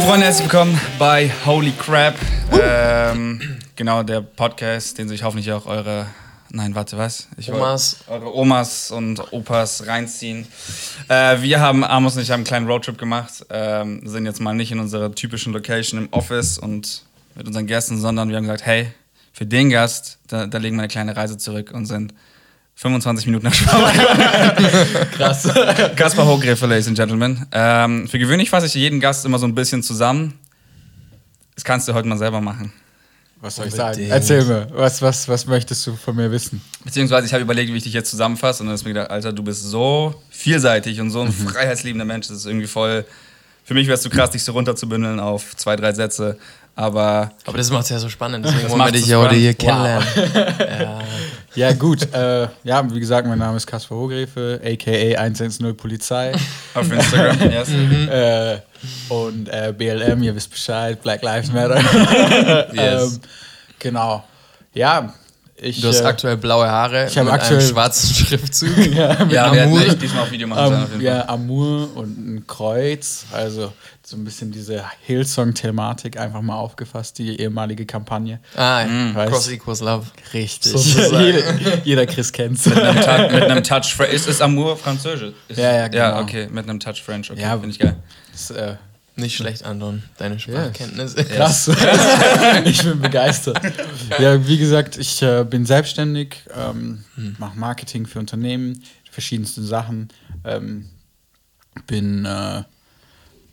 Hey 0.00 0.08
Freunde, 0.08 0.24
herzlich 0.24 0.50
willkommen 0.50 0.80
bei 0.98 1.30
Holy 1.44 1.72
Crap. 1.72 2.14
Ähm, 2.52 3.58
genau, 3.76 4.02
der 4.02 4.22
Podcast, 4.22 4.96
den 4.96 5.08
sich 5.08 5.22
hoffentlich 5.22 5.52
auch 5.52 5.66
eure, 5.66 6.06
nein, 6.48 6.74
warte, 6.74 6.96
was? 6.96 7.28
Ich 7.36 7.52
Omas. 7.52 7.98
Eure 8.08 8.34
Omas 8.34 8.90
und 8.92 9.20
Opas 9.30 9.86
reinziehen. 9.86 10.46
Äh, 11.08 11.42
wir 11.42 11.60
haben, 11.60 11.84
Amos 11.84 12.16
und 12.16 12.22
ich 12.22 12.30
haben 12.30 12.38
einen 12.38 12.44
kleinen 12.46 12.66
Roadtrip 12.66 12.96
gemacht, 12.96 13.44
ähm, 13.50 14.00
sind 14.08 14.24
jetzt 14.24 14.40
mal 14.40 14.54
nicht 14.54 14.72
in 14.72 14.80
unserer 14.80 15.14
typischen 15.14 15.52
Location 15.52 16.00
im 16.00 16.08
Office 16.12 16.56
und 16.58 17.02
mit 17.34 17.46
unseren 17.46 17.66
Gästen, 17.66 18.00
sondern 18.00 18.30
wir 18.30 18.38
haben 18.38 18.44
gesagt, 18.44 18.64
hey, 18.64 18.90
für 19.34 19.44
den 19.44 19.68
Gast, 19.68 20.18
da, 20.28 20.46
da 20.46 20.56
legen 20.56 20.76
wir 20.76 20.84
eine 20.84 20.88
kleine 20.88 21.14
Reise 21.14 21.36
zurück 21.36 21.72
und 21.74 21.84
sind 21.84 22.14
25 22.80 23.26
Minuten 23.26 23.44
nach. 23.46 23.52
Krass. 25.12 25.46
Kaspar 25.96 26.26
Hochgräfe, 26.26 26.64
Ladies 26.64 26.88
and 26.88 26.96
Gentlemen. 26.96 27.46
Ähm, 27.52 28.08
für 28.08 28.18
gewöhnlich 28.18 28.48
fasse 28.48 28.64
ich 28.64 28.74
jeden 28.74 29.00
Gast 29.00 29.26
immer 29.26 29.38
so 29.38 29.46
ein 29.46 29.54
bisschen 29.54 29.82
zusammen. 29.82 30.38
Das 31.54 31.62
kannst 31.62 31.86
du 31.88 31.92
heute 31.92 32.08
mal 32.08 32.16
selber 32.16 32.40
machen. 32.40 32.72
Was 33.42 33.56
soll 33.56 33.66
ich 33.66 33.74
sagen? 33.74 34.06
Erzähl 34.08 34.46
mir, 34.46 34.66
was, 34.72 35.02
was, 35.02 35.28
was 35.28 35.46
möchtest 35.46 35.86
du 35.86 35.94
von 35.94 36.16
mir 36.16 36.30
wissen? 36.30 36.62
Beziehungsweise 36.82 37.26
ich 37.26 37.34
habe 37.34 37.42
überlegt, 37.42 37.70
wie 37.70 37.76
ich 37.76 37.82
dich 37.82 37.92
jetzt 37.92 38.10
zusammenfasse 38.10 38.62
und 38.62 38.68
dann 38.68 38.74
ist 38.76 38.84
mir 38.84 38.94
gedacht, 38.94 39.10
Alter, 39.10 39.34
du 39.34 39.42
bist 39.42 39.62
so 39.62 40.14
vielseitig 40.30 41.02
und 41.02 41.10
so 41.10 41.20
ein 41.20 41.32
freiheitsliebender 41.32 42.06
Mensch. 42.06 42.28
Das 42.28 42.38
ist 42.38 42.46
irgendwie 42.46 42.66
voll. 42.66 43.04
Für 43.62 43.74
mich 43.74 43.88
wäre 43.88 43.96
es 43.96 44.02
zu 44.02 44.08
krass, 44.08 44.30
dich 44.30 44.42
so 44.42 44.52
runterzubündeln 44.52 45.20
auf 45.20 45.54
zwei, 45.54 45.76
drei 45.76 45.92
Sätze. 45.92 46.38
Aber 46.76 47.32
Aber 47.44 47.58
das 47.58 47.70
macht 47.70 47.82
es 47.84 47.90
ja 47.90 47.98
so 47.98 48.08
spannend. 48.08 48.44
Deswegen 48.46 48.62
Das 48.62 48.72
wollen 48.72 48.84
wir 48.86 48.92
dich 48.92 49.06
ja 49.06 49.18
heute 49.18 49.34
hier 49.34 49.52
kennenlernen. 49.52 50.08
Ja, 50.34 51.00
gut. 51.72 52.12
äh, 52.12 52.48
ja, 52.64 52.94
wie 52.94 53.00
gesagt, 53.00 53.26
mein 53.26 53.38
Name 53.38 53.56
ist 53.56 53.66
Kaspar 53.66 53.98
Hohgräfe, 53.98 54.60
a.k.a. 54.64 55.20
110 55.20 55.76
Polizei. 55.76 56.32
auf 56.74 56.90
Instagram, 56.90 57.40
yes. 57.50 57.68
äh, 57.70 58.58
und 59.08 59.48
äh, 59.48 59.74
BLM, 59.76 60.22
ihr 60.22 60.34
wisst 60.34 60.50
Bescheid, 60.50 61.02
Black 61.02 61.22
Lives 61.22 61.52
Matter. 61.52 61.80
Yes. 62.72 63.14
ähm, 63.14 63.20
genau. 63.78 64.24
Ja, 64.72 65.12
ich. 65.62 65.80
Du 65.80 65.88
hast 65.88 66.00
äh, 66.00 66.04
aktuell 66.04 66.36
blaue 66.36 66.68
Haare 66.68 67.06
ich 67.08 67.16
mit 67.16 67.28
aktuell- 67.28 67.60
einem 67.60 67.68
schwarzen 67.68 68.14
Schriftzug. 68.26 68.76
ja, 68.94 69.24
mit 69.24 69.32
Ja, 69.32 69.50
Amour, 69.50 69.80
echt 69.82 70.00
diesmal 70.02 70.22
auf 70.24 70.30
Video 70.30 70.46
machen 70.48 70.66
sollen. 70.68 70.82
Auf 70.84 70.90
jeden 70.92 71.02
ja. 71.04 71.28
Amour 71.28 71.88
und 71.96 72.18
ein 72.36 72.44
Kreuz. 72.46 73.24
Also 73.32 73.72
so 74.02 74.16
ein 74.16 74.24
bisschen 74.24 74.50
diese 74.50 74.82
Hillsong-Thematik 75.02 76.18
einfach 76.18 76.40
mal 76.42 76.56
aufgefasst, 76.56 77.18
die 77.18 77.40
ehemalige 77.40 77.86
Kampagne. 77.86 78.40
Ah, 78.56 78.84
Weiß. 79.14 79.30
Cross 79.30 79.48
Equals 79.50 79.80
Love. 79.80 80.06
Richtig. 80.34 80.72
Sozusagen. 80.72 81.24
jeder, 81.24 81.78
jeder 81.84 82.06
Chris 82.06 82.32
kennt's. 82.32 82.66
Mit 82.66 82.76
einem, 82.78 83.34
mit 83.34 83.44
einem 83.44 83.62
Touch 83.62 83.94
French. 83.94 84.12
Ist, 84.12 84.26
ist 84.28 84.42
Amour 84.42 84.76
Französisch? 84.76 85.32
Ist, 85.48 85.58
Ja, 85.58 85.70
ja, 85.72 85.78
Ja, 85.78 85.88
genau. 85.88 86.22
okay, 86.22 86.48
mit 86.50 86.68
einem 86.68 86.80
Touch 86.80 87.02
French. 87.04 87.30
Okay, 87.30 87.40
Ja. 87.40 87.52
finde 87.52 87.68
ich 87.70 87.78
geil. 87.78 87.96
Das, 88.32 88.50
äh, 88.50 88.74
Nicht 89.20 89.36
schlecht, 89.36 89.64
Anton, 89.64 90.02
deine 90.16 90.38
Sprachkenntnisse. 90.38 91.24
Krass. 91.24 91.70
ich 92.64 92.82
bin 92.82 93.00
begeistert. 93.00 93.60
Ja, 94.18 94.46
wie 94.46 94.56
gesagt, 94.56 94.96
ich 94.96 95.20
äh, 95.20 95.44
bin 95.44 95.66
selbstständig, 95.66 96.36
ähm, 96.56 97.04
mache 97.38 97.58
Marketing 97.58 98.06
für 98.06 98.18
Unternehmen, 98.18 98.82
verschiedenste 99.10 99.62
Sachen. 99.62 100.08
Ähm, 100.44 100.88
bin 101.86 102.24
äh, 102.24 102.62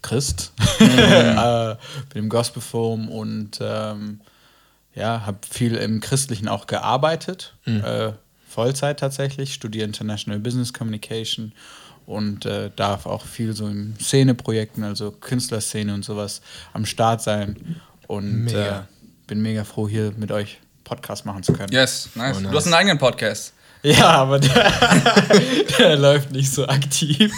Christ, 0.02 0.54
äh, 0.80 1.76
bin 2.14 2.23
im 2.23 2.30
Gospelforum 2.30 3.10
und 3.10 3.60
ähm, 3.62 4.22
ja, 4.95 5.26
habe 5.26 5.40
viel 5.48 5.76
im 5.76 6.00
Christlichen 6.00 6.48
auch 6.48 6.66
gearbeitet. 6.66 7.56
Äh, 7.66 8.14
Vollzeit 8.48 9.00
tatsächlich, 9.00 9.54
studiere 9.54 9.86
International 9.86 10.40
Business 10.40 10.73
Communication 10.73 11.52
und 12.08 12.46
äh, 12.48 12.72
darf 12.76 13.06
auch 13.06 13.23
viel 13.26 13.54
so 13.54 13.68
in 13.68 13.95
Szeneprojekten, 14.02 14.84
also 14.84 15.12
Künstlerszene 15.12 15.94
und 15.94 16.04
sowas 16.04 16.42
am 16.73 16.86
Start 16.88 17.22
sein. 17.22 17.80
Und 18.08 18.45
Mega. 18.45 18.80
Äh, 18.80 18.82
bin 19.28 19.42
mega 19.42 19.66
froh, 19.66 19.88
hier 19.90 20.14
mit 20.17 20.32
euch 20.32 20.58
Podcast 20.86 21.26
machen 21.26 21.44
zu 21.44 21.52
können. 21.52 21.72
Yes, 21.72 22.08
nice. 22.16 22.38
Oh, 22.38 22.40
nice. 22.40 22.52
Du 22.52 22.58
hast 22.58 22.66
einen 22.66 22.73
eigenen 22.76 22.98
Podcast. 22.98 23.52
Ja, 23.84 24.08
aber 24.10 24.40
der, 24.40 24.72
der 25.78 25.98
läuft 25.98 26.32
nicht 26.32 26.52
so 26.52 26.66
aktiv. 26.67 27.32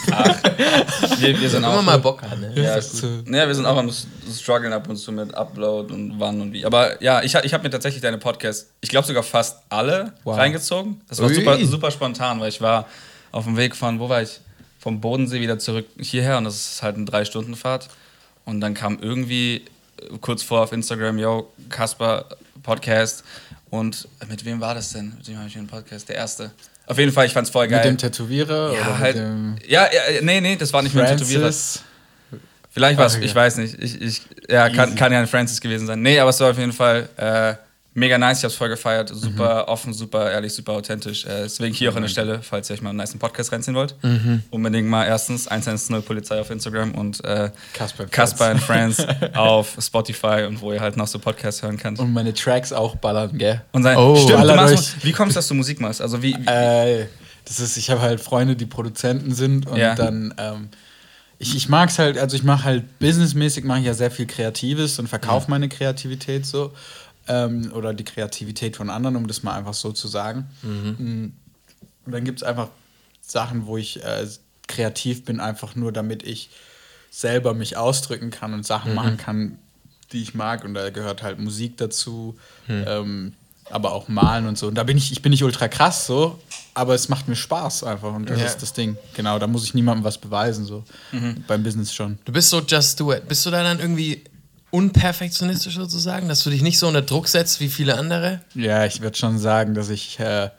Wir, 1.18 1.40
wir 1.40 1.50
sind 1.50 1.64
Wenn 1.64 1.70
auch. 1.70 1.76
man 1.78 1.86
mal 1.86 1.98
Bock 2.00 2.22
hat, 2.22 2.40
ne? 2.40 2.54
Ja, 2.56 2.76
ist. 2.76 3.02
Ja, 3.04 3.48
wir 3.48 3.54
sind 3.56 3.66
auch 3.66 3.76
am 3.78 3.92
struggeln 4.32 4.72
ab 4.72 4.88
und 4.88 4.96
zu 4.98 5.12
mit 5.12 5.34
Upload 5.34 5.94
und 5.94 6.20
wann 6.20 6.40
und 6.42 6.54
wie. 6.54 6.66
Aber 6.66 7.02
ja, 7.04 7.22
ich, 7.24 7.36
ich 7.36 7.54
habe 7.54 7.64
mir 7.64 7.70
tatsächlich 7.72 8.02
deine 8.02 8.18
Podcasts, 8.20 8.70
ich 8.82 8.90
glaube 8.90 9.06
sogar 9.08 9.24
fast 9.24 9.58
alle 9.70 10.14
Wow. 10.24 10.38
reingezogen. 10.38 11.02
Das 11.10 11.20
war 11.20 11.28
Ui. 11.28 11.34
super, 11.36 11.58
super 11.66 11.92
spontan, 11.92 12.40
weil 12.40 12.50
ich 12.50 12.62
war 12.62 12.86
auf 13.32 13.44
dem 13.46 13.58
Weg 13.58 13.76
von, 13.76 14.00
wo 14.00 14.08
war 14.10 14.22
ich? 14.22 14.40
Vom 14.80 15.02
Bodensee 15.02 15.42
wieder 15.42 15.60
zurück 15.60 15.86
hierher 16.00 16.38
und 16.38 16.46
das 16.46 16.56
ist 16.56 16.84
halt 16.84 16.96
eine 16.96 17.06
Drei-Stunden-Fahrt. 17.06 17.90
Und 18.46 18.62
dann 18.62 18.74
kam 18.74 18.98
irgendwie 19.02 19.66
äh, 19.98 20.18
kurz 20.22 20.42
vor 20.42 20.62
auf 20.62 20.72
Instagram, 20.72 21.20
yo, 21.20 21.52
Kasper 21.70 22.26
Podcast. 22.64 23.24
Und 23.70 24.08
mit 24.28 24.44
wem 24.46 24.60
war 24.60 24.74
das 24.74 24.92
denn? 24.94 25.14
Mit 25.18 25.28
wem 25.28 25.38
habe 25.38 25.48
ich 25.48 25.58
einen 25.58 25.68
Podcast? 25.68 26.10
Der 26.10 26.16
erste. 26.16 26.52
Auf 26.88 26.98
jeden 26.98 27.12
Fall, 27.12 27.28
ich 27.28 27.34
fand's 27.34 27.52
voll 27.52 27.68
geil. 27.68 27.80
Mit 27.80 27.86
dem 27.86 27.98
Tätowierer 27.98 28.74
ja, 28.74 28.82
oder 28.82 28.98
halt, 28.98 29.16
dem 29.16 29.56
ja, 29.68 29.88
ja, 29.94 30.22
nee, 30.22 30.42
nee, 30.42 30.56
das 30.56 30.74
war 30.74 30.82
nicht 30.82 30.96
mit 30.96 31.08
dem 31.08 31.18
Tätowierer. 31.18 31.42
Francis? 31.42 31.84
Vielleicht 32.72 32.98
war 32.98 33.06
es, 33.08 33.16
ich 33.16 33.34
weiß 33.34 33.58
nicht. 33.58 33.76
Ich, 33.82 34.02
ich, 34.02 34.22
ja, 34.48 34.70
kann, 34.70 34.96
kann 34.96 35.12
ja 35.12 35.20
ein 35.20 35.28
Francis 35.28 35.60
gewesen 35.60 35.86
sein. 35.86 36.02
Nee, 36.02 36.20
aber 36.20 36.30
es 36.30 36.40
war 36.40 36.52
auf 36.52 36.58
jeden 36.58 36.74
Fall 36.74 37.10
äh, 37.18 37.56
mega 37.94 38.18
nice. 38.18 38.40
Ich 38.40 38.44
hab's 38.46 38.56
voll 38.56 38.70
gefeiert. 38.70 39.10
Super 39.14 39.68
offen, 39.68 39.94
super 39.94 40.32
ehrlich, 40.32 40.54
super 40.54 40.74
authentisch. 40.74 41.26
Äh, 41.26 41.44
deswegen 41.44 41.74
hier 41.74 41.92
auch 41.92 41.96
an 41.96 42.04
der 42.04 42.10
Stelle, 42.10 42.42
falls 42.42 42.70
ihr 42.70 42.76
euch 42.76 42.82
mal 42.82 42.90
einen 42.92 42.98
nice 42.98 43.16
Podcast 43.18 43.52
reinziehen 43.52 43.76
wollt. 43.76 43.96
Unbedingt 44.52 44.88
mal 44.88 45.06
erstens 45.06 45.48
110 45.48 46.02
Polizei 46.04 46.40
auf 46.40 46.50
Instagram 46.50 46.94
und 46.96 47.24
äh, 47.26 47.52
Kasper 47.74 48.04
and 48.04 48.12
Kasper 48.12 48.46
and 48.48 48.62
Friends 48.62 49.06
auf 49.36 49.78
Spotify 49.82 50.46
und 50.48 50.62
wo 50.62 50.72
ihr 50.74 50.80
halt 50.82 50.96
noch 50.98 51.08
so 51.08 51.20
Podcasts 51.20 51.62
hören 51.64 51.78
könnt. 51.78 52.00
Und 52.00 52.14
meine 52.14 52.34
Tracks 52.34 52.72
auch 52.72 52.96
ballern, 52.96 53.38
gell? 53.38 53.62
Und 53.72 53.84
sein, 53.84 53.98
Oh. 53.98 54.16
stimmt, 54.16 54.44
du 54.44 54.56
machst, 54.56 55.04
wie 55.04 55.12
kommst 55.12 55.36
du, 55.36 55.40
dass 55.40 55.48
du 55.48 55.54
Musik 55.56 55.80
machst? 55.82 56.02
Also 56.02 56.22
wie, 56.24 56.36
wie 56.36 56.46
Äh, 56.48 57.06
das 57.46 57.60
ist, 57.60 57.78
ich 57.78 57.90
habe 57.90 58.02
halt 58.02 58.20
Freunde, 58.22 58.56
die 58.56 58.66
Produzenten 58.68 59.34
sind 59.34 59.66
und 59.68 59.78
Ja. 59.78 59.96
dann, 59.96 60.34
ähm, 60.38 60.70
ich, 61.40 61.56
ich 61.56 61.68
mag 61.70 61.90
es 61.90 61.98
halt, 61.98 62.18
also 62.18 62.36
ich 62.36 62.44
mache 62.44 62.66
halt 62.66 63.00
businessmäßig, 63.00 63.64
mache 63.64 63.80
ich 63.80 63.86
ja 63.86 63.94
sehr 63.94 64.12
viel 64.12 64.28
Kreatives 64.28 65.00
und 65.00 65.08
verkaufe 65.08 65.50
meine 65.50 65.70
Kreativität 65.70 66.46
so. 66.46 66.74
Ähm, 67.30 67.72
oder 67.74 67.94
die 67.94 68.04
Kreativität 68.04 68.76
von 68.76 68.90
anderen, 68.90 69.16
um 69.16 69.28
das 69.28 69.44
mal 69.44 69.54
einfach 69.54 69.76
so 69.76 69.92
zu 69.92 70.08
sagen. 70.08 70.50
Mm. 70.64 71.26
Und 72.06 72.12
dann 72.12 72.24
gibt 72.26 72.40
es 72.40 72.44
einfach 72.44 72.70
Sachen, 73.22 73.68
wo 73.68 73.78
ich 73.78 74.04
äh, 74.04 74.28
kreativ 74.68 75.26
bin, 75.26 75.40
einfach 75.40 75.76
nur 75.76 75.92
damit 75.92 76.24
ich 76.24 76.50
selber 77.12 77.54
mich 77.54 77.78
ausdrücken 77.78 78.32
kann 78.32 78.54
und 78.54 78.66
Sachen 78.66 78.94
machen 78.96 79.18
kann, 79.18 79.60
die 80.12 80.22
ich 80.22 80.34
mag. 80.34 80.64
Und 80.64 80.74
da 80.74 80.90
gehört 80.90 81.22
halt 81.24 81.40
Musik 81.40 81.78
dazu, 81.78 82.38
ähm, 82.68 83.34
aber 83.70 83.94
auch 83.94 84.08
Malen 84.08 84.48
und 84.48 84.58
so. 84.58 84.68
Und 84.68 84.76
da 84.76 84.84
bin 84.84 84.98
ich, 84.98 85.12
ich 85.12 85.22
bin 85.22 85.30
nicht 85.30 85.44
ultra 85.44 85.68
krass 85.68 86.08
so, 86.08 86.40
aber 86.74 86.96
es 86.96 87.10
macht 87.10 87.28
mir 87.28 87.36
Spaß 87.36 87.84
einfach. 87.84 88.14
Und 88.14 88.30
das 88.30 88.40
Ja. 88.40 88.46
ist 88.46 88.62
das 88.62 88.74
Ding. 88.74 88.98
Genau, 89.16 89.38
da 89.38 89.46
muss 89.48 89.64
ich 89.66 89.74
niemandem 89.76 90.04
was 90.04 90.18
beweisen, 90.18 90.66
so. 90.66 90.84
Beim 91.48 91.62
Business 91.64 91.94
schon. 91.94 92.18
Du 92.26 92.32
bist 92.32 92.50
so 92.50 92.62
just 92.62 93.00
do 93.00 93.14
it. 93.14 93.28
Bist 93.28 93.46
du 93.46 93.52
da 93.52 93.62
dann 93.64 93.80
irgendwie 93.80 94.24
unperfektionistisch 94.72 95.76
sozusagen, 95.76 96.28
dass 96.28 96.44
du 96.44 96.50
dich 96.50 96.62
nicht 96.62 96.80
so 96.80 96.88
unter 96.88 97.02
Druck 97.02 97.28
setzt 97.28 97.60
wie 97.60 97.70
viele 97.70 97.96
andere? 97.98 98.42
Ja, 98.56 98.86
ich 98.86 99.02
würde 99.02 99.18
schon 99.18 99.38
sagen, 99.40 99.74
dass 99.74 99.90
ich, 99.90 100.20
äh, 100.20 100.50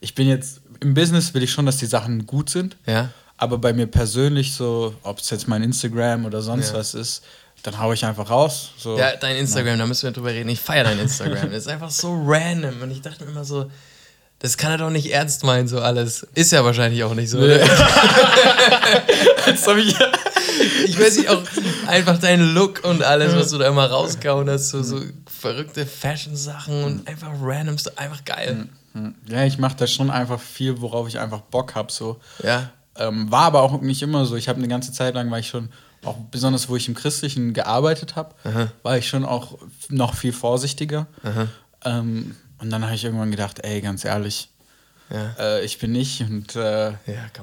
ich 0.00 0.14
bin 0.14 0.28
jetzt, 0.28 0.60
im 0.80 0.94
Business 0.94 1.32
will 1.34 1.42
ich 1.42 1.52
schon, 1.52 1.66
dass 1.66 1.76
die 1.78 1.86
Sachen 1.86 2.26
gut 2.26 2.50
sind. 2.50 2.76
Ja. 2.86 3.10
Aber 3.38 3.58
bei 3.58 3.72
mir 3.72 3.86
persönlich 3.86 4.54
so, 4.54 4.94
ob 5.02 5.18
es 5.18 5.28
jetzt 5.30 5.46
mein 5.48 5.62
Instagram 5.62 6.24
oder 6.24 6.40
sonst 6.42 6.70
Ja. 6.70 6.78
was 6.78 6.94
ist, 6.94 7.22
dann 7.62 7.78
hau 7.78 7.92
ich 7.92 8.04
einfach 8.04 8.30
raus. 8.30 8.70
So. 8.78 8.96
Ja, 8.98 9.16
dein 9.16 9.36
Instagram, 9.36 9.78
da 9.78 9.86
müssen 9.86 10.04
wir 10.04 10.12
drüber 10.12 10.30
reden. 10.30 10.48
Ich 10.48 10.60
feiere 10.60 10.84
dein 10.84 10.98
Instagram. 10.98 11.50
Das 11.50 11.62
ist 11.62 11.68
einfach 11.68 11.90
so 11.90 12.14
random. 12.24 12.80
Und 12.82 12.90
ich 12.90 13.02
dachte 13.02 13.24
mir 13.24 13.30
immer 13.30 13.44
so, 13.44 13.70
das 14.38 14.56
kann 14.56 14.70
er 14.70 14.78
doch 14.78 14.90
nicht 14.90 15.10
ernst 15.12 15.44
meinen, 15.44 15.66
so 15.66 15.80
alles. 15.80 16.26
Ist 16.34 16.52
ja 16.52 16.64
wahrscheinlich 16.64 17.02
auch 17.04 17.14
nicht 17.14 17.30
so. 17.30 17.38
Nee. 17.38 17.58
Jetzt 19.46 19.66
hab 19.66 19.76
ich, 19.78 19.94
Ich 20.86 20.98
weiß 20.98 21.18
nicht, 21.18 21.28
auch 21.28 21.42
einfach 21.86 22.18
dein 22.18 22.40
Look 22.54 22.84
und 22.84 23.02
alles, 23.02 23.34
was 23.34 23.50
du 23.50 23.58
da 23.58 23.68
immer 23.68 23.86
rauskauen 23.90 24.48
hast, 24.48 24.70
so, 24.70 24.82
so 24.82 25.00
verrückte 25.26 25.86
Fashion-Sachen 25.86 26.84
und 26.84 27.08
einfach 27.08 27.30
random, 27.40 27.78
so 27.78 27.90
einfach 27.96 28.24
geil. 28.24 28.68
ja, 29.28 29.44
ich 29.44 29.58
mache 29.58 29.76
da 29.76 29.86
schon 29.86 30.10
einfach 30.10 30.40
viel, 30.40 30.80
worauf 30.80 31.08
ich 31.08 31.18
einfach 31.18 31.40
Bock 31.42 31.74
habe. 31.74 31.92
So. 31.92 32.20
Ja. 32.42 32.70
Ähm, 32.96 33.30
war 33.30 33.42
aber 33.44 33.62
auch 33.62 33.80
nicht 33.82 34.00
immer 34.02 34.24
so. 34.24 34.36
Ich 34.36 34.48
habe 34.48 34.58
eine 34.58 34.68
ganze 34.68 34.92
Zeit 34.92 35.14
lang, 35.14 35.30
war 35.30 35.38
ich 35.38 35.48
schon, 35.48 35.68
auch 36.04 36.16
besonders 36.30 36.68
wo 36.68 36.76
ich 36.76 36.88
im 36.88 36.94
Christlichen 36.94 37.52
gearbeitet 37.52 38.16
habe, 38.16 38.34
war 38.82 38.96
ich 38.96 39.08
schon 39.08 39.24
auch 39.24 39.58
noch 39.90 40.14
viel 40.14 40.32
vorsichtiger. 40.32 41.06
Ähm, 41.84 42.36
und 42.58 42.70
dann 42.70 42.84
habe 42.84 42.94
ich 42.94 43.04
irgendwann 43.04 43.30
gedacht, 43.30 43.58
ey, 43.64 43.80
ganz 43.82 44.04
ehrlich, 44.04 44.48
Ja. 45.10 45.34
äh, 45.38 45.64
ich 45.64 45.78
bin 45.78 45.92
nicht 45.92 46.20
und 46.22 46.56
äh, 46.56 46.90
Ja, 46.90 46.96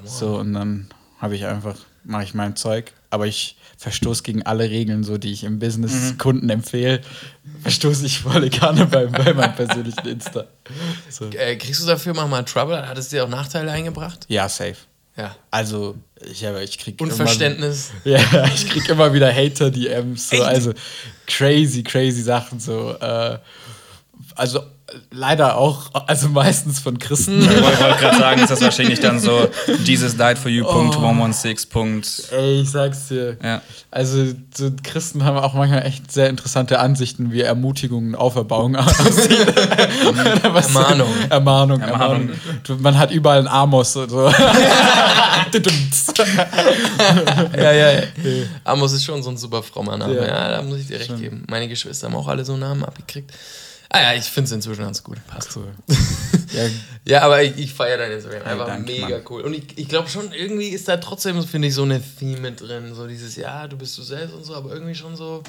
so 0.06 0.38
und 0.38 0.54
dann 0.54 0.88
habe 1.20 1.36
ich 1.36 1.46
einfach 1.46 1.76
mache 2.04 2.24
ich 2.24 2.34
mein 2.34 2.56
Zeug, 2.56 2.94
aber 3.10 3.28
ich 3.28 3.58
verstoße 3.78 4.24
gegen 4.24 4.44
alle 4.44 4.70
Regeln, 4.70 5.04
so 5.04 5.18
die 5.18 5.32
ich 5.32 5.44
im 5.44 5.60
Business 5.60 6.18
Kunden 6.18 6.50
empfehle, 6.50 7.02
verstoße 7.62 8.06
ich 8.06 8.20
volle 8.20 8.50
Kanne 8.50 8.86
bei, 8.86 9.06
bei 9.08 9.34
meinem 9.34 9.56
persönlichen 9.56 10.08
Insta. 10.08 10.46
So. 11.10 11.30
Äh, 11.30 11.58
kriegst 11.58 11.82
du 11.82 11.88
dafür 11.88 12.14
manchmal 12.14 12.46
Trouble? 12.46 12.88
Hat 12.88 12.98
es 12.98 13.10
dir 13.10 13.24
auch 13.26 13.30
Nachteile 13.30 13.72
eingebracht? 13.72 14.26
Ja, 14.30 14.48
safe. 14.48 14.78
Ja. 15.16 15.36
Also, 15.52 15.96
ich, 16.26 16.46
aber 16.48 16.64
ich 16.64 16.80
krieg 16.80 17.00
Unverständnis. 17.00 17.92
Immer, 18.04 18.18
ja, 18.34 18.46
ich 18.48 18.68
krieg 18.68 18.88
immer 18.90 19.14
wieder 19.14 19.32
Hater-DMs. 19.32 20.30
So, 20.30 20.38
Echt? 20.38 20.46
also 20.46 20.74
crazy, 21.28 21.84
crazy 21.84 22.22
Sachen. 22.22 22.60
So, 22.60 22.96
äh, 23.00 23.38
also 24.36 24.64
leider 25.12 25.58
auch, 25.58 25.92
also 26.08 26.30
meistens 26.30 26.80
von 26.80 27.00
Christen. 27.00 27.42
Ich 27.42 27.50
wollte 27.62 27.78
gerade 28.00 28.18
sagen, 28.18 28.42
ist 28.42 28.50
das 28.52 28.62
wahrscheinlich 28.62 29.00
dann 29.00 29.20
so 29.20 29.48
Jesus 29.84 30.16
died 30.18 30.38
for 30.38 30.50
you. 30.52 30.64
Punkt, 30.66 30.96
116. 30.96 31.70
Punkt. 31.70 32.24
Ey, 32.32 32.62
ich 32.62 32.70
sag's 32.70 33.08
dir. 33.10 33.38
Ja. 33.44 33.62
Also, 33.92 34.26
so 34.56 34.72
Christen 34.84 35.24
haben 35.24 35.38
auch 35.38 35.54
manchmal 35.54 35.86
echt 35.86 36.12
sehr 36.12 36.30
interessante 36.30 36.80
Ansichten, 36.80 37.32
wie 37.32 37.42
Ermutigungen, 37.42 38.16
Auferbauung 38.16 38.76
aussieht. 38.78 39.30
So- 40.04 40.14
Ermahnung. 40.58 41.08
Ermahnung, 41.30 41.82
Ermahnung. 41.82 42.30
Man 42.80 42.98
hat 42.98 43.12
überall 43.12 43.40
einen 43.40 43.48
Amos 43.48 43.96
und 43.96 44.10
so. 44.10 44.32
Ja, 47.58 47.72
ja, 47.72 47.92
ja. 47.92 48.02
Amos 48.64 48.94
ist 48.94 49.04
schon 49.06 49.22
so 49.24 49.30
ein 49.30 49.38
super 49.38 49.62
frommer 49.64 49.98
Name. 49.98 50.16
Ja. 50.16 50.26
Ja, 50.28 50.50
da 50.52 50.62
muss 50.62 50.80
ich 50.80 50.88
dir 50.88 51.00
recht 51.00 51.18
geben. 51.18 51.44
Meine 51.50 51.68
Geschwister 51.68 52.08
haben 52.08 52.16
auch 52.16 52.28
alle 52.28 52.44
so 52.46 52.56
Namen 52.58 52.84
abgekriegt. 52.84 53.32
Ah 53.96 54.02
ja, 54.02 54.14
ich 54.16 54.26
finde 54.26 54.48
es 54.48 54.52
inzwischen 54.54 54.82
ganz 54.82 55.04
gut. 55.04 55.18
Passt. 55.28 55.56
ja, 56.52 56.64
Ja, 57.06 57.22
aber 57.22 57.44
ich, 57.44 57.56
ich 57.58 57.74
feiere 57.74 57.98
dein 58.00 58.12
Instagram. 58.14 58.42
Einfach 58.42 58.66
danke, 58.66 58.92
mega 58.92 59.08
Mann. 59.08 59.22
cool. 59.30 59.42
Und 59.44 59.54
ich, 59.54 59.78
ich 59.78 59.88
glaube 59.88 60.10
schon, 60.10 60.32
irgendwie 60.34 60.70
ist 60.70 60.88
da 60.88 60.98
trotzdem, 60.98 61.42
finde 61.46 61.68
ich, 61.68 61.76
so 61.76 61.84
eine 61.84 62.02
Theme 62.02 62.40
mit 62.40 62.60
drin. 62.60 62.96
So 62.96 63.06
dieses, 63.08 63.36
ja, 63.36 63.68
du 63.68 63.78
bist 63.78 63.96
du 63.98 64.02
selbst 64.02 64.34
und 64.34 64.44
so, 64.46 64.56
aber 64.56 64.74
irgendwie 64.74 64.96
schon 64.96 65.16
so. 65.16 65.44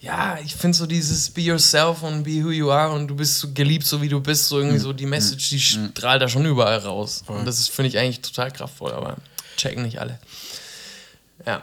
Ja, 0.00 0.36
ich 0.44 0.54
finde 0.56 0.76
so 0.76 0.84
dieses 0.86 1.30
Be 1.30 1.42
yourself 1.42 2.02
und 2.02 2.24
be 2.24 2.42
who 2.44 2.50
you 2.50 2.70
are 2.70 2.92
und 2.92 3.06
du 3.08 3.14
bist 3.14 3.38
so 3.38 3.52
geliebt, 3.54 3.86
so 3.86 4.02
wie 4.02 4.08
du 4.08 4.20
bist. 4.20 4.48
So 4.48 4.56
Mhm. 4.56 4.62
irgendwie 4.62 4.80
so 4.80 4.92
die 4.92 5.06
Message, 5.06 5.48
die 5.50 5.60
strahlt 5.60 6.20
da 6.22 6.28
schon 6.28 6.44
überall 6.44 6.78
raus. 6.78 7.22
Und 7.28 7.44
das 7.46 7.60
ist, 7.60 7.70
finde 7.70 7.88
ich, 7.88 7.98
eigentlich 7.98 8.20
total 8.20 8.50
kraftvoll, 8.50 8.92
aber 8.92 9.16
checken 9.56 9.84
nicht 9.84 10.00
alle. 10.00 10.18
Ja. 11.46 11.62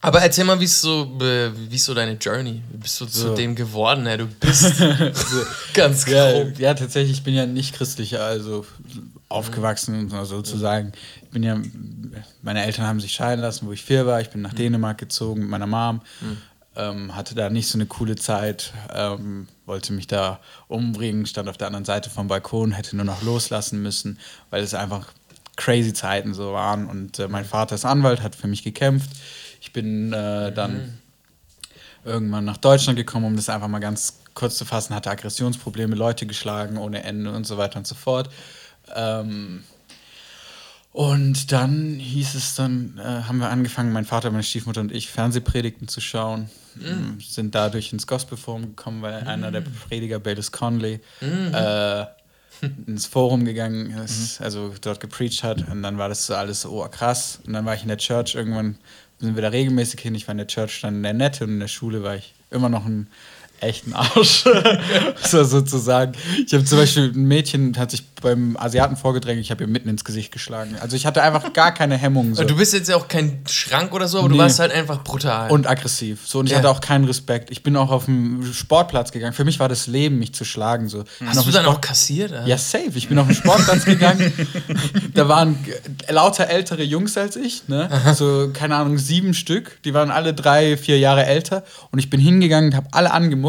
Aber 0.00 0.20
erzähl 0.22 0.44
mal, 0.44 0.60
wie 0.60 0.64
ist 0.64 0.80
so, 0.80 1.10
wie 1.18 1.74
ist 1.74 1.84
so 1.84 1.92
deine 1.92 2.12
Journey? 2.12 2.62
Wie 2.70 2.76
bist 2.76 3.00
du 3.00 3.06
zu 3.06 3.18
So. 3.18 3.34
dem 3.34 3.56
geworden, 3.56 4.04
der 4.04 4.18
du 4.18 4.26
bist? 4.26 4.74
Ganz 5.74 6.04
grob. 6.04 6.14
ja, 6.14 6.44
ja, 6.58 6.74
tatsächlich, 6.74 7.18
ich 7.18 7.24
bin 7.24 7.34
ja 7.34 7.46
nicht 7.46 7.74
christlich, 7.74 8.18
also 8.18 8.64
aufgewachsen, 9.28 10.08
sozusagen. 10.24 10.92
Ich 11.22 11.30
bin 11.30 11.42
ja, 11.42 11.60
meine 12.42 12.64
Eltern 12.64 12.86
haben 12.86 13.00
sich 13.00 13.12
scheiden 13.12 13.40
lassen, 13.42 13.66
wo 13.66 13.72
ich 13.72 13.82
vier 13.82 14.06
war. 14.06 14.20
Ich 14.20 14.30
bin 14.30 14.40
nach 14.40 14.54
Dänemark 14.54 14.98
gezogen 14.98 15.40
mit 15.42 15.50
meiner 15.50 15.66
Mom. 15.66 16.00
Ähm, 16.76 17.16
hatte 17.16 17.34
da 17.34 17.50
nicht 17.50 17.66
so 17.66 17.76
eine 17.76 17.86
coole 17.86 18.14
Zeit, 18.14 18.72
ähm, 18.94 19.48
wollte 19.66 19.92
mich 19.92 20.06
da 20.06 20.38
umbringen, 20.68 21.26
stand 21.26 21.48
auf 21.48 21.56
der 21.56 21.66
anderen 21.66 21.84
Seite 21.84 22.08
vom 22.08 22.28
Balkon, 22.28 22.70
hätte 22.70 22.94
nur 22.94 23.04
noch 23.04 23.20
loslassen 23.22 23.82
müssen, 23.82 24.20
weil 24.50 24.62
es 24.62 24.74
einfach 24.74 25.08
crazy 25.56 25.92
Zeiten 25.92 26.34
so 26.34 26.52
waren. 26.52 26.86
Und 26.86 27.18
äh, 27.18 27.26
mein 27.26 27.44
Vater 27.44 27.74
ist 27.74 27.84
Anwalt, 27.84 28.22
hat 28.22 28.36
für 28.36 28.46
mich 28.46 28.62
gekämpft. 28.62 29.10
Ich 29.60 29.72
bin 29.72 30.12
äh, 30.12 30.52
dann 30.52 30.98
irgendwann 32.04 32.44
nach 32.44 32.56
Deutschland 32.56 32.96
gekommen, 32.96 33.26
um 33.26 33.36
das 33.36 33.48
einfach 33.48 33.68
mal 33.68 33.80
ganz 33.80 34.20
kurz 34.34 34.56
zu 34.56 34.64
fassen, 34.64 34.94
hatte 34.94 35.10
Aggressionsprobleme, 35.10 35.96
Leute 35.96 36.26
geschlagen 36.26 36.78
ohne 36.78 37.02
Ende 37.02 37.32
und 37.32 37.46
so 37.46 37.58
weiter 37.58 37.78
und 37.78 37.86
so 37.86 37.94
fort. 37.94 38.30
Ähm, 38.94 39.64
und 40.92 41.52
dann 41.52 41.94
hieß 41.94 42.34
es 42.34 42.54
dann, 42.54 42.98
äh, 42.98 43.02
haben 43.02 43.38
wir 43.38 43.50
angefangen, 43.50 43.92
mein 43.92 44.04
Vater, 44.04 44.30
meine 44.30 44.42
Stiefmutter 44.42 44.80
und 44.80 44.92
ich, 44.92 45.08
Fernsehpredigten 45.08 45.86
zu 45.86 46.00
schauen. 46.00 46.50
Ähm, 46.82 47.20
Sind 47.20 47.54
dadurch 47.54 47.92
ins 47.92 48.06
Gospelforum 48.06 48.62
gekommen, 48.62 49.02
weil 49.02 49.24
einer 49.24 49.50
der 49.50 49.60
Prediger, 49.60 50.18
Bayless 50.18 50.50
Conley, 50.50 51.00
äh, 51.20 52.04
ins 52.86 53.06
Forum 53.06 53.44
gegangen 53.44 53.90
ist, 53.98 54.40
also 54.40 54.74
dort 54.80 55.00
gepreacht 55.00 55.42
hat. 55.42 55.68
Und 55.68 55.82
dann 55.82 55.98
war 55.98 56.08
das 56.08 56.26
so 56.26 56.34
alles 56.34 56.62
so, 56.62 56.70
oh 56.70 56.88
krass. 56.88 57.40
Und 57.46 57.52
dann 57.52 57.64
war 57.64 57.74
ich 57.74 57.82
in 57.82 57.88
der 57.88 57.98
Church, 57.98 58.34
irgendwann 58.34 58.78
sind 59.20 59.34
wir 59.34 59.42
da 59.42 59.48
regelmäßig 59.48 60.00
hin. 60.00 60.14
Ich 60.14 60.26
war 60.28 60.32
in 60.32 60.38
der 60.38 60.46
Church 60.46 60.80
dann 60.80 60.96
in 60.96 61.02
der 61.02 61.14
Nette 61.14 61.44
und 61.44 61.50
in 61.50 61.60
der 61.60 61.68
Schule 61.68 62.02
war 62.02 62.16
ich 62.16 62.34
immer 62.50 62.68
noch 62.68 62.86
ein 62.86 63.08
echten 63.60 63.92
Arsch. 63.94 64.44
so 65.22 65.44
sozusagen. 65.44 66.12
Ich 66.46 66.52
habe 66.54 66.64
zum 66.64 66.78
Beispiel 66.78 67.12
ein 67.14 67.24
Mädchen, 67.24 67.76
hat 67.78 67.90
sich 67.90 68.04
beim 68.20 68.56
Asiaten 68.56 68.96
vorgedrängt, 68.96 69.40
ich 69.40 69.50
habe 69.52 69.62
ihr 69.62 69.68
mitten 69.68 69.88
ins 69.88 70.04
Gesicht 70.04 70.32
geschlagen. 70.32 70.76
Also 70.80 70.96
ich 70.96 71.06
hatte 71.06 71.22
einfach 71.22 71.52
gar 71.52 71.72
keine 71.72 71.96
Hemmungen. 71.96 72.34
So. 72.34 72.42
Du 72.44 72.56
bist 72.56 72.72
jetzt 72.72 72.88
ja 72.88 72.96
auch 72.96 73.06
kein 73.06 73.42
Schrank 73.48 73.92
oder 73.94 74.08
so, 74.08 74.18
aber 74.18 74.28
du 74.28 74.34
Nee. 74.34 74.40
warst 74.40 74.58
halt 74.58 74.72
einfach 74.72 75.04
brutal. 75.04 75.50
Und 75.50 75.68
aggressiv. 75.68 76.26
So, 76.26 76.40
und 76.40 76.46
ich 76.46 76.52
Ja. 76.52 76.58
hatte 76.58 76.70
auch 76.70 76.80
keinen 76.80 77.04
Respekt. 77.04 77.50
Ich 77.50 77.62
bin 77.62 77.76
auch 77.76 77.90
auf 77.90 78.06
dem 78.06 78.44
Sportplatz 78.52 79.12
gegangen. 79.12 79.32
Für 79.34 79.44
mich 79.44 79.60
war 79.60 79.68
das 79.68 79.86
Leben, 79.86 80.18
mich 80.18 80.34
zu 80.34 80.44
schlagen. 80.44 80.88
So. 80.88 81.04
Hast 81.24 81.46
du 81.46 81.50
dann 81.52 81.64
auch 81.66 81.72
Sport- 81.74 81.82
kassiert? 81.82 82.32
oder? 82.32 82.44
Ja, 82.46 82.58
safe. 82.58 82.90
Ich 82.96 83.08
bin 83.08 83.18
auf 83.20 83.26
den 83.28 83.36
Sportplatz 83.36 83.84
gegangen. 83.84 84.32
Da 85.14 85.28
waren 85.28 85.58
lauter 86.08 86.48
ältere 86.48 86.82
Jungs 86.82 87.16
als 87.16 87.34
ich. 87.36 87.66
Ne? 87.68 87.88
So, 88.14 88.50
keine 88.52 88.76
Ahnung, 88.76 88.98
sieben 88.98 89.34
Stück. 89.34 89.82
Die 89.82 89.92
waren 89.94 90.10
alle 90.10 90.32
drei, 90.34 90.76
vier 90.76 90.98
Jahre 90.98 91.24
älter. 91.26 91.64
Und 91.90 91.98
ich 91.98 92.08
bin 92.10 92.20
hingegangen 92.20 92.70
und 92.70 92.76
habe 92.76 92.88
alle 92.92 93.10
angemuckt. 93.12 93.47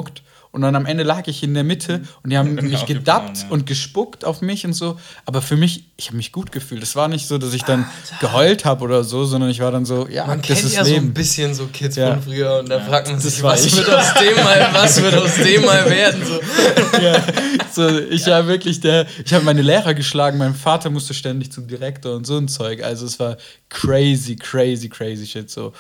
Und 0.52 0.62
dann 0.62 0.76
am 0.76 0.88
Ende 0.88 1.04
lag 1.04 1.28
ich 1.28 1.44
in 1.44 1.54
der 1.54 1.64
Mitte 1.64 2.02
und 2.24 2.32
die 2.32 2.38
haben 2.38 2.56
mich 2.56 2.64
aufgefallen, 2.78 2.88
gedappt 2.88 3.38
ja. 3.44 3.46
und 3.50 3.68
gespuckt 3.68 4.26
auf 4.26 4.42
mich 4.42 4.66
und 4.66 4.74
so. 4.74 5.00
Aber 5.28 5.44
für 5.44 5.56
mich, 5.56 5.84
ich 5.96 6.08
habe 6.08 6.18
mich 6.18 6.32
gut 6.32 6.52
gefühlt. 6.52 6.82
Es 6.82 6.96
war 6.96 7.08
nicht 7.08 7.28
so, 7.28 7.38
dass 7.38 7.54
ich 7.54 7.64
dann 7.66 7.86
geheult 8.20 8.66
habe 8.66 8.84
oder 8.84 9.04
so, 9.04 9.26
sondern 9.26 9.52
ich 9.52 9.60
war 9.60 9.72
dann 9.72 9.86
so, 9.86 10.08
ja, 10.08 10.26
Man 10.26 10.40
das 10.40 10.48
kennt 10.48 10.64
ist 10.64 10.74
ja 10.76 10.84
so 10.84 10.90
ein 10.90 11.02
Leben. 11.04 11.14
bisschen 11.14 11.54
so 11.54 11.68
Kids 11.68 11.98
Ja. 11.98 12.14
von 12.16 12.24
früher 12.24 12.58
und 12.60 12.70
da 12.70 12.80
fragt 12.80 13.10
man 13.12 13.20
sich, 13.20 13.34
Das 13.36 13.44
war 13.44 13.54
was 13.54 13.66
ich. 13.66 13.76
wird, 13.78 13.90
aus 13.94 14.14
dem 14.16 14.36
mal, 14.44 14.70
was 14.74 15.02
wird 15.04 15.16
aus 15.16 15.36
dem 15.36 15.66
mal 15.66 15.86
werden? 15.88 16.26
So. 16.26 16.40
ja, 17.00 17.24
so, 17.72 18.00
ich 18.00 18.26
war 18.26 18.48
wirklich 18.48 18.80
der, 18.80 19.06
ich 19.24 19.32
habe 19.34 19.46
meine 19.46 19.62
Lehrer 19.62 19.94
geschlagen, 19.94 20.40
mein 20.40 20.56
Vater 20.56 20.90
musste 20.90 21.14
ständig 21.14 21.52
zum 21.52 21.68
Direktor 21.68 22.16
und 22.16 22.26
so 22.26 22.38
ein 22.38 22.48
Zeug. 22.48 22.84
Also 22.84 23.06
es 23.06 23.20
war 23.20 23.38
crazy, 23.70 24.36
crazy, 24.36 24.90
crazy 24.90 25.28
shit 25.28 25.52
so. 25.52 25.74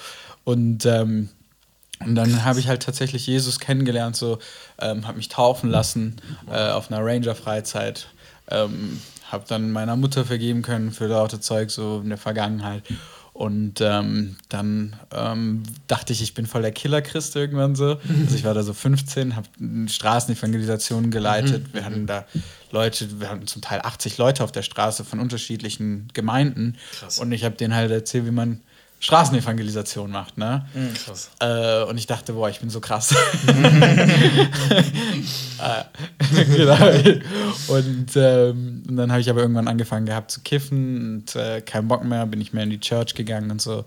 Und, 0.43 0.85
ähm, 0.85 1.29
und 2.05 2.15
dann 2.15 2.45
habe 2.45 2.59
ich 2.59 2.67
halt 2.67 2.83
tatsächlich 2.83 3.27
Jesus 3.27 3.59
kennengelernt, 3.59 4.15
so 4.15 4.39
ähm, 4.79 5.07
habe 5.07 5.17
mich 5.17 5.29
taufen 5.29 5.69
lassen 5.69 6.15
äh, 6.49 6.69
auf 6.69 6.91
einer 6.91 7.05
Ranger-Freizeit. 7.05 8.07
Ähm, 8.49 8.99
habe 9.31 9.45
dann 9.47 9.71
meiner 9.71 9.95
Mutter 9.95 10.25
vergeben 10.25 10.61
können 10.61 10.91
für 10.91 11.07
lauter 11.07 11.39
Zeug 11.39 11.69
so 11.69 12.01
in 12.03 12.09
der 12.09 12.17
Vergangenheit. 12.17 12.83
Und 13.33 13.79
ähm, 13.79 14.35
dann 14.49 14.97
ähm, 15.13 15.63
dachte 15.87 16.11
ich, 16.11 16.21
ich 16.21 16.33
bin 16.33 16.45
voll 16.45 16.61
der 16.61 16.71
Killer-Christ 16.71 17.35
irgendwann 17.35 17.75
so. 17.75 17.97
Also 18.23 18.35
ich 18.35 18.43
war 18.43 18.53
da 18.53 18.63
so 18.63 18.73
15, 18.73 19.35
habe 19.35 19.47
Straßenevangelisationen 19.87 21.09
geleitet. 21.11 21.73
Wir 21.73 21.85
hatten 21.85 22.05
da 22.05 22.25
Leute, 22.71 23.21
wir 23.21 23.29
hatten 23.29 23.47
zum 23.47 23.61
Teil 23.61 23.81
80 23.81 24.17
Leute 24.17 24.43
auf 24.43 24.51
der 24.51 24.63
Straße 24.63 25.05
von 25.05 25.19
unterschiedlichen 25.19 26.09
Gemeinden. 26.13 26.75
Krass. 26.99 27.19
Und 27.19 27.31
ich 27.31 27.45
habe 27.45 27.55
denen 27.55 27.73
halt 27.73 27.91
erzählt, 27.91 28.25
wie 28.25 28.31
man 28.31 28.61
Straßenevangelisation 28.99 30.11
macht. 30.11 30.37
Ne? 30.37 30.65
Krass. 31.05 31.31
Äh, 31.39 31.83
und 31.83 31.97
ich 31.97 32.05
dachte, 32.05 32.33
boah, 32.33 32.49
ich 32.49 32.59
bin 32.59 32.69
so 32.69 32.81
krass. 32.81 33.15
Ah, 35.57 35.85
genau. 36.55 36.77
Und, 37.67 38.11
ähm, 38.15 38.83
und 38.87 38.97
dann 38.97 39.11
habe 39.11 39.21
ich 39.21 39.29
aber 39.29 39.41
irgendwann 39.41 39.67
angefangen 39.67 40.05
gehabt 40.05 40.31
zu 40.31 40.41
kiffen 40.41 41.15
und 41.15 41.35
äh, 41.35 41.61
keinen 41.61 41.87
Bock 41.87 42.03
mehr, 42.03 42.25
bin 42.25 42.41
ich 42.41 42.51
mehr 42.51 42.63
in 42.63 42.69
die 42.71 42.79
Church 42.79 43.15
gegangen 43.15 43.51
und 43.51 43.61
so 43.61 43.85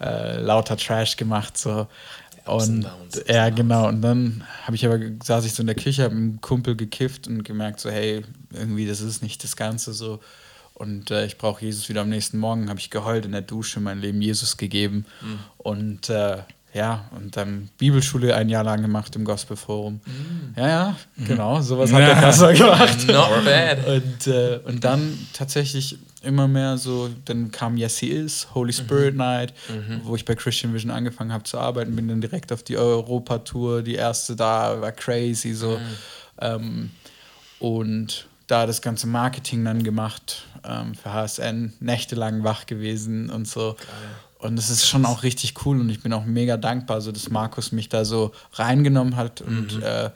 äh, 0.00 0.38
lauter 0.40 0.76
Trash 0.76 1.16
gemacht 1.16 1.56
so. 1.56 1.86
Und 2.44 2.82
Downs, 2.82 3.22
ja, 3.28 3.50
genau. 3.50 3.88
Und 3.88 4.02
dann 4.02 4.44
habe 4.64 4.74
ich 4.74 4.84
aber 4.84 4.98
saß 5.22 5.44
ich 5.44 5.54
so 5.54 5.62
in 5.62 5.68
der 5.68 5.76
Küche, 5.76 6.02
habe 6.02 6.14
mit 6.14 6.22
einem 6.22 6.40
Kumpel 6.40 6.76
gekifft 6.76 7.28
und 7.28 7.44
gemerkt 7.44 7.80
so, 7.80 7.88
hey, 7.88 8.24
irgendwie 8.52 8.86
das 8.86 9.00
ist 9.00 9.22
nicht 9.22 9.44
das 9.44 9.56
Ganze 9.56 9.92
so. 9.92 10.20
Und 10.82 11.12
äh, 11.12 11.26
ich 11.26 11.38
brauche 11.38 11.64
Jesus 11.64 11.88
wieder 11.88 12.00
am 12.00 12.08
nächsten 12.08 12.38
Morgen. 12.38 12.68
Habe 12.68 12.80
ich 12.80 12.90
geheult 12.90 13.24
in 13.24 13.30
der 13.30 13.42
Dusche, 13.42 13.78
mein 13.78 14.00
Leben 14.00 14.20
Jesus 14.20 14.56
gegeben. 14.56 15.06
Mhm. 15.20 15.38
Und 15.58 16.10
äh, 16.10 16.38
ja, 16.74 17.08
und 17.14 17.36
dann 17.36 17.68
Bibelschule 17.78 18.34
ein 18.34 18.48
Jahr 18.48 18.64
lang 18.64 18.82
gemacht 18.82 19.14
im 19.14 19.24
Gospelforum. 19.24 20.00
Mhm. 20.04 20.54
Ja, 20.56 20.68
ja, 20.68 20.96
genau, 21.24 21.60
sowas 21.60 21.92
hat 21.92 22.00
der 22.00 22.14
Pastor 22.16 22.52
gemacht. 22.52 22.98
Not 23.06 23.44
bad. 23.44 23.86
Und, 23.86 24.26
äh, 24.26 24.58
und 24.64 24.82
dann 24.82 25.16
tatsächlich 25.32 25.98
immer 26.24 26.48
mehr 26.48 26.76
so, 26.78 27.10
dann 27.26 27.52
kam 27.52 27.76
Yes 27.76 27.98
He 27.98 28.08
Is, 28.08 28.48
Holy 28.52 28.72
Spirit 28.72 29.14
Night, 29.14 29.54
wo 30.02 30.16
ich 30.16 30.24
bei 30.24 30.34
Christian 30.34 30.74
Vision 30.74 30.90
angefangen 30.90 31.32
habe 31.32 31.44
zu 31.44 31.58
arbeiten, 31.58 31.94
bin 31.94 32.08
dann 32.08 32.20
direkt 32.20 32.52
auf 32.52 32.62
die 32.62 32.76
Europa-Tour, 32.76 33.82
die 33.82 33.94
erste 33.94 34.34
da, 34.34 34.80
war 34.80 34.92
crazy 34.92 35.52
so. 35.52 35.80
Ähm, 36.40 36.90
und 37.58 38.26
da 38.46 38.66
das 38.66 38.82
ganze 38.82 39.06
Marketing 39.06 39.64
dann 39.64 39.82
gemacht 39.82 40.44
ähm, 40.64 40.94
für 40.94 41.12
HSN, 41.12 41.74
nächtelang 41.80 42.44
wach 42.44 42.66
gewesen 42.66 43.30
und 43.30 43.48
so. 43.48 43.76
Und 44.38 44.58
es 44.58 44.70
ist 44.70 44.88
schon 44.88 45.06
auch 45.06 45.22
richtig 45.22 45.64
cool 45.64 45.80
und 45.80 45.88
ich 45.88 46.02
bin 46.02 46.12
auch 46.12 46.24
mega 46.24 46.56
dankbar, 46.56 47.00
so 47.00 47.12
dass 47.12 47.30
Markus 47.30 47.70
mich 47.70 47.88
da 47.88 48.04
so 48.04 48.32
reingenommen 48.54 49.16
hat 49.16 49.40
und, 49.40 49.80
äh, 49.82 50.10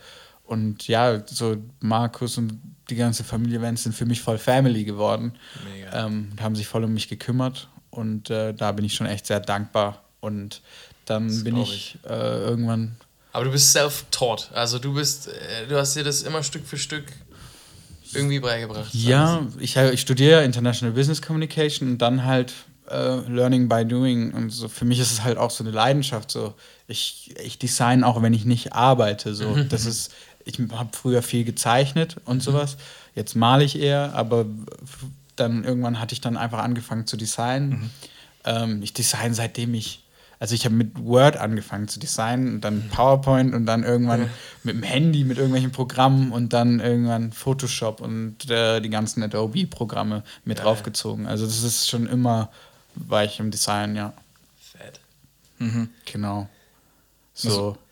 und 0.45 0.89
ja, 0.89 1.23
so 1.27 1.57
Markus 1.81 2.37
und 2.37 2.61
die 2.91 2.97
ganze 2.97 3.25
Familie 3.25 3.63
Wenz 3.63 3.85
sind 3.85 3.95
für 3.95 4.07
mich 4.07 4.21
voll 4.21 4.39
Family 4.39 4.85
geworden. 4.85 5.33
Mega. 5.73 6.07
Ähm, 6.07 6.29
und 6.33 6.43
haben 6.43 6.57
sich 6.57 6.67
voll 6.67 6.85
um 6.85 6.93
mich 6.93 7.09
gekümmert 7.09 7.69
und 7.91 8.31
äh, 8.31 8.53
da 8.53 8.73
bin 8.73 8.85
ich 8.85 8.95
schon 8.95 9.07
echt 9.07 9.27
sehr 9.27 9.41
dankbar. 9.41 10.03
Und 10.21 10.61
dann 11.05 11.27
bin 11.45 11.55
glaub 11.55 11.69
ich, 11.69 11.99
äh, 12.09 12.41
irgendwann 12.41 12.97
Aber 13.33 13.45
du 13.45 13.53
bist 13.53 13.73
self-taught. 13.73 14.51
Also 14.53 14.79
du 14.79 14.95
bist, 14.95 15.29
äh, 15.29 15.67
du 15.69 15.77
hast 15.77 15.95
dir 15.95 16.03
das 16.03 16.23
immer 16.23 16.43
Stück 16.43 16.67
für 16.67 16.79
Stück 16.79 17.05
irgendwie 18.17 18.41
beigebracht. 18.41 18.93
Ja, 18.95 19.47
ich, 19.59 19.77
ich 19.77 20.01
studiere 20.01 20.45
International 20.45 20.95
Business 20.95 21.23
Communication 21.23 21.89
und 21.91 21.99
dann 21.99 22.25
halt 22.25 22.53
äh, 22.91 23.17
Learning 23.29 23.69
by 23.69 23.85
Doing. 23.85 24.33
Und 24.33 24.51
so 24.51 24.69
für 24.69 24.85
mich 24.85 24.99
ist 24.99 25.13
es 25.13 25.23
halt 25.25 25.39
auch 25.39 25.51
so 25.51 25.65
eine 25.65 25.71
Leidenschaft. 25.73 26.31
So, 26.31 26.55
ich, 26.87 27.35
ich 27.43 27.59
design 27.59 28.05
auch, 28.05 28.23
wenn 28.23 28.35
ich 28.35 28.45
nicht 28.45 28.73
arbeite. 28.73 29.35
So, 29.35 29.51
Mhm. 29.51 29.69
das 29.71 29.87
ist, 29.87 30.13
ich 30.45 30.59
habe 30.73 30.91
früher 30.97 31.23
viel 31.23 31.45
gezeichnet 31.45 32.17
und 32.25 32.43
sowas. 32.43 32.77
Jetzt 33.15 33.35
male 33.35 33.65
ich 33.65 33.79
eher, 33.79 34.15
aber 34.15 34.47
dann 35.37 35.65
irgendwann 35.65 36.01
hatte 36.01 36.13
ich 36.15 36.21
dann 36.21 36.37
einfach 36.37 36.59
angefangen 36.59 37.07
zu 37.07 37.17
designen. 37.17 37.71
Mhm. 37.71 37.91
Ähm, 38.45 38.83
ich 38.83 38.93
design 38.93 39.35
seitdem 39.35 39.75
ich, 39.75 40.03
also 40.39 40.55
ich 40.55 40.65
habe 40.65 40.75
mit 40.75 40.99
Word 41.03 41.37
angefangen 41.37 41.89
zu 41.89 41.99
designen 41.99 42.49
und 42.49 42.55
Mhm. 42.57 42.61
dann 42.61 42.89
PowerPoint 42.91 43.55
und 43.55 43.67
dann 43.67 43.85
irgendwann 43.85 44.29
mit 44.65 44.75
dem 44.77 44.83
Handy, 44.83 45.25
mit 45.25 45.39
irgendwelchen 45.39 45.73
Programmen 45.73 46.33
und 46.33 46.53
dann 46.53 46.81
irgendwann 46.81 47.33
Photoshop 47.33 48.01
und 48.01 48.51
äh, 48.51 48.81
die 48.81 48.91
ganzen 48.91 49.23
Adobe-Programme 49.23 50.23
mit 50.45 50.59
Geil. 50.59 50.65
draufgezogen. 50.67 51.27
Also 51.27 51.47
das 51.47 51.63
ist 51.63 51.89
schon 51.89 52.07
immer, 52.07 52.51
war 52.95 53.25
ich 53.25 53.41
im 53.41 53.51
Design, 53.51 53.97
ja. 53.97 54.13
Fett. 54.61 55.01
Genau. 56.05 56.49
So. 57.35 57.77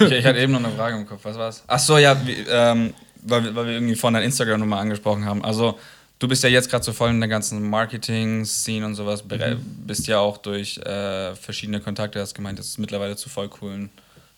Ich, 0.00 0.10
ich 0.10 0.26
hatte 0.26 0.38
eben 0.40 0.52
noch 0.52 0.62
eine 0.62 0.72
Frage 0.72 0.96
im 0.96 1.06
Kopf. 1.06 1.20
Was 1.24 1.38
war's? 1.38 1.64
Ach 1.66 1.78
so, 1.78 1.96
ja, 1.96 2.14
wie, 2.26 2.32
ähm, 2.48 2.92
weil, 3.22 3.44
wir- 3.44 3.54
weil 3.54 3.66
wir 3.66 3.72
irgendwie 3.72 3.94
vorhin 3.94 4.14
dein 4.14 4.24
Instagram 4.24 4.60
nochmal 4.60 4.80
angesprochen 4.80 5.24
haben. 5.24 5.42
Also, 5.42 5.78
du 6.24 6.28
bist 6.28 6.42
ja 6.42 6.48
jetzt 6.48 6.70
gerade 6.70 6.84
so 6.84 6.92
voll 6.92 7.10
in 7.10 7.20
der 7.20 7.28
ganzen 7.28 7.68
Marketing-Scene 7.68 8.84
und 8.86 8.94
sowas. 8.94 9.22
bere- 9.22 9.56
Bist 9.86 10.06
ja 10.06 10.18
auch 10.18 10.38
durch 10.38 10.78
äh, 10.78 11.34
verschiedene 11.36 11.80
Kontakte, 11.80 12.20
hast 12.20 12.34
gemeint, 12.34 12.58
jetzt 12.58 12.78
mittlerweile 12.78 13.14
zu 13.16 13.28
voll 13.28 13.48
coolen 13.48 13.90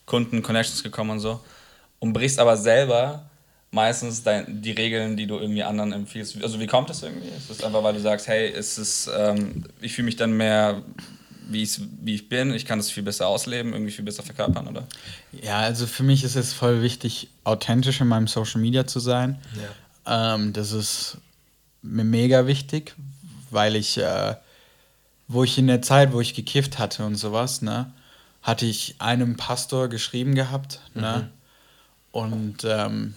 Kunden, 0.05 0.43
Connections 0.43 0.83
gekommen 0.83 1.11
und 1.11 1.21
so. 1.21 1.40
Und 2.00 2.12
brichst 2.12 2.38
aber 2.38 2.57
selber 2.57 3.25
meistens 3.71 4.23
dein, 4.23 4.62
die 4.62 4.73
Regeln, 4.73 5.16
die 5.16 5.26
du 5.26 5.38
irgendwie 5.38 5.62
anderen 5.62 5.93
empfiehlst. 5.93 6.43
Also, 6.43 6.59
wie 6.61 6.66
kommt 6.66 6.90
das 6.90 7.02
irgendwie? 7.02 7.28
Ist 7.28 7.50
es 7.50 7.62
einfach, 7.64 7.83
weil 7.83 7.95
du 7.95 8.00
sagst, 8.00 8.26
hey, 8.28 8.49
es 8.52 8.78
ist, 8.78 9.09
ähm, 9.16 9.64
ich 9.81 9.93
fühle 9.95 10.07
mich 10.07 10.16
dann 10.16 10.33
mehr. 10.37 10.83
Wie, 11.49 11.62
ich's- 11.62 11.81
wie 12.02 12.16
ich 12.16 12.28
bin, 12.28 12.52
ich 12.52 12.64
kann 12.64 12.81
das 12.81 12.90
viel 12.90 13.05
besser 13.05 13.28
ausleben, 13.28 13.73
irgendwie 13.73 13.93
viel 13.93 14.05
besser 14.05 14.25
verkörpern, 14.25 14.66
oder? 14.66 14.85
Ja, 15.31 15.59
also 15.61 15.87
für 15.87 16.02
mich 16.02 16.25
ist 16.25 16.35
es 16.35 16.52
voll 16.52 16.83
wichtig, 16.83 17.28
authentisch 17.45 18.00
in 18.00 18.09
meinem 18.09 18.26
Social 18.26 18.61
Media 18.61 18.85
zu 18.85 18.99
sein. 18.99 19.38
Ähm, 20.07 20.52
das 20.52 20.73
ist 20.73 21.19
mir 21.87 22.05
mega 22.05 22.47
wichtig, 22.47 22.95
weil 23.50 23.76
ich, 23.76 23.99
äh, 23.99 24.35
wo 25.28 25.45
ich 25.45 25.59
in 25.59 25.66
der 25.66 25.83
Zeit, 25.83 26.12
wo 26.12 26.21
ich 26.21 26.35
gekifft 26.35 26.78
hatte 26.78 27.05
und 27.05 27.16
sowas, 27.16 27.62
ne, 27.62 27.93
hatte 28.43 28.66
ich 28.66 28.97
einem 28.99 29.37
Pastor 29.37 29.88
geschrieben 29.88 30.35
gehabt, 30.35 30.81
ne, 30.95 31.31
und, 32.12 32.64
ähm, 32.64 33.14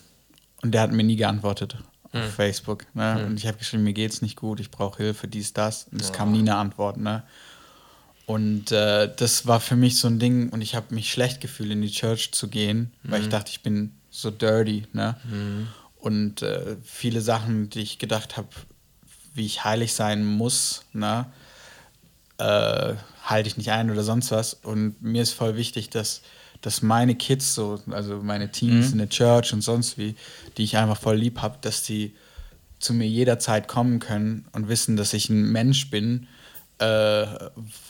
und 0.61 0.71
der 0.73 0.81
hat 0.81 0.91
mir 0.91 1.03
nie 1.03 1.15
geantwortet 1.15 1.77
auf 2.11 2.33
Facebook, 2.33 2.85
ne, 2.95 3.25
und 3.27 3.37
ich 3.37 3.45
habe 3.47 3.57
geschrieben, 3.57 3.83
mir 3.83 3.93
geht's 3.93 4.21
nicht 4.21 4.35
gut, 4.35 4.59
ich 4.59 4.71
brauche 4.71 5.03
Hilfe, 5.03 5.27
dies, 5.27 5.53
das, 5.53 5.87
und 5.91 6.01
es 6.01 6.11
kam 6.11 6.31
nie 6.31 6.39
eine 6.39 6.55
Antwort, 6.55 6.97
ne. 6.97 7.23
Und 8.25 8.71
äh, 8.71 9.11
das 9.15 9.47
war 9.47 9.59
für 9.59 9.75
mich 9.75 9.97
so 9.97 10.07
ein 10.07 10.19
Ding 10.19 10.49
und 10.49 10.61
ich 10.61 10.75
habe 10.75 10.93
mich 10.93 11.11
schlecht 11.11 11.41
gefühlt, 11.41 11.71
in 11.71 11.81
die 11.81 11.89
Church 11.89 12.31
zu 12.31 12.47
gehen, 12.47 12.91
weil 13.03 13.21
ich 13.21 13.29
dachte, 13.29 13.49
ich 13.49 13.63
bin 13.63 13.91
so 14.11 14.29
dirty. 14.29 14.85
Ne? 14.93 15.15
Und 15.99 16.41
äh, 16.41 16.77
viele 16.83 17.21
Sachen, 17.21 17.69
die 17.69 17.81
ich 17.81 17.99
gedacht 17.99 18.37
habe, 18.37 18.49
wie 19.33 19.45
ich 19.45 19.63
heilig 19.63 19.93
sein 19.93 20.25
muss, 20.25 20.85
ne? 20.93 21.25
äh, 22.37 22.95
halte 23.23 23.47
ich 23.47 23.57
nicht 23.57 23.71
ein 23.71 23.91
oder 23.91 24.03
sonst 24.03 24.31
was. 24.31 24.53
Und 24.53 25.01
mir 25.01 25.21
ist 25.21 25.33
voll 25.33 25.55
wichtig, 25.55 25.89
dass, 25.89 26.21
dass 26.61 26.81
meine 26.81 27.15
Kids 27.15 27.53
so, 27.53 27.79
also 27.91 28.21
meine 28.23 28.51
Teens 28.51 28.91
in 28.91 28.97
der 28.97 29.09
Church 29.09 29.53
und 29.53 29.61
sonst 29.61 29.97
wie, 29.97 30.15
die 30.57 30.63
ich 30.63 30.77
einfach 30.77 30.97
voll 30.99 31.17
lieb 31.17 31.41
habe, 31.41 31.57
dass 31.61 31.83
die 31.83 32.15
zu 32.79 32.93
mir 32.93 33.07
jederzeit 33.07 33.67
kommen 33.67 33.99
können 33.99 34.47
und 34.53 34.69
wissen, 34.69 34.95
dass 34.95 35.13
ich 35.13 35.29
ein 35.29 35.51
Mensch 35.51 35.89
bin 35.89 36.27
äh, 36.79 37.25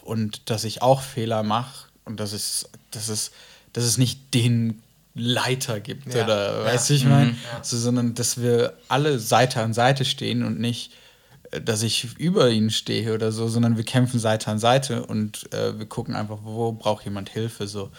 und 0.01 0.49
dass 0.49 0.63
ich 0.63 0.81
auch 0.81 1.01
Fehler 1.01 1.43
mache 1.43 1.87
und 2.05 2.19
dass 2.19 2.33
es, 2.33 2.67
dass 2.91 3.07
es, 3.07 3.31
dass 3.73 3.83
es 3.83 3.99
nicht 3.99 4.33
den 4.33 4.81
Leiter 5.15 5.79
gibt 5.79 6.13
Ja. 6.13 6.23
oder 6.23 6.59
Ja. 6.59 6.65
weißt 6.65 6.89
du, 6.89 6.93
ich 6.93 7.05
meine, 7.05 7.31
Ja. 7.31 7.63
so, 7.63 7.77
sondern 7.77 8.13
dass 8.15 8.41
wir 8.41 8.73
alle 8.87 9.19
Seite 9.19 9.61
an 9.61 9.73
Seite 9.73 10.05
stehen 10.05 10.43
und 10.43 10.59
nicht, 10.59 10.91
äh, 11.51 11.59
dass 11.61 11.81
ich 11.83 12.17
über 12.19 12.49
ihnen 12.49 12.69
stehe 12.69 13.13
oder 13.13 13.31
so, 13.31 13.47
sondern 13.47 13.75
wir 13.77 13.83
kämpfen 13.83 14.19
Seite 14.19 14.49
an 14.51 14.59
Seite 14.59 15.05
und 15.05 15.51
äh, 15.53 15.77
wir 15.77 15.85
gucken 15.87 16.15
einfach, 16.15 16.39
wo 16.43 16.71
braucht 16.71 17.05
jemand 17.05 17.29
Hilfe 17.29 17.67
so. 17.67 17.91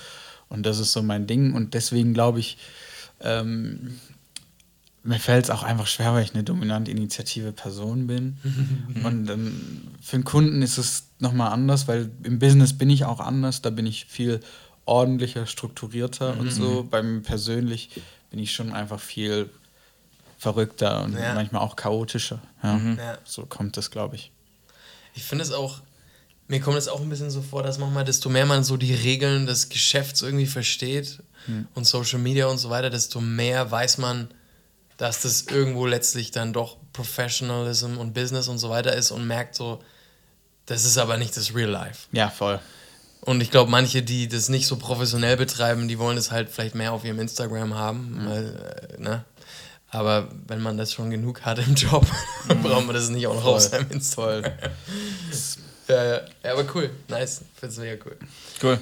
Und 0.48 0.64
das 0.66 0.78
ist 0.78 0.92
so 0.92 1.02
mein 1.02 1.26
Ding 1.26 1.54
und 1.54 1.74
deswegen 1.74 2.12
glaube 2.14 2.40
ich, 2.40 2.58
ähm, 3.20 4.00
mir 5.02 5.18
fällt 5.18 5.44
es 5.44 5.50
auch 5.50 5.62
einfach 5.62 5.86
schwer, 5.86 6.12
weil 6.12 6.24
ich 6.24 6.34
eine 6.34 6.44
dominant 6.44 6.88
initiative 6.88 7.52
Person 7.52 8.06
bin. 8.06 8.36
und 9.04 9.30
ähm, 9.30 9.82
für 10.02 10.16
einen 10.16 10.24
Kunden 10.24 10.60
ist 10.62 10.76
es 10.78 11.04
nochmal 11.18 11.52
anders, 11.52 11.88
weil 11.88 12.10
im 12.22 12.38
Business 12.38 12.72
bin 12.76 12.90
ich 12.90 13.04
auch 13.04 13.20
anders. 13.20 13.62
Da 13.62 13.70
bin 13.70 13.86
ich 13.86 14.04
viel 14.06 14.40
ordentlicher, 14.90 15.46
strukturierter 15.46 16.36
und 16.38 16.50
so. 16.50 16.84
Bei 16.90 17.02
mir 17.02 17.20
persönlich 17.20 17.90
bin 18.30 18.40
ich 18.40 18.52
schon 18.52 18.72
einfach 18.72 18.98
viel 19.00 19.48
verrückter 20.38 21.02
und 21.04 21.14
Ja. 21.16 21.34
manchmal 21.34 21.62
auch 21.62 21.76
chaotischer. 21.76 22.40
Ja. 22.62 22.76
Ja. 22.78 23.18
So 23.24 23.46
kommt 23.46 23.76
es, 23.76 23.90
glaube 23.90 24.16
ich. 24.16 24.32
Ich 25.14 25.22
finde 25.22 25.44
es 25.44 25.52
auch, 25.52 25.80
mir 26.48 26.60
kommt 26.60 26.76
es 26.78 26.88
auch 26.88 27.00
ein 27.00 27.08
bisschen 27.08 27.30
so 27.30 27.40
vor, 27.42 27.62
dass 27.62 27.78
manchmal, 27.78 28.04
desto 28.04 28.28
mehr 28.28 28.46
man 28.46 28.64
so 28.64 28.76
die 28.76 28.94
Regeln 28.94 29.46
des 29.46 29.68
Geschäfts 29.68 30.22
irgendwie 30.22 30.46
versteht 30.46 31.22
und 31.74 31.86
Social 31.86 32.18
Media 32.18 32.46
und 32.46 32.58
so 32.58 32.68
weiter, 32.70 32.90
desto 32.90 33.20
mehr 33.20 33.70
weiß 33.70 33.98
man, 33.98 34.28
dass 34.96 35.22
das 35.22 35.42
irgendwo 35.42 35.86
letztlich 35.86 36.30
dann 36.32 36.52
doch 36.52 36.76
Professionalism 36.92 37.96
und 37.96 38.12
Business 38.12 38.48
und 38.48 38.58
so 38.58 38.68
weiter 38.70 38.94
ist 38.94 39.10
und 39.10 39.26
merkt 39.26 39.54
so, 39.54 39.82
das 40.66 40.84
ist 40.84 40.98
aber 40.98 41.16
nicht 41.16 41.36
das 41.36 41.54
Real 41.54 41.70
Life. 41.70 42.08
Ja, 42.12 42.28
voll. 42.28 42.60
Und 43.22 43.40
ich 43.42 43.50
glaube, 43.50 43.70
manche, 43.70 44.02
die 44.02 44.28
das 44.28 44.48
nicht 44.48 44.66
so 44.66 44.76
professionell 44.76 45.36
betreiben, 45.36 45.88
die 45.88 45.98
wollen 45.98 46.16
es 46.16 46.30
halt 46.30 46.48
vielleicht 46.48 46.74
mehr 46.74 46.92
auf 46.92 47.04
ihrem 47.04 47.20
Instagram 47.20 47.74
haben. 47.74 48.18
Weil, 48.26 48.96
äh, 48.98 49.00
ne? 49.00 49.24
Aber 49.90 50.28
wenn 50.46 50.60
man 50.62 50.76
das 50.78 50.92
schon 50.92 51.10
genug 51.10 51.42
hat 51.42 51.58
im 51.58 51.74
Job, 51.74 52.06
braucht 52.62 52.86
man 52.86 52.94
das 52.94 53.08
nicht 53.10 53.26
auch 53.26 53.34
noch 53.34 53.44
auf 53.44 53.60
Voll. 53.68 53.70
seinem 53.80 53.90
Instagram. 53.90 54.44
ja, 55.88 56.04
ja. 56.04 56.20
ja, 56.44 56.52
aber 56.52 56.64
cool. 56.74 56.90
Nice. 57.08 57.42
Find's 57.56 57.76
mega 57.78 58.02
cool. 58.06 58.16
Cool. 58.62 58.78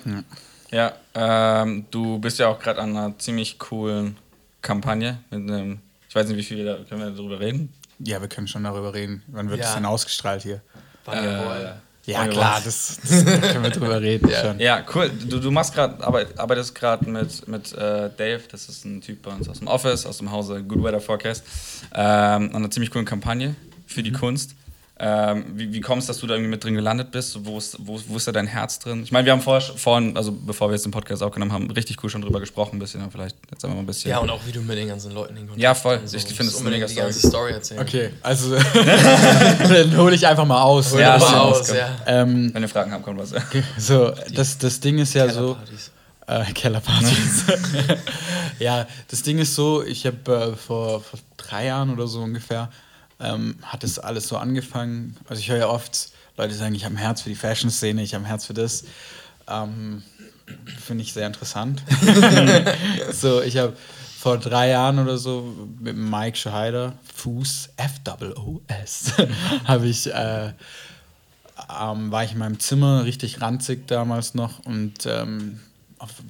Ja, 0.71 0.93
ähm, 1.15 1.87
du 1.91 2.19
bist 2.19 2.39
ja 2.39 2.49
auch 2.49 2.59
gerade 2.59 2.81
an 2.81 2.97
einer 2.97 3.19
ziemlich 3.19 3.59
coolen 3.59 4.19
Kampagne 4.61 5.19
mit 5.31 5.51
einem, 5.51 5.81
ich 6.09 6.15
weiß 6.15 6.29
nicht, 6.29 6.37
wie 6.37 6.43
viel, 6.43 6.65
da 6.65 6.77
können 6.89 7.01
wir 7.01 7.11
darüber 7.11 7.41
reden? 7.41 7.73
Ja, 8.01 8.21
wir 8.21 8.29
können 8.29 8.47
schon 8.47 8.65
darüber 8.65 8.93
reden. 8.95 9.23
Wann 9.29 9.49
wird 9.49 9.61
Ja. 9.61 9.65
das 9.67 9.75
denn 9.75 9.87
ausgestrahlt 9.87 10.43
hier? 10.43 10.61
Wann 11.07 11.25
ihr 11.25 11.39
wollt. 11.45 11.73
Ja, 12.09 12.25
wir 12.25 12.31
klar, 12.31 12.61
das, 12.65 12.99
das 13.03 13.23
können 13.23 13.63
wir 13.63 13.71
drüber 13.71 14.01
reden. 14.01 14.29
Ja. 14.39 14.41
Schon. 14.43 14.59
Ja, 14.61 14.85
cool. 14.95 15.11
Du, 15.11 15.39
du 15.39 15.51
machst 15.51 15.75
gerade, 15.75 16.03
arbeit, 16.05 16.39
arbeitest 16.39 16.75
gerade 16.75 17.09
mit, 17.09 17.47
mit 17.47 17.73
äh, 17.73 18.11
Dave, 18.17 18.41
das 18.51 18.69
ist 18.69 18.85
ein 18.85 19.01
Typ 19.03 19.23
bei 19.23 19.31
uns 19.31 19.49
aus 19.49 19.59
dem 19.59 19.69
Office, 19.69 20.07
aus 20.07 20.19
dem 20.19 20.31
Hause 20.31 20.63
Good 20.63 20.83
Weather 20.83 21.01
Forecast, 21.01 21.45
ähm, 21.95 22.01
an 22.01 22.57
einer 22.57 22.71
ziemlich 22.71 22.91
coolen 22.91 23.05
Kampagne 23.05 23.57
für 23.87 24.03
die 24.03 24.13
Kunst. 24.13 24.55
Ähm, 25.01 25.45
wie, 25.55 25.73
wie 25.73 25.81
kommst 25.81 26.09
du, 26.09 26.11
dass 26.13 26.21
du 26.21 26.27
da 26.27 26.35
irgendwie 26.35 26.51
mit 26.51 26.65
drin 26.65 26.75
gelandet 26.75 27.13
bist? 27.13 27.45
Wo 27.45 27.57
ist, 27.59 27.77
wo, 27.79 28.01
wo 28.09 28.17
ist 28.17 28.27
da 28.27 28.33
dein 28.33 28.49
Herz 28.49 28.81
drin? 28.81 29.03
Ich 29.05 29.13
meine, 29.13 29.25
wir 29.27 29.33
haben 29.33 29.41
vorher, 29.41 29.61
vorhin, 29.61 30.17
also 30.17 30.33
bevor 30.33 30.69
wir 30.69 30.75
jetzt 30.75 30.85
den 30.85 30.91
Podcast 30.91 31.23
aufgenommen 31.23 31.53
haben, 31.53 31.71
richtig 31.71 32.03
cool 32.03 32.11
schon 32.11 32.21
drüber 32.23 32.41
gesprochen, 32.41 32.77
ein 32.77 32.79
bisschen, 32.81 33.09
vielleicht 33.11 33.37
jetzt 33.51 33.65
einfach 33.65 33.77
mal 33.77 33.83
ein 33.83 33.87
bisschen. 33.87 34.11
Ja, 34.11 34.19
und 34.19 34.29
auch 34.31 34.41
wie 34.47 34.51
du 34.53 34.61
mit 34.61 34.77
den 34.77 34.89
ganzen 34.89 35.13
Leuten 35.13 35.35
in 35.37 35.43
Kontakt 35.43 35.61
Ja, 35.61 35.75
voll. 35.75 35.99
kommst. 35.99 36.15
Ich 36.15 36.25
finde, 36.25 36.51
eine 36.51 36.59
unbedingt 36.59 36.83
mega 36.83 36.87
die 36.87 36.95
ganze 36.97 37.29
Story 37.29 37.53
erzählen. 37.53 37.81
Okay, 37.81 38.11
also 38.23 38.57
dann 39.69 39.97
hole 39.97 40.15
ich 40.17 40.27
einfach 40.27 40.45
mal 40.45 40.63
aus. 40.63 40.93
Hol 40.93 41.01
Ja, 41.01 41.11
mal 41.11 41.27
ist 41.27 41.33
aus, 41.35 41.69
ja 41.71 41.77
ja. 41.77 41.97
Ähm, 42.07 42.53
Wenn 42.53 42.63
ihr 42.63 42.69
Fragen 42.69 42.93
habt, 42.93 43.05
kommt 43.05 43.21
was. 43.21 43.33
so, 43.79 44.13
das, 44.35 44.59
das 44.59 44.81
Ding 44.81 44.99
ist 44.99 45.15
ja 45.15 45.29
so. 45.29 45.57
Kellerpartys. 45.57 45.91
Äh, 46.27 46.53
Kellerpartys. 46.53 47.45
ja, 48.59 48.87
das 49.09 49.23
Ding 49.23 49.39
ist 49.39 49.55
so, 49.55 49.83
ich 49.85 50.05
habe 50.07 50.53
äh, 50.53 50.57
vor, 50.57 51.01
vor 51.03 51.19
drei 51.37 51.67
Jahren 51.67 51.91
oder 51.91 52.07
so 52.07 52.21
ungefähr, 52.21 52.69
ähm, 53.21 53.57
hat 53.63 53.85
es 53.85 53.99
alles 53.99 54.29
so 54.29 54.37
angefangen. 54.37 55.17
Also 55.29 55.41
ich 55.41 55.51
höre 55.51 55.59
ja 55.59 55.69
oft 55.69 56.11
Leute 56.37 56.55
sagen, 56.55 56.75
ich 56.75 56.85
habe 56.85 56.95
ein 56.95 56.99
Herz 56.99 57.23
für 57.23 57.29
die 57.29 57.35
Fashion-Szene, 57.35 58.03
ich 58.03 58.15
habe 58.15 58.25
ein 58.25 58.29
Herz 58.29 58.47
für 58.47 58.55
das. 58.55 58.85
Ähm, 59.49 60.03
Finde 60.81 61.03
ich 61.03 61.13
sehr 61.13 61.27
interessant. 61.27 61.83
so, 63.13 63.43
ich 63.43 63.57
habe 63.59 63.77
vor 64.19 64.39
drei 64.39 64.71
Jahren 64.71 64.99
oder 64.99 65.19
so 65.19 65.55
mit 65.81 65.97
Mike 65.97 66.37
Scheider, 66.37 66.95
Fuß, 67.15 67.71
F-O-O-S, 67.77 69.13
habe 69.65 69.87
ich 69.87 70.13
äh, 70.13 70.53
ähm, 71.81 72.11
war 72.11 72.25
ich 72.25 72.33
in 72.33 72.39
meinem 72.39 72.61
Zimmer, 72.61 73.05
richtig 73.05 73.41
ranzig 73.41 73.87
damals 73.87 74.35
noch 74.35 74.65
und 74.65 75.07
ähm, 75.07 75.61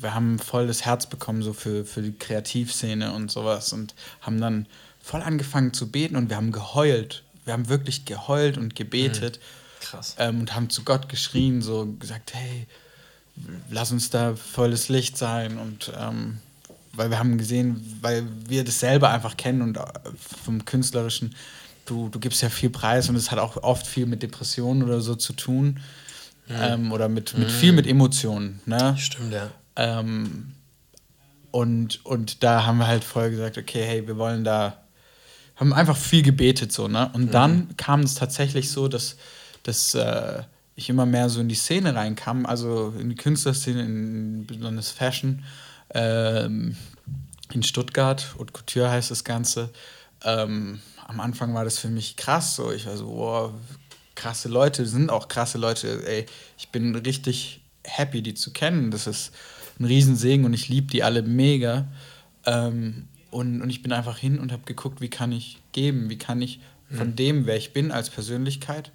wir 0.00 0.14
haben 0.14 0.38
voll 0.38 0.66
das 0.66 0.84
Herz 0.84 1.06
bekommen 1.06 1.42
so 1.42 1.52
für, 1.52 1.84
für 1.84 2.02
die 2.02 2.12
Kreativszene 2.12 3.12
und 3.12 3.30
sowas 3.30 3.72
und 3.72 3.94
haben 4.20 4.40
dann 4.40 4.66
voll 5.08 5.22
angefangen 5.22 5.72
zu 5.72 5.90
beten 5.90 6.16
und 6.16 6.28
wir 6.28 6.36
haben 6.36 6.52
geheult. 6.52 7.22
Wir 7.46 7.54
haben 7.54 7.70
wirklich 7.70 8.04
geheult 8.04 8.58
und 8.58 8.74
gebetet 8.74 9.40
Krass. 9.80 10.14
ähm, 10.18 10.40
und 10.40 10.54
haben 10.54 10.68
zu 10.68 10.84
Gott 10.84 11.08
geschrien, 11.08 11.62
so 11.62 11.86
gesagt, 11.98 12.34
hey, 12.34 12.66
lass 13.70 13.90
uns 13.90 14.10
da 14.10 14.36
volles 14.36 14.90
Licht 14.90 15.16
sein 15.16 15.56
und 15.56 15.90
ähm, 15.98 16.40
weil 16.92 17.08
wir 17.08 17.18
haben 17.18 17.38
gesehen, 17.38 17.98
weil 18.02 18.26
wir 18.46 18.64
das 18.64 18.80
selber 18.80 19.08
einfach 19.08 19.38
kennen 19.38 19.62
und 19.62 19.78
äh, 19.78 19.82
vom 20.44 20.66
Künstlerischen, 20.66 21.34
du, 21.86 22.10
du 22.10 22.18
gibst 22.18 22.42
ja 22.42 22.50
viel 22.50 22.68
Preis 22.68 23.08
und 23.08 23.16
es 23.16 23.30
hat 23.30 23.38
auch 23.38 23.56
oft 23.62 23.86
viel 23.86 24.04
mit 24.04 24.22
Depressionen 24.22 24.82
oder 24.82 25.00
so 25.00 25.14
zu 25.14 25.32
tun. 25.32 25.80
Ähm, 26.50 26.92
oder 26.92 27.08
mit, 27.08 27.36
mit 27.36 27.50
viel 27.50 27.72
mit 27.72 27.86
Emotionen. 27.86 28.60
Ne? 28.66 28.96
Stimmt, 28.98 29.32
ja. 29.32 29.50
Ähm, 29.76 30.54
und, 31.50 32.04
und 32.04 32.42
da 32.42 32.64
haben 32.64 32.78
wir 32.78 32.86
halt 32.86 33.04
voll 33.04 33.30
gesagt, 33.30 33.58
okay, 33.58 33.84
hey, 33.84 34.06
wir 34.06 34.16
wollen 34.16 34.44
da, 34.44 34.78
haben 35.58 35.72
einfach 35.72 35.96
viel 35.96 36.22
gebetet 36.22 36.72
so, 36.72 36.88
ne? 36.88 37.10
Und 37.14 37.34
dann 37.34 37.76
kam 37.76 38.00
es 38.00 38.14
tatsächlich 38.14 38.70
so, 38.70 38.88
dass, 38.88 39.16
dass 39.64 39.94
äh, 39.94 40.42
ich 40.76 40.88
immer 40.88 41.04
mehr 41.04 41.28
so 41.28 41.40
in 41.40 41.48
die 41.48 41.56
Szene 41.56 41.94
reinkam, 41.94 42.46
also 42.46 42.94
in 42.98 43.10
die 43.10 43.16
Künstlerszene, 43.16 43.82
in 43.82 44.46
besonders 44.46 44.90
Fashion, 44.90 45.42
ähm, 45.92 46.76
in 47.52 47.62
Stuttgart, 47.62 48.34
Haute 48.38 48.52
Couture 48.52 48.90
heißt 48.90 49.10
das 49.10 49.24
Ganze. 49.24 49.70
Ähm, 50.22 50.80
am 51.06 51.20
Anfang 51.20 51.54
war 51.54 51.64
das 51.64 51.78
für 51.78 51.88
mich 51.88 52.16
krass, 52.16 52.54
so 52.54 52.70
ich 52.70 52.86
war 52.86 52.96
so, 52.96 53.08
wow, 53.08 53.52
krasse 54.14 54.48
Leute, 54.48 54.86
sind 54.86 55.10
auch 55.10 55.26
krasse 55.26 55.58
Leute, 55.58 56.06
ey, 56.06 56.26
ich 56.56 56.68
bin 56.68 56.94
richtig 56.94 57.62
happy, 57.82 58.22
die 58.22 58.34
zu 58.34 58.52
kennen, 58.52 58.90
das 58.90 59.06
ist 59.06 59.32
ein 59.80 59.84
Riesensegen 59.84 60.44
und 60.44 60.54
ich 60.54 60.68
liebe 60.68 60.88
die 60.88 61.02
alle 61.02 61.22
mega. 61.22 61.88
Ähm, 62.44 63.08
und, 63.30 63.62
und 63.62 63.70
ich 63.70 63.82
bin 63.82 63.92
einfach 63.92 64.18
hin 64.18 64.38
und 64.38 64.52
habe 64.52 64.62
geguckt, 64.64 65.00
wie 65.00 65.10
kann 65.10 65.32
ich 65.32 65.58
geben, 65.72 66.10
wie 66.10 66.18
kann 66.18 66.40
ich 66.40 66.60
von 66.90 67.14
dem, 67.14 67.44
wer 67.44 67.56
ich 67.56 67.74
bin 67.74 67.92
als 67.92 68.08
Persönlichkeit, 68.08 68.92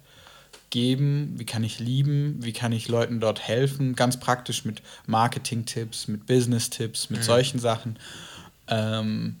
geben, 0.70 1.34
wie 1.36 1.44
kann 1.44 1.62
ich 1.62 1.78
lieben, 1.78 2.38
wie 2.40 2.52
kann 2.52 2.72
ich 2.72 2.88
Leuten 2.88 3.20
dort 3.20 3.40
helfen, 3.40 3.94
ganz 3.94 4.18
praktisch 4.18 4.64
mit 4.64 4.82
Marketing-Tipps, 5.06 6.08
mit 6.08 6.26
Business-Tipps, 6.26 7.10
mit 7.10 7.22
solchen 7.22 7.60
Sachen. 7.60 7.96
Ähm, 8.66 9.36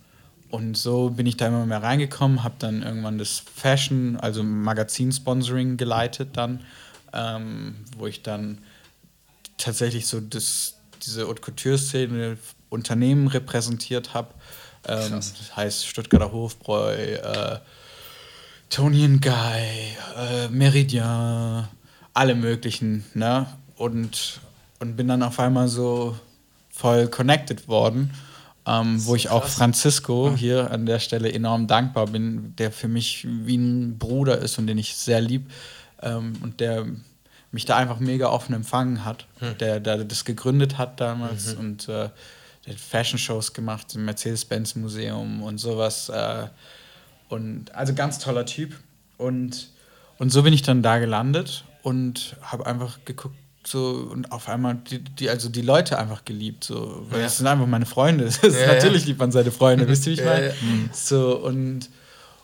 und 0.50 0.76
so 0.76 1.10
bin 1.10 1.26
ich 1.26 1.36
da 1.36 1.48
immer 1.48 1.66
mehr 1.66 1.82
reingekommen, 1.82 2.44
habe 2.44 2.54
dann 2.60 2.82
irgendwann 2.82 3.18
das 3.18 3.42
Fashion, 3.52 4.16
also 4.16 4.44
Magazin-Sponsoring 4.44 5.76
geleitet 5.76 6.36
dann, 6.36 6.60
ähm, 7.12 7.74
wo 7.98 8.06
ich 8.06 8.22
dann 8.22 8.58
tatsächlich 9.58 10.06
so 10.06 10.20
das, 10.20 10.78
diese 11.04 11.26
Haute 11.26 11.42
Couture-Szene 11.42 12.38
Unternehmen 12.68 13.26
repräsentiert 13.26 14.14
habe. 14.14 14.28
Ähm, 14.86 15.12
das 15.12 15.56
heißt 15.56 15.86
Stuttgarter 15.86 16.32
Hofbräu, 16.32 16.94
äh, 16.94 17.58
Tony 18.70 19.04
and 19.04 19.22
Guy, 19.22 19.32
äh, 19.32 20.48
Meridian, 20.48 21.68
alle 22.12 22.34
möglichen, 22.34 23.04
ne? 23.14 23.46
Und, 23.76 24.40
und 24.78 24.96
bin 24.96 25.08
dann 25.08 25.22
auf 25.22 25.38
einmal 25.40 25.68
so 25.68 26.16
voll 26.70 27.08
connected 27.08 27.68
worden, 27.68 28.12
ähm, 28.66 29.04
wo 29.04 29.14
ich 29.14 29.30
auch. 29.30 29.44
Francisco 29.44 30.34
hier 30.36 30.70
an 30.70 30.86
der 30.86 30.98
Stelle 30.98 31.32
enorm 31.32 31.66
dankbar 31.66 32.06
bin, 32.06 32.54
der 32.56 32.72
für 32.72 32.88
mich 32.88 33.26
wie 33.28 33.56
ein 33.56 33.98
Bruder 33.98 34.38
ist 34.38 34.58
und 34.58 34.66
den 34.66 34.78
ich 34.78 34.94
sehr 34.96 35.20
lieb 35.20 35.50
ähm, 36.02 36.34
und 36.42 36.60
der 36.60 36.86
mich 37.52 37.64
da 37.64 37.76
einfach 37.76 38.00
mega 38.00 38.28
offen 38.30 38.54
empfangen 38.54 39.04
hat, 39.04 39.26
der, 39.60 39.78
der 39.78 40.04
das 40.04 40.24
gegründet 40.24 40.76
hat 40.76 41.00
damals 41.00 41.54
und 41.54 41.88
äh, 41.88 42.08
der 42.66 42.74
hat 42.74 42.80
Fashion-Shows 42.80 43.52
gemacht 43.52 43.94
im 43.94 44.04
Mercedes-Benz-Museum 44.06 45.42
und 45.42 45.58
sowas. 45.58 46.08
Äh, 46.08 46.46
und 47.28 47.74
also 47.74 47.94
ganz 47.94 48.18
toller 48.18 48.46
Typ. 48.46 48.74
Und, 49.18 49.68
und 50.18 50.30
so 50.30 50.42
bin 50.42 50.52
ich 50.52 50.62
dann 50.62 50.82
da 50.82 50.98
gelandet 50.98 51.64
und 51.82 52.36
habe 52.42 52.66
einfach 52.66 52.98
geguckt, 53.04 53.36
so 53.66 54.08
und 54.12 54.30
auf 54.30 54.48
einmal 54.50 54.74
die, 54.90 54.98
die, 54.98 55.30
also 55.30 55.48
die 55.48 55.62
Leute 55.62 55.98
einfach 55.98 56.24
geliebt. 56.24 56.64
So, 56.64 57.06
weil 57.08 57.18
Ja. 57.20 57.24
das 57.24 57.38
sind 57.38 57.46
einfach 57.46 57.66
meine 57.66 57.86
Freunde. 57.86 58.28
Ja, 58.42 58.48
ja. 58.48 58.66
natürlich 58.74 59.06
liebt 59.06 59.18
man 59.18 59.32
seine 59.32 59.50
Freunde, 59.50 59.88
wisst 59.88 60.06
ihr, 60.06 60.12
wie 60.12 60.14
ich 60.14 60.20
Ja, 60.26 60.32
meine? 60.32 60.46
ja. 60.48 60.54
So, 60.92 61.36
und, 61.38 61.88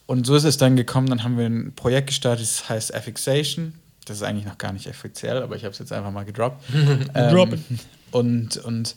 und 0.07 0.27
so 0.27 0.35
ist 0.35 0.45
es 0.45 0.57
dann 0.57 0.77
gekommen, 0.77 1.09
dann 1.09 1.23
haben 1.23 1.37
wir 1.39 1.47
ein 1.47 1.75
Projekt 1.75 2.09
gestartet, 2.09 2.45
das 2.47 2.69
heißt 2.69 2.95
Affixation. 2.95 3.75
Das 4.07 4.17
ist 4.17 4.23
eigentlich 4.23 4.47
noch 4.47 4.57
gar 4.59 4.73
nicht 4.73 4.89
offiziell, 4.89 5.43
aber 5.43 5.57
ich 5.57 5.65
habe 5.65 5.73
es 5.73 5.79
jetzt 5.79 5.93
einfach 5.93 6.11
mal 6.11 6.25
gedroppt. 6.25 6.65
Drop 7.15 7.53
ähm, 7.53 7.65
und, 8.13 8.57
und 8.57 8.97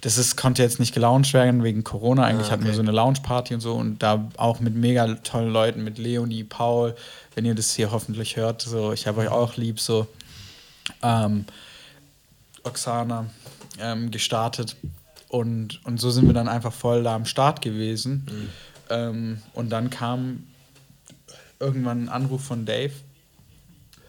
das 0.00 0.18
ist, 0.18 0.36
konnte 0.36 0.62
jetzt 0.62 0.80
nicht 0.80 0.94
gelauncht 0.94 1.32
werden 1.34 1.62
wegen 1.62 1.84
Corona. 1.84 2.24
Eigentlich 2.24 2.48
Ah, 2.48 2.52
hatten 2.52 2.62
wir 2.62 2.70
okay. 2.70 2.76
so 2.76 2.82
eine 2.82 2.92
Launchparty 2.92 3.54
und 3.54 3.60
so 3.60 3.74
und 3.74 4.02
da 4.02 4.28
auch 4.36 4.60
mit 4.60 4.74
mega 4.74 5.14
tollen 5.16 5.52
Leuten, 5.52 5.84
mit 5.84 5.98
Leonie, 5.98 6.44
Paul, 6.44 6.94
wenn 7.34 7.44
ihr 7.44 7.54
das 7.54 7.74
hier 7.74 7.90
hoffentlich 7.90 8.36
hört. 8.36 8.62
So, 8.62 8.92
ich 8.92 9.06
habe 9.06 9.20
euch 9.20 9.28
auch 9.28 9.56
lieb, 9.56 9.78
so 9.80 10.06
ähm, 11.02 11.44
Oksana 12.62 13.26
ähm, 13.78 14.10
gestartet. 14.10 14.76
Und, 15.28 15.84
und 15.84 16.00
so 16.00 16.10
sind 16.10 16.26
wir 16.26 16.34
dann 16.34 16.48
einfach 16.48 16.72
voll 16.72 17.02
da 17.04 17.14
am 17.14 17.24
Start 17.24 17.62
gewesen. 17.62 18.26
Ähm, 18.88 19.40
und 19.54 19.70
dann 19.70 19.90
kam 19.90 20.46
irgendwann 21.60 22.04
ein 22.04 22.08
Anruf 22.08 22.42
von 22.42 22.64
Dave. 22.64 22.92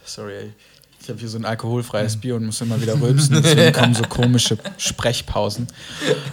Sorry, 0.04 0.34
ey. 0.34 0.54
Ich 1.01 1.09
habe 1.09 1.19
hier 1.19 1.29
so 1.29 1.37
ein 1.37 1.45
alkoholfreies 1.45 2.17
Bier 2.17 2.35
und 2.35 2.45
muss 2.45 2.61
immer 2.61 2.79
wieder 2.81 2.99
rülpsen. 2.99 3.35
Deswegen 3.43 3.73
kommen 3.73 3.93
so 3.95 4.03
komische 4.03 4.57
Sprechpausen. 4.77 5.67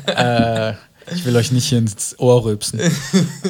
Äh, 0.06 0.72
ich 1.14 1.24
will 1.24 1.34
euch 1.36 1.52
nicht 1.52 1.66
hier 1.68 1.78
ins 1.78 2.18
Ohr 2.18 2.44
rülpsen. 2.44 2.80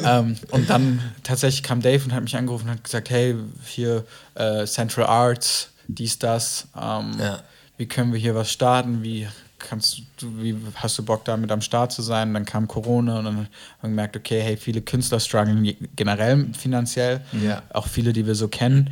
ähm, 0.05 0.37
und 0.51 0.69
dann 0.69 1.01
tatsächlich 1.23 1.61
kam 1.63 1.81
Dave 1.81 2.03
und 2.05 2.13
hat 2.13 2.23
mich 2.23 2.37
angerufen 2.37 2.65
und 2.65 2.71
hat 2.75 2.83
gesagt, 2.83 3.09
hey, 3.09 3.35
hier 3.65 4.05
äh, 4.35 4.65
Central 4.65 5.07
Arts, 5.07 5.71
dies, 5.87 6.19
das. 6.19 6.67
Ähm, 6.79 7.11
Ja. 7.19 7.39
Wie 7.77 7.85
können 7.87 8.11
wir 8.11 8.19
hier 8.19 8.35
was 8.35 8.51
starten? 8.51 9.03
Wie 9.03 9.25
kannst 9.57 10.01
du, 10.17 10.27
wie 10.41 10.53
hast 10.75 10.97
du 10.97 11.03
Bock 11.03 11.23
damit 11.25 11.49
am 11.51 11.61
Start 11.61 11.91
zu 11.93 12.01
sein? 12.01 12.33
Dann 12.33 12.43
kam 12.45 12.67
Corona 12.67 13.19
und 13.19 13.25
dann 13.25 13.37
haben 13.37 13.47
wir 13.81 13.89
gemerkt, 13.89 14.17
okay, 14.17 14.41
hey, 14.41 14.57
viele 14.57 14.81
Künstler 14.81 15.19
strugglen 15.21 15.75
generell 15.95 16.47
finanziell. 16.57 17.21
Ja. 17.41 17.61
Auch 17.73 17.87
viele, 17.87 18.11
die 18.13 18.25
wir 18.25 18.35
so 18.35 18.47
kennen. 18.49 18.89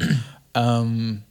ähm, 0.53 1.23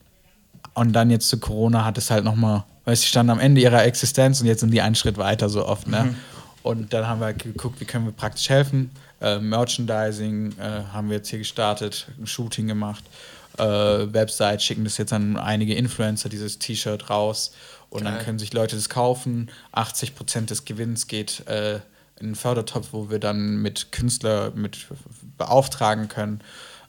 und 0.76 0.92
dann 0.92 1.10
jetzt 1.10 1.28
zu 1.28 1.38
Corona 1.38 1.84
hat 1.84 1.96
es 1.96 2.10
halt 2.10 2.24
nochmal, 2.24 2.64
weil 2.84 2.94
sie 2.96 3.06
standen 3.06 3.30
am 3.30 3.40
Ende 3.40 3.62
ihrer 3.62 3.84
Existenz 3.84 4.40
und 4.40 4.46
jetzt 4.46 4.60
sind 4.60 4.70
die 4.70 4.82
einen 4.82 4.94
Schritt 4.94 5.16
weiter 5.16 5.48
so 5.48 5.66
oft, 5.66 5.88
ne? 5.88 6.14
Und 6.62 6.92
dann 6.92 7.06
haben 7.06 7.20
wir 7.20 7.26
halt 7.26 7.42
geguckt, 7.42 7.80
wie 7.80 7.84
können 7.84 8.04
wir 8.04 8.12
praktisch 8.12 8.50
helfen. 8.50 8.90
Äh, 9.20 9.38
Merchandising 9.38 10.58
äh, 10.58 10.82
haben 10.92 11.08
wir 11.08 11.16
jetzt 11.16 11.28
hier 11.28 11.38
gestartet, 11.38 12.08
ein 12.20 12.26
Shooting 12.26 12.66
gemacht, 12.66 13.04
äh, 13.56 13.62
Website, 13.64 14.62
schicken 14.62 14.84
das 14.84 14.98
jetzt 14.98 15.12
an 15.12 15.38
einige 15.38 15.74
Influencer, 15.74 16.28
dieses 16.28 16.58
T-Shirt 16.58 17.08
raus. 17.08 17.52
Und 17.88 18.04
dann 18.04 18.16
Geil. 18.16 18.24
können 18.24 18.38
sich 18.38 18.52
Leute 18.52 18.76
das 18.76 18.88
kaufen. 18.90 19.48
80% 19.72 20.46
des 20.46 20.64
Gewinns 20.64 21.06
geht 21.06 21.46
äh, 21.46 21.76
in 22.18 22.26
einen 22.26 22.34
Fördertopf, 22.34 22.88
wo 22.90 23.08
wir 23.08 23.20
dann 23.20 23.62
mit 23.62 23.92
Künstler 23.92 24.50
mit 24.54 24.86
beauftragen 25.38 26.08
können, 26.08 26.40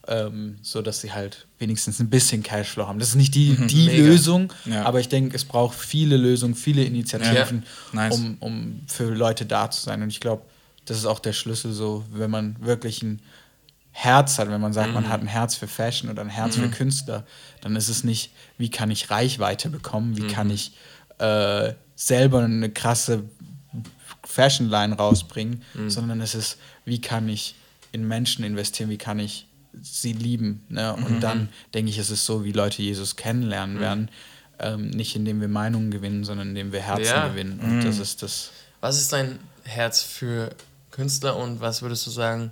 ähm, 0.07 0.57
so 0.61 0.81
dass 0.81 1.01
sie 1.01 1.11
halt 1.11 1.47
wenigstens 1.59 1.99
ein 1.99 2.09
bisschen 2.09 2.43
Cashflow 2.43 2.87
haben. 2.87 2.99
Das 2.99 3.09
ist 3.09 3.15
nicht 3.15 3.35
die, 3.35 3.55
die 3.67 3.87
Mega. 3.87 4.03
Lösung, 4.05 4.53
Ja. 4.65 4.83
aber 4.85 4.99
ich 4.99 5.09
denke, 5.09 5.35
es 5.35 5.43
braucht 5.45 5.77
viele 5.77 6.17
Lösungen, 6.17 6.55
viele 6.55 6.83
Initiativen, 6.83 7.63
Ja. 7.93 8.07
Nice. 8.07 8.15
um, 8.15 8.37
um 8.39 8.81
für 8.87 9.09
Leute 9.13 9.45
da 9.45 9.69
zu 9.69 9.81
sein. 9.81 10.01
Und 10.01 10.09
ich 10.09 10.19
glaube, 10.19 10.43
das 10.85 10.97
ist 10.97 11.05
auch 11.05 11.19
der 11.19 11.33
Schlüssel, 11.33 11.73
so, 11.73 12.05
wenn 12.11 12.31
man 12.31 12.55
wirklich 12.61 13.01
ein 13.03 13.21
Herz 13.91 14.37
hat, 14.37 14.49
wenn 14.49 14.61
man 14.61 14.73
sagt, 14.73 14.93
man 14.93 15.09
hat 15.09 15.21
ein 15.21 15.27
Herz 15.27 15.55
für 15.55 15.67
Fashion 15.67 16.09
oder 16.09 16.21
ein 16.21 16.29
Herz 16.29 16.55
für 16.55 16.69
Künstler, 16.69 17.25
dann 17.61 17.75
ist 17.75 17.89
es 17.89 18.03
nicht, 18.03 18.31
wie 18.59 18.69
kann 18.69 18.91
ich 18.91 19.09
Reichweite 19.09 19.69
bekommen, 19.69 20.15
wie 20.15 20.27
kann 20.27 20.51
ich 20.51 20.71
äh, 21.17 21.73
selber 21.95 22.43
eine 22.43 22.69
krasse 22.69 23.23
Fashion-Line 24.23 24.95
rausbringen, 24.95 25.63
sondern 25.87 26.21
es 26.21 26.35
ist, 26.35 26.57
wie 26.85 27.01
kann 27.01 27.27
ich 27.27 27.55
in 27.91 28.07
Menschen 28.07 28.43
investieren, 28.43 28.89
wie 28.89 28.97
kann 28.97 29.19
ich 29.19 29.46
sie 29.81 30.13
lieben. 30.13 30.65
Ne? 30.69 30.93
Und 30.95 31.21
dann 31.21 31.49
denke 31.73 31.89
ich, 31.91 31.97
es 31.97 32.09
ist 32.09 32.25
so, 32.25 32.43
wie 32.43 32.51
Leute 32.51 32.81
Jesus 32.81 33.15
kennenlernen 33.15 33.79
werden. 33.79 34.09
Ähm, 34.59 34.89
nicht 34.89 35.15
indem 35.15 35.39
wir 35.39 35.47
Meinungen 35.47 35.91
gewinnen, 35.91 36.23
sondern 36.23 36.49
indem 36.49 36.71
wir 36.71 36.81
Herzen 36.81 37.05
Ja. 37.05 37.27
gewinnen. 37.27 37.59
Und 37.59 37.83
das 37.83 37.99
ist 37.99 38.23
das. 38.23 38.51
Was 38.81 38.97
ist 38.99 39.13
dein 39.13 39.39
Herz 39.63 40.01
für 40.01 40.49
Künstler 40.91 41.35
und 41.37 41.61
was 41.61 41.81
würdest 41.81 42.07
du 42.07 42.11
sagen? 42.11 42.51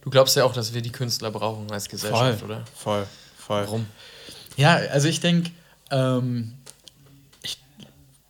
Du 0.00 0.10
glaubst 0.10 0.34
ja 0.36 0.44
auch, 0.44 0.52
dass 0.52 0.74
wir 0.74 0.82
die 0.82 0.90
Künstler 0.90 1.30
brauchen 1.30 1.70
als 1.70 1.88
Gesellschaft, 1.88 2.40
voll, 2.40 2.48
oder? 2.50 2.64
Voll, 2.74 3.06
voll. 3.36 3.62
Warum? 3.62 3.86
Ja, 4.56 4.74
also 4.74 5.06
ich 5.08 5.20
denke, 5.20 5.50
ähm, 5.90 6.54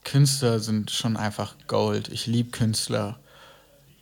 Künstler 0.04 0.58
sind 0.60 0.90
schon 0.90 1.16
einfach 1.16 1.54
Gold. 1.66 2.08
Ich 2.08 2.26
liebe 2.26 2.50
Künstler. 2.50 3.18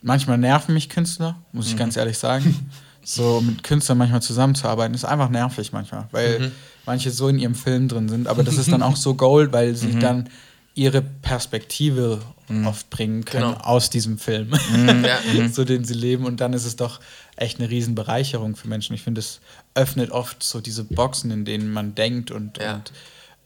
Manchmal 0.01 0.37
nerven 0.37 0.73
mich 0.73 0.89
Künstler, 0.89 1.37
muss 1.51 1.67
ich 1.67 1.75
ganz 1.77 1.97
ehrlich 1.97 2.17
sagen. 2.17 2.69
So 3.09 3.39
mit 3.39 3.63
Künstlern 3.63 3.97
manchmal 3.97 4.21
zusammenzuarbeiten, 4.21 4.93
ist 4.93 5.05
einfach 5.05 5.29
nervig 5.29 5.71
manchmal, 5.71 6.07
weil 6.11 6.51
manche 6.85 7.09
so 7.09 7.29
in 7.29 7.39
ihrem 7.39 7.55
Film 7.55 7.87
drin 7.87 8.09
sind. 8.09 8.27
Aber 8.27 8.43
das 8.43 8.57
ist 8.57 8.69
dann 8.69 8.83
auch 8.83 8.97
so 8.97 9.13
Gold, 9.15 9.53
weil 9.53 9.75
sie 9.75 9.97
dann 9.97 10.29
ihre 10.75 11.01
Perspektive 11.01 12.21
oft 12.65 12.89
bringen 12.89 13.23
können 13.23 13.53
Genau. 13.53 13.63
aus 13.63 13.89
diesem 13.89 14.17
Film, 14.17 14.51
Ja. 15.05 15.47
so 15.49 15.63
den 15.63 15.85
sie 15.85 15.93
leben. 15.93 16.25
Und 16.25 16.41
dann 16.41 16.51
ist 16.51 16.65
es 16.65 16.75
doch 16.75 16.99
echt 17.37 17.59
eine 17.59 17.69
Riesenbereicherung 17.69 18.55
für 18.57 18.67
Menschen. 18.67 18.93
Ich 18.93 19.03
finde, 19.03 19.19
es 19.19 19.39
öffnet 19.73 20.11
oft 20.11 20.43
so 20.43 20.59
diese 20.59 20.83
Boxen, 20.83 21.31
in 21.31 21.45
denen 21.45 21.71
man 21.71 21.95
denkt 21.95 22.29
und, 22.31 22.57
Ja. 22.57 22.75
und 22.75 22.91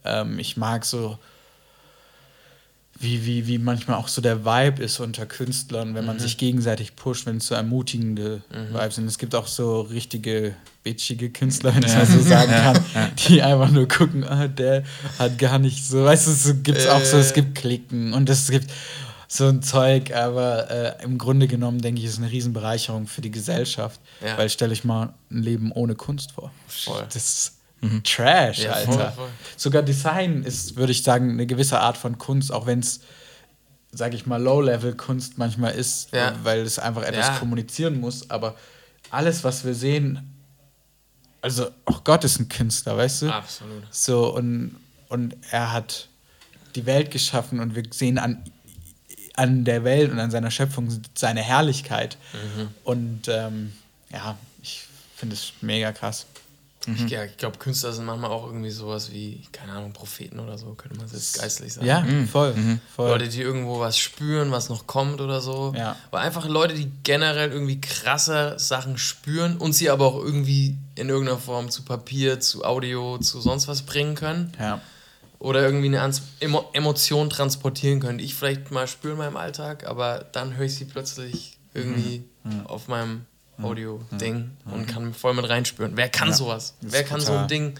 ähm, 0.06 0.40
ich 0.40 0.58
mag 0.58 0.86
so 0.86 1.20
wie, 3.02 3.26
wie, 3.26 3.48
wie 3.48 3.58
manchmal 3.58 3.98
auch 3.98 4.08
so 4.08 4.22
der 4.22 4.46
Vibe 4.46 4.84
ist 4.84 5.00
unter 5.00 5.26
Künstlern, 5.26 5.96
wenn 5.96 6.06
man 6.06 6.18
Mhm. 6.18 6.22
sich 6.22 6.38
gegenseitig 6.38 6.96
pusht, 6.96 7.26
wenn 7.26 7.38
es 7.38 7.48
so 7.48 7.56
ermutigende 7.56 8.42
Vibes 8.72 8.96
sind. 8.96 9.08
Es 9.08 9.18
gibt 9.18 9.34
auch 9.36 9.48
so 9.48 9.82
richtige 9.82 10.56
bitchige 10.84 11.30
Künstler, 11.30 11.76
wenn 11.76 11.84
ich 11.84 11.92
das 11.94 12.12
so 12.12 12.20
sagen 12.22 12.52
kann, 12.52 12.80
die 13.28 13.42
einfach 13.42 13.72
nur 13.72 13.88
gucken, 13.88 14.24
ah, 14.24 14.48
der 14.48 14.84
hat 15.20 15.38
gar 15.38 15.60
nicht 15.60 15.86
so, 15.86 16.04
weißt 16.06 16.28
du, 16.28 16.32
so 16.32 16.54
gibt 16.56 16.78
es 16.80 16.88
auch 16.88 17.04
so, 17.04 17.18
es 17.18 17.32
Äh. 17.32 17.36
gibt 17.36 17.56
Klicken 17.56 18.14
und 18.14 18.30
es 18.30 18.50
gibt 18.50 18.72
so 19.28 19.48
ein 19.48 19.62
Zeug, 19.62 20.14
aber 20.14 20.70
äh, 21.00 21.04
im 21.04 21.18
Grunde 21.18 21.48
genommen 21.48 21.80
denke 21.82 22.02
ich, 22.02 22.08
ist 22.08 22.18
eine 22.18 22.30
Riesenbereicherung 22.32 23.08
für 23.08 23.22
die 23.22 23.32
Gesellschaft, 23.32 24.00
Ja. 24.26 24.38
weil 24.38 24.50
stelle 24.50 24.74
ich 24.74 24.84
mal 24.84 25.14
ein 25.32 25.42
Leben 25.44 25.72
ohne 25.72 25.96
Kunst 25.96 26.34
vor. 26.34 26.52
Voll. 26.68 27.06
Das 27.14 27.54
ist 27.82 28.06
Trash, 28.06 28.60
Ja, 28.60 28.72
Alter. 28.74 28.92
voll, 28.92 29.12
voll. 29.16 29.30
Sogar 29.58 29.82
Design 29.84 30.44
ist, 30.44 30.76
würde 30.76 30.92
ich 30.92 31.04
sagen, 31.04 31.32
eine 31.32 31.46
gewisse 31.48 31.80
Art 31.80 31.98
von 31.98 32.18
Kunst, 32.18 32.52
auch 32.52 32.66
wenn 32.66 32.80
es, 32.80 33.02
sage 33.92 34.16
ich 34.16 34.26
mal, 34.26 34.42
Low-Level-Kunst 34.42 35.38
manchmal 35.38 35.74
ist, 35.74 36.12
Ja. 36.14 36.34
weil 36.44 36.62
es 36.62 36.80
einfach 36.80 37.04
etwas 37.04 37.28
Ja. 37.28 37.38
kommunizieren 37.40 38.00
muss. 38.00 38.30
Aber 38.30 38.56
alles, 39.10 39.44
was 39.44 39.66
wir 39.66 39.74
sehen, 39.74 40.28
also 41.42 41.70
auch 41.86 42.04
Gott 42.04 42.24
ist 42.24 42.40
ein 42.40 42.50
Künstler, 42.50 42.98
weißt 42.98 43.24
du? 43.24 43.32
Absolut. 43.34 43.84
So, 43.90 44.34
und, 44.36 44.76
und 45.10 45.36
er 45.50 45.72
hat 45.74 46.08
die 46.76 46.86
Welt 46.86 47.12
geschaffen 47.12 47.60
und 47.60 47.76
wir 47.76 47.84
sehen 47.92 48.18
an, 48.20 48.44
an 49.36 49.66
der 49.66 49.84
Welt 49.84 50.12
und 50.12 50.20
an 50.20 50.30
seiner 50.32 50.52
Schöpfung 50.52 51.02
seine 51.16 51.42
Herrlichkeit. 51.42 52.18
Mhm. 52.34 52.68
Und 52.84 53.28
ähm, 53.28 53.74
ja, 54.12 54.38
ich 54.62 54.84
finde 55.16 55.36
es 55.36 55.52
mega 55.62 55.92
krass. 55.92 56.28
Ich, 56.88 57.10
ja, 57.12 57.24
ich 57.24 57.38
glaube, 57.38 57.60
Künstler 57.60 57.94
sind 57.94 58.06
manchmal 58.06 58.32
auch 58.32 58.48
irgendwie 58.48 58.72
sowas 58.72 59.12
wie, 59.12 59.44
keine 59.52 59.74
Ahnung, 59.74 59.94
Propheten 59.94 60.40
oder 60.40 60.58
so, 60.58 60.74
könnte 60.74 60.98
man 60.98 61.08
jetzt 61.12 61.40
geistlich 61.40 61.74
sagen. 61.74 61.86
Ja, 61.86 62.04
voll. 62.32 62.56
voll. 62.96 63.10
Leute, 63.10 63.28
die 63.30 63.40
irgendwo 63.42 63.80
was 63.80 63.98
spüren, 64.00 64.50
was 64.52 64.70
noch 64.70 64.88
kommt 64.88 65.22
oder 65.22 65.42
so. 65.42 65.74
Ja. 65.78 65.96
Aber 66.10 66.22
einfach 66.22 66.48
Leute, 66.48 66.74
die 66.74 66.92
generell 67.04 67.52
irgendwie 67.52 67.80
krasse 67.80 68.56
Sachen 68.58 68.98
spüren 68.98 69.58
und 69.58 69.74
sie 69.74 69.90
aber 69.92 70.06
auch 70.08 70.18
irgendwie 70.24 70.76
in 70.96 71.10
irgendeiner 71.10 71.38
Form 71.38 71.70
zu 71.70 71.84
Papier, 71.84 72.40
zu 72.40 72.64
Audio, 72.66 73.20
zu 73.20 73.42
sonst 73.42 73.68
was 73.68 73.84
bringen 73.84 74.16
können. 74.16 74.52
ja. 74.60 74.82
Oder 75.40 75.64
irgendwie 75.64 75.88
eine 75.88 76.02
Ans- 76.02 76.22
Emo 76.40 76.70
Emotion 76.74 77.28
transportieren 77.32 78.00
können, 78.00 78.20
die 78.20 78.26
ich 78.26 78.36
vielleicht 78.36 78.70
mal 78.70 78.88
spüre 78.88 79.14
in 79.14 79.18
meinem 79.18 79.38
Alltag, 79.38 79.88
aber 79.88 80.24
dann 80.32 80.56
höre 80.56 80.68
ich 80.68 80.76
sie 80.76 80.86
plötzlich 80.86 81.58
irgendwie 81.74 82.24
Mhm. 82.44 82.68
auf 82.68 82.88
meinem 82.88 83.26
Audio-Ding 83.64 84.52
und 84.66 84.88
kann 84.88 85.14
voll 85.14 85.34
mit 85.34 85.48
reinspüren. 85.48 85.94
Wer 85.96 86.10
kann 86.10 86.34
sowas? 86.34 86.76
Wer 86.82 87.04
kann 87.04 87.22
so 87.22 87.34
ein 87.34 87.48
Ding 87.48 87.80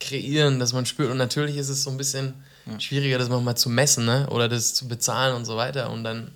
kreieren, 0.00 0.58
dass 0.58 0.72
man 0.72 0.86
spürt? 0.86 1.10
Und 1.10 1.18
natürlich 1.18 1.56
ist 1.56 1.68
es 1.68 1.82
so 1.82 1.90
ein 1.90 1.96
bisschen 1.96 2.34
schwieriger, 2.78 3.18
das 3.18 3.28
manchmal 3.28 3.56
zu 3.56 3.68
messen 3.68 4.04
ne? 4.04 4.28
oder 4.30 4.48
das 4.48 4.74
zu 4.74 4.88
bezahlen 4.88 5.34
und 5.36 5.44
so 5.44 5.56
weiter. 5.56 5.90
Und 5.90 6.04
dann 6.04 6.30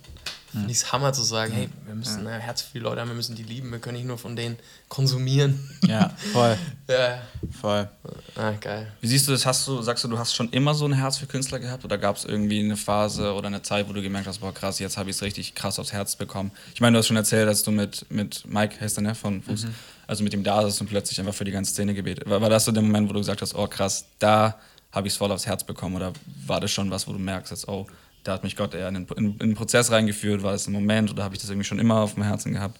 finde 0.51 0.71
ich 0.71 0.77
es 0.77 0.91
Hammer 0.91 1.13
zu 1.13 1.21
sagen, 1.21 1.53
hey, 1.53 1.69
wir 1.85 1.95
müssen 1.95 2.25
ein 2.27 2.39
Herz 2.41 2.61
für 2.61 2.73
die 2.73 2.79
Leute 2.79 3.01
haben, 3.01 3.09
wir 3.09 3.15
müssen 3.15 3.35
die 3.35 3.43
lieben, 3.43 3.71
wir 3.71 3.79
können 3.79 3.97
nicht 3.97 4.07
nur 4.07 4.17
von 4.17 4.35
denen 4.35 4.57
konsumieren. 4.87 5.69
Ja, 5.85 6.11
voll, 6.33 6.57
ja, 6.87 7.21
voll. 7.59 7.89
ah, 8.35 8.51
geil. 8.59 8.91
Wie 9.01 9.07
siehst 9.07 9.27
du 9.27 9.31
das? 9.31 9.45
Hast 9.45 9.67
du, 9.67 9.81
sagst 9.81 10.03
du, 10.03 10.07
du 10.07 10.17
hast 10.17 10.35
schon 10.35 10.49
immer 10.49 10.73
so 10.73 10.85
ein 10.85 10.93
Herz 10.93 11.17
für 11.17 11.27
Künstler 11.27 11.59
gehabt 11.59 11.85
oder 11.85 11.97
gab 11.97 12.15
es 12.15 12.25
irgendwie 12.25 12.59
eine 12.59 12.77
Phase 12.77 13.33
oder 13.33 13.47
eine 13.47 13.61
Zeit, 13.61 13.87
wo 13.87 13.93
du 13.93 14.01
gemerkt 14.01 14.27
hast, 14.27 14.39
boah 14.39 14.53
krass, 14.53 14.79
jetzt 14.79 14.97
habe 14.97 15.09
ich 15.09 15.15
es 15.15 15.21
richtig 15.21 15.55
krass 15.55 15.79
aufs 15.79 15.93
Herz 15.93 16.15
bekommen? 16.15 16.51
Ich 16.73 16.81
meine, 16.81 16.93
du 16.93 16.99
hast 16.99 17.07
schon 17.07 17.17
erzählt, 17.17 17.47
dass 17.47 17.63
du 17.63 17.71
mit, 17.71 18.05
mit 18.09 18.43
Mike, 18.47 18.79
heißt 18.81 18.97
der, 18.97 19.03
ne, 19.03 19.15
von 19.15 19.41
Fuß, 19.41 19.67
also 20.07 20.23
mit 20.23 20.33
ihm 20.33 20.43
da 20.43 20.63
saßt 20.63 20.81
und 20.81 20.87
plötzlich 20.87 21.19
einfach 21.19 21.35
für 21.35 21.45
die 21.45 21.51
ganze 21.51 21.73
Szene 21.73 21.93
gebetet. 21.93 22.27
War, 22.29 22.41
war 22.41 22.49
das 22.49 22.65
so 22.65 22.71
der 22.71 22.81
Moment, 22.81 23.09
wo 23.09 23.13
du 23.13 23.19
gesagt 23.19 23.41
hast, 23.41 23.53
oh 23.53 23.67
krass, 23.67 24.05
da 24.17 24.59
habe 24.91 25.07
ich 25.07 25.13
es 25.13 25.17
voll 25.17 25.31
aufs 25.31 25.45
Herz 25.45 25.63
bekommen 25.63 25.95
oder 25.95 26.13
war 26.47 26.59
das 26.59 26.71
schon 26.71 26.89
was, 26.89 27.07
wo 27.07 27.13
du 27.13 27.19
merkst, 27.19 27.51
jetzt, 27.51 27.67
oh, 27.67 27.85
da 28.29 28.35
hat 28.35 28.43
mich 28.43 28.55
Gott 28.55 28.75
eher 28.75 28.87
in 28.87 28.93
den, 28.93 29.07
in, 29.17 29.25
in 29.31 29.37
den 29.39 29.55
Prozess 29.55 29.89
reingeführt, 29.89 30.43
war 30.43 30.51
das 30.51 30.67
ein 30.67 30.71
Moment 30.71 31.09
oder 31.09 31.23
habe 31.23 31.33
ich 31.33 31.41
das 31.41 31.49
irgendwie 31.49 31.67
schon 31.67 31.79
immer 31.79 32.01
auf 32.01 32.13
dem 32.13 32.23
Herzen 32.23 32.53
gehabt? 32.53 32.79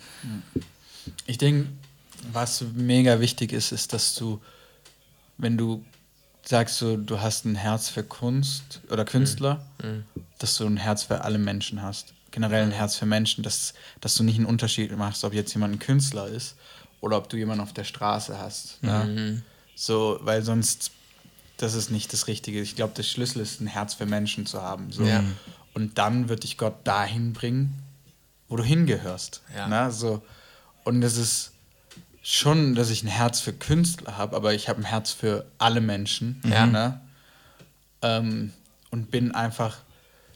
Ich 1.25 1.39
denke, 1.39 1.67
was 2.31 2.63
mega 2.75 3.19
wichtig 3.19 3.51
ist, 3.51 3.71
ist, 3.71 3.91
dass 3.91 4.13
du, 4.13 4.39
wenn 5.37 5.57
du 5.57 5.83
sagst, 6.45 6.77
so, 6.77 6.97
du 6.97 7.19
hast 7.19 7.45
ein 7.45 7.55
Herz 7.55 7.89
für 7.89 8.03
Kunst 8.03 8.81
oder 8.91 9.05
Künstler, 9.05 9.65
dass 10.37 10.55
du 10.57 10.65
ein 10.67 10.77
Herz 10.77 11.03
für 11.03 11.23
alle 11.23 11.39
Menschen 11.39 11.81
hast. 11.81 12.13
Generell 12.31 12.63
ein 12.63 12.71
Herz 12.71 12.95
für 12.95 13.07
Menschen, 13.07 13.43
dass, 13.43 13.73
dass 14.01 14.13
du 14.15 14.23
nicht 14.23 14.37
einen 14.37 14.45
Unterschied 14.45 14.95
machst, 14.95 15.23
ob 15.23 15.33
jetzt 15.33 15.51
jemand 15.53 15.73
ein 15.75 15.79
Künstler 15.79 16.27
ist 16.27 16.55
oder 17.01 17.17
ob 17.17 17.27
du 17.27 17.37
jemanden 17.37 17.63
auf 17.63 17.73
der 17.73 17.85
Straße 17.85 18.37
hast. 18.37 18.83
Ne? 18.83 19.41
So, 19.75 20.19
weil 20.21 20.43
sonst, 20.43 20.91
das 21.59 21.73
ist 21.73 21.91
nicht 21.91 22.11
das 22.13 22.27
Richtige. 22.27 22.61
Ich 22.61 22.75
glaube, 22.75 22.93
der 22.95 23.03
Schlüssel 23.03 23.41
ist, 23.41 23.61
ein 23.61 23.67
Herz 23.67 23.93
für 23.93 24.05
Menschen 24.05 24.45
zu 24.45 24.61
haben. 24.61 24.91
So. 24.91 25.03
Ja. 25.03 25.23
Und 25.73 25.97
dann 25.97 26.29
wird 26.29 26.43
dich 26.43 26.57
Gott 26.57 26.75
dahin 26.85 27.33
bringen, 27.33 27.83
wo 28.47 28.55
du 28.55 28.63
hingehörst. 28.63 29.41
Ja. 29.55 29.67
Ne? 29.67 29.91
So. 29.91 30.21
Und 30.83 31.03
es 31.03 31.17
ist 31.17 31.51
schon, 32.23 32.75
dass 32.75 32.89
ich 32.89 33.03
ein 33.03 33.07
Herz 33.07 33.39
für 33.39 33.53
Künstler 33.53 34.17
habe, 34.17 34.35
aber 34.35 34.53
ich 34.53 34.69
habe 34.69 34.81
ein 34.81 34.85
Herz 34.85 35.11
für 35.11 35.45
alle 35.57 35.81
Menschen. 35.81 36.41
Ja. 36.45 36.65
Ne? 36.65 36.99
Ähm, 38.01 38.53
und 38.91 39.11
bin 39.11 39.33
einfach 39.35 39.77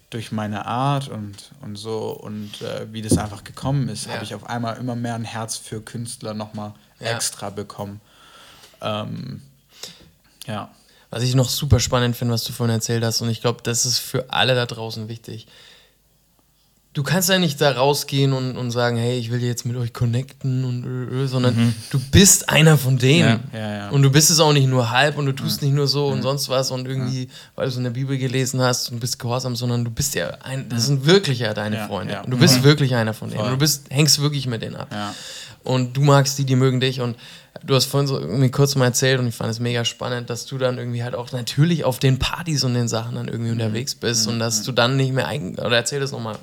durch 0.10 0.32
meine 0.32 0.66
Art 0.68 1.08
und, 1.08 1.52
und 1.62 1.76
so 1.76 2.12
und 2.12 2.62
äh, 2.62 2.86
wie 2.94 3.02
das 3.02 3.18
einfach 3.18 3.44
gekommen 3.44 3.90
ist, 3.90 4.06
Ja. 4.06 4.14
habe 4.14 4.24
ich 4.24 4.36
auf 4.36 4.46
einmal 4.48 4.78
immer 4.78 4.96
mehr 4.96 5.16
ein 5.16 5.24
Herz 5.24 5.58
für 5.58 5.82
Künstler 5.82 6.34
nochmal 6.36 6.74
Ja. 7.00 7.16
extra 7.16 7.50
bekommen. 7.50 8.00
Ähm, 8.82 9.42
ja. 10.46 10.70
Was 11.14 11.22
ich 11.22 11.36
noch 11.36 11.48
super 11.48 11.80
spannend 11.80 12.16
finde, 12.18 12.34
was 12.34 12.44
du 12.44 12.54
vorhin 12.54 12.74
erzählt 12.74 13.04
hast, 13.04 13.22
und 13.22 13.30
ich 13.30 13.40
glaube, 13.40 13.60
das 13.62 13.86
ist 13.86 14.00
für 14.00 14.32
alle 14.32 14.56
da 14.56 14.66
draußen 14.66 15.08
wichtig. 15.10 15.46
Du 16.94 17.04
kannst 17.04 17.30
ja 17.30 17.38
nicht 17.40 17.60
da 17.62 17.72
rausgehen 17.72 18.34
und, 18.34 18.56
und 18.58 18.70
sagen, 18.72 18.98
hey, 18.98 19.18
ich 19.20 19.32
will 19.32 19.42
jetzt 19.44 19.64
mit 19.66 19.76
euch 19.78 19.94
connecten 19.94 20.64
und 20.64 20.84
ö, 20.86 21.24
ö, 21.24 21.28
sondern 21.28 21.74
du 21.92 22.00
bist 22.12 22.50
einer 22.50 22.78
von 22.78 22.98
denen. 22.98 23.44
Ja, 23.52 23.60
ja, 23.60 23.76
ja. 23.78 23.90
Und 23.90 24.02
du 24.02 24.12
bist 24.12 24.30
es 24.32 24.40
auch 24.40 24.54
nicht 24.54 24.68
nur 24.68 24.90
halb 24.92 25.18
und 25.18 25.26
du 25.28 25.34
tust 25.34 25.62
nicht 25.64 25.74
nur 25.74 25.88
so 25.88 26.08
und 26.08 26.22
sonst 26.24 26.50
was 26.50 26.70
und 26.72 26.88
irgendwie, 26.88 27.30
weil 27.56 27.66
du 27.66 27.72
es 27.72 27.78
in 27.78 27.84
der 27.84 27.92
Bibel 27.92 28.18
gelesen 28.18 28.62
hast 28.62 28.92
und 28.92 29.00
bist 29.00 29.18
gehorsam, 29.20 29.56
sondern 29.56 29.84
du 29.86 29.92
bist 29.92 30.16
ja 30.16 30.30
ein, 30.44 30.68
das 30.70 30.86
sind 30.88 31.06
wirklich 31.06 31.40
ja 31.40 31.54
deine 31.56 31.86
Freunde. 31.88 32.22
Und 32.24 32.32
du 32.32 32.38
bist 32.38 32.60
Mhm. 32.60 32.64
wirklich 32.64 32.94
einer 32.96 33.14
von 33.16 33.30
denen. 33.30 33.42
Und 33.42 33.50
du 33.52 33.58
bist, 33.58 33.86
hängst 33.92 34.20
wirklich 34.22 34.46
mit 34.48 34.62
denen 34.64 34.76
ab. 34.76 34.90
Und 35.64 35.98
du 35.98 36.02
magst 36.02 36.38
die, 36.40 36.46
die 36.46 36.56
mögen 36.56 36.80
dich. 36.80 37.02
Und 37.02 37.16
du 37.66 37.76
hast 37.76 37.86
vorhin 37.86 38.08
so 38.08 38.20
irgendwie 38.20 38.52
kurz 38.52 38.76
mal 38.76 38.86
erzählt 38.86 39.20
und 39.20 39.28
ich 39.28 39.36
fand 39.36 39.50
es 39.52 39.60
mega 39.60 39.86
spannend, 39.86 40.30
dass 40.30 40.46
du 40.46 40.58
dann 40.58 40.78
irgendwie 40.78 41.04
halt 41.04 41.16
auch 41.16 41.32
natürlich 41.32 41.84
auf 41.86 42.00
den 42.00 42.20
Partys 42.20 42.64
und 42.64 42.74
den 42.74 42.88
Sachen 42.88 43.16
dann 43.16 43.28
irgendwie 43.28 43.52
unterwegs 43.52 43.96
bist 43.96 44.28
und 44.28 44.40
dass 44.40 44.64
du 44.64 44.72
dann 44.72 44.98
nicht 44.98 45.14
mehr 45.14 45.28
eigen 45.28 45.56
oder 45.60 45.78
erzähl 45.78 46.00
das 46.00 46.12
nochmal, 46.12 46.38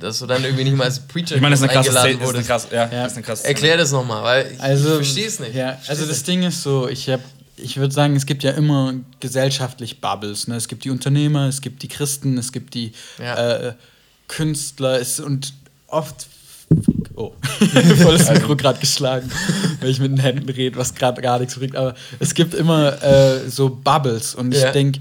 dass 0.00 0.18
du 0.20 0.26
dann 0.26 0.44
irgendwie 0.44 0.64
nicht 0.64 0.76
mal 0.76 0.84
als 0.84 1.00
Preacher 1.00 1.34
Ich 1.36 1.40
meine, 1.40 1.52
das 1.54 1.60
ist 1.60 1.68
eine 1.68 1.72
krasse 1.72 1.88
eingeladen 1.90 2.16
eine 2.18 2.26
wurdest. 2.26 2.46
krasse, 2.48 2.68
ja, 2.72 2.84
Ja. 2.92 3.02
Das 3.02 3.12
ist 3.12 3.16
eine 3.18 3.26
krasse 3.26 3.40
Szene. 3.42 3.54
Erklär 3.54 3.76
das 3.76 3.92
nochmal, 3.92 4.22
weil 4.22 4.52
ich, 4.52 4.60
Also, 4.60 4.88
ich 4.90 4.94
verstehe 5.06 5.26
es 5.26 5.40
nicht. 5.40 5.54
Ja, 5.54 5.78
also 5.88 6.06
das 6.06 6.16
nicht. 6.18 6.28
Ding 6.28 6.42
ist 6.44 6.62
so, 6.62 6.88
ich 6.88 7.08
habe 7.08 7.22
ich 7.56 7.76
würde 7.76 7.94
sagen, 7.94 8.16
es 8.16 8.26
gibt 8.26 8.42
ja 8.42 8.52
immer 8.52 8.94
gesellschaftlich 9.20 10.00
Bubbles. 10.00 10.48
Ne? 10.48 10.56
Es 10.56 10.66
gibt 10.68 10.84
die 10.84 10.90
Unternehmer, 10.90 11.46
es 11.48 11.60
gibt 11.60 11.82
die 11.82 11.88
Christen, 11.88 12.36
es 12.38 12.50
gibt 12.50 12.74
die 12.74 12.92
Ja. 13.18 13.34
äh, 13.68 13.74
Künstler 14.26 14.98
es, 15.00 15.20
und 15.20 15.52
oft. 15.86 16.26
Oh, 17.14 17.32
voll 18.02 18.16
das 18.18 18.30
Mikro 18.30 18.56
gerade 18.56 18.78
geschlagen, 18.80 19.30
weil 19.80 19.90
ich 19.90 20.00
mit 20.00 20.10
den 20.12 20.18
Händen 20.20 20.48
rede, 20.48 20.76
was 20.76 20.94
gerade 20.94 21.20
gar 21.22 21.38
nichts 21.38 21.54
bringt. 21.56 21.76
Aber 21.76 21.94
es 22.18 22.34
gibt 22.34 22.54
immer 22.54 23.02
äh, 23.02 23.48
so 23.50 23.68
Bubbles 23.68 24.34
und 24.34 24.54
Ja. 24.54 24.66
ich 24.68 24.72
denke, 24.72 25.00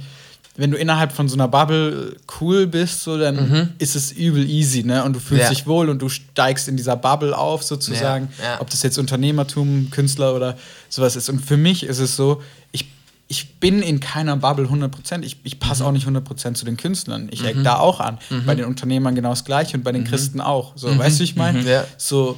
wenn 0.58 0.70
du 0.72 0.78
innerhalb 0.78 1.14
von 1.14 1.30
so 1.30 1.36
einer 1.36 1.48
Bubble 1.48 2.18
cool 2.42 2.68
bist, 2.68 3.04
so, 3.04 3.18
dann 3.18 3.72
ist 3.80 3.96
es 3.96 4.12
übel 4.12 4.48
easy, 4.48 4.84
ne? 4.84 5.04
Und 5.06 5.14
du 5.14 5.20
fühlst 5.22 5.44
Mhm. 5.44 5.44
Ja. 5.44 5.50
dich 5.50 5.66
wohl 5.66 5.90
und 5.90 6.00
du 6.02 6.10
steigst 6.10 6.68
in 6.68 6.76
dieser 6.76 6.98
Bubble 6.98 7.36
auf, 7.36 7.64
sozusagen. 7.64 8.28
Ja, 8.38 8.44
ja. 8.56 8.62
Ob 8.62 8.70
das 8.70 8.84
jetzt 8.84 8.98
Unternehmertum, 8.98 9.88
Künstler 9.92 10.36
oder 10.36 10.58
sowas 10.90 11.16
ist. 11.16 11.30
Und 11.30 11.40
für 11.40 11.56
mich 11.56 11.84
ist 11.84 12.00
es 12.00 12.18
so, 12.18 12.42
ich, 12.74 12.86
ich 13.32 13.62
bin 13.62 13.82
in 13.82 14.02
keiner 14.02 14.36
Bubble 14.36 14.66
100%. 14.66 15.24
Ich, 15.24 15.38
ich 15.44 15.58
passe 15.58 15.86
auch 15.86 15.94
nicht 15.94 16.06
100% 16.06 16.54
zu 16.54 16.66
den 16.66 16.76
Künstlern. 16.76 17.30
Ich 17.32 17.46
eck 17.46 17.64
da 17.64 17.78
auch 17.78 18.02
an. 18.02 18.18
Bei 18.46 18.56
den 18.56 18.66
Unternehmern 18.66 19.16
genau 19.16 19.30
das 19.30 19.46
Gleiche 19.46 19.78
und 19.78 19.84
bei 19.84 19.94
den 19.94 20.04
Christen 20.04 20.42
auch. 20.42 20.74
So, 20.76 20.98
weißt 20.98 21.16
du, 21.16 21.20
wie 21.22 21.24
ich 21.24 21.38
meine? 21.38 21.62
Ja. 21.62 21.86
So, 21.96 22.38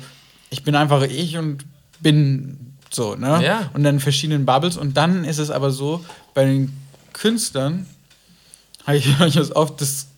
ich 0.52 0.64
bin 0.64 0.76
einfach 0.76 1.02
ich 1.02 1.36
und 1.36 1.66
bin 2.00 2.76
so, 2.92 3.16
ne? 3.16 3.44
Ja. 3.44 3.72
Und 3.74 3.84
dann 3.84 4.00
verschiedenen 4.00 4.46
Bubbles. 4.46 4.78
Und 4.78 4.96
dann 4.96 5.26
ist 5.26 5.40
es 5.40 5.50
aber 5.50 5.72
so, 5.72 6.06
bei 6.36 6.46
den 6.46 6.72
Künstlern 7.12 7.88
habe 8.86 8.98
ich 8.98 9.08
manchmal 9.18 9.52
oft 9.54 9.82
das 9.82 10.10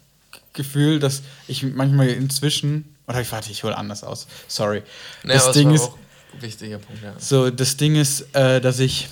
Gefühl, 0.52 1.00
dass 1.00 1.22
ich 1.48 1.64
manchmal 1.64 2.10
inzwischen. 2.10 2.94
Oder 3.08 3.22
ich 3.22 3.32
warte, 3.32 3.50
ich 3.50 3.64
hole 3.64 3.78
anders 3.78 4.04
aus. 4.04 4.28
Sorry. 4.50 4.84
Ja, 5.24 5.36
das 5.36 5.54
Ding 5.54 5.72
ist, 5.72 5.90
wichtiger 6.38 6.80
Punkt, 6.80 7.02
ja. 7.02 7.14
so, 7.18 7.50
das 7.50 7.78
Ding 7.78 7.96
ist, 7.96 8.36
äh, 8.36 8.60
dass 8.60 8.80
ich 8.80 9.08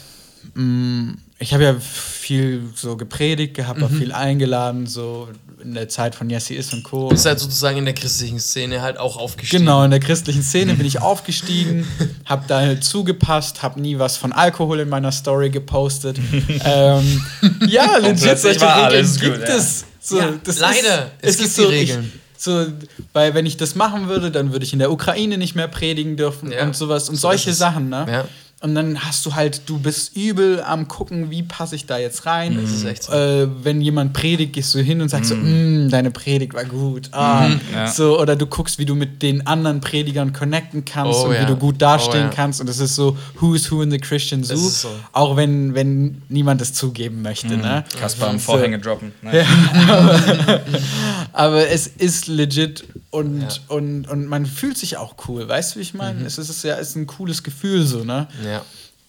mh, 0.55 1.13
ich 1.43 1.53
habe 1.53 1.63
ja 1.63 1.75
viel 1.79 2.61
so 2.75 2.95
gepredigt 2.97 3.53
gehabt, 3.53 3.79
Mhm. 3.79 3.83
auch 3.85 3.89
viel 3.89 4.11
eingeladen, 4.11 4.87
so 4.87 5.27
in 5.61 5.73
der 5.75 5.87
Zeit 5.89 6.15
von 6.15 6.29
Jesse 6.29 6.55
Is 6.55 6.73
und 6.73 6.83
Co. 6.83 7.07
Bist 7.09 7.25
halt 7.25 7.39
sozusagen 7.39 7.77
in 7.77 7.85
der 7.85 7.93
christlichen 7.93 8.39
Szene 8.39 8.81
halt 8.81 8.97
auch 8.97 9.17
aufgestiegen. 9.17 9.63
Genau, 9.65 9.83
in 9.83 9.91
der 9.91 9.99
christlichen 9.99 10.41
Szene 10.43 10.73
bin 10.73 10.85
ich 10.85 11.01
aufgestiegen, 11.01 11.87
habe 12.25 12.45
da 12.47 12.59
halt 12.61 12.83
zugepasst, 12.83 13.61
habe 13.63 13.79
nie 13.79 13.99
was 13.99 14.17
von 14.17 14.31
Alkohol 14.33 14.79
in 14.81 14.89
meiner 14.89 15.11
Story 15.11 15.49
gepostet. 15.49 16.17
ähm, 16.65 17.23
ja, 17.67 17.97
legit, 17.97 18.39
solche 18.39 18.61
war 18.61 18.75
Regeln 18.77 18.85
alles 18.97 19.19
gibt 19.19 19.39
gut, 19.39 19.47
ja. 19.47 19.55
es. 19.55 19.85
So, 20.01 20.19
Ja, 20.19 20.33
leider, 20.59 21.11
es 21.21 21.31
es 21.31 21.37
gibt 21.37 21.47
ist 21.49 21.57
die 21.57 21.61
so, 21.61 21.67
Regeln. 21.69 22.11
Ich, 22.13 22.43
so, 22.43 22.65
weil 23.13 23.33
wenn 23.33 23.45
ich 23.45 23.55
das 23.55 23.75
machen 23.75 24.09
würde, 24.09 24.29
dann 24.31 24.51
würde 24.51 24.65
ich 24.65 24.73
in 24.73 24.79
der 24.79 24.91
Ukraine 24.91 25.37
nicht 25.37 25.55
mehr 25.55 25.69
predigen 25.69 26.17
dürfen 26.17 26.51
Ja, 26.51 26.63
und 26.63 26.75
sowas 26.75 27.07
und 27.07 27.15
so 27.15 27.21
solche. 27.29 27.53
Sachen, 27.53 27.87
ne? 27.87 28.05
Ja. 28.09 28.25
Und 28.63 28.75
dann 28.75 28.97
hast 29.03 29.25
du 29.25 29.35
halt, 29.35 29.63
du 29.65 29.77
bist 29.77 30.15
übel 30.15 30.63
am 30.63 30.87
gucken, 30.87 31.29
wie 31.29 31.43
passe 31.43 31.75
ich 31.75 31.85
da 31.85 31.97
jetzt 31.97 32.25
rein. 32.25 32.57
Das 32.61 32.71
ist 32.71 32.85
echt 32.85 33.03
so. 33.03 33.11
Äh, 33.11 33.49
wenn 33.61 33.81
jemand 33.81 34.13
predigt, 34.13 34.53
gehst 34.53 34.73
du 34.73 34.79
hin 34.79 35.01
und 35.01 35.09
sagst 35.09 35.31
so, 35.31 35.35
"Mm, 35.35 35.89
deine 35.89 36.11
Predigt 36.11 36.53
war 36.53 36.63
gut. 36.63 37.09
Ah, 37.11 37.49
Ja. 37.73 37.87
so, 37.87 38.17
oder 38.21 38.37
du 38.37 38.45
guckst, 38.45 38.79
wie 38.79 38.85
du 38.85 38.95
mit 38.95 39.21
den 39.21 39.45
anderen 39.47 39.81
Predigern 39.81 40.31
connecten 40.31 40.85
kannst 40.85 41.19
Oh 41.19 41.25
und 41.27 41.33
ja. 41.35 41.41
wie 41.41 41.45
du 41.45 41.57
gut 41.57 41.81
dastehen 41.81 42.21
Oh 42.21 42.29
ja. 42.29 42.31
kannst. 42.33 42.61
Und 42.61 42.67
das 42.69 42.79
ist 42.79 42.95
so 42.95 43.17
Who's 43.41 43.69
Who 43.69 43.81
in 43.81 43.91
the 43.91 43.97
Christian 43.97 44.45
Zoo. 44.45 44.55
so. 44.55 44.87
Auch 45.11 45.35
wenn, 45.35 45.75
wenn 45.75 46.21
niemand 46.29 46.61
es 46.61 46.73
zugeben 46.73 47.21
möchte. 47.21 47.57
Ne? 47.57 47.83
Kasper 47.99 48.29
am 48.29 48.39
So. 48.39 48.53
Vorhänge 48.53 48.79
droppen. 48.79 49.11
Ne? 49.21 49.45
Aber 51.33 51.67
es 51.67 51.87
ist 51.87 52.27
legit 52.27 52.83
und, 53.09 53.41
Ja. 53.41 53.47
und, 53.75 54.07
und 54.07 54.27
man 54.27 54.45
fühlt 54.45 54.77
sich 54.77 54.97
auch 54.97 55.15
cool. 55.27 55.47
Weißt 55.47 55.73
du, 55.75 55.79
wie 55.79 55.83
ich 55.83 55.93
meine? 55.93 56.21
Mhm. 56.21 56.25
Es 56.25 56.37
ist, 56.37 56.49
es 56.49 56.57
ist 56.57 56.63
ja 56.63 56.75
ist 56.75 56.95
ein 56.95 57.07
cooles 57.07 57.43
Gefühl 57.43 57.85
so, 57.85 58.03
ne? 58.03 58.27
Ja. 58.45 58.52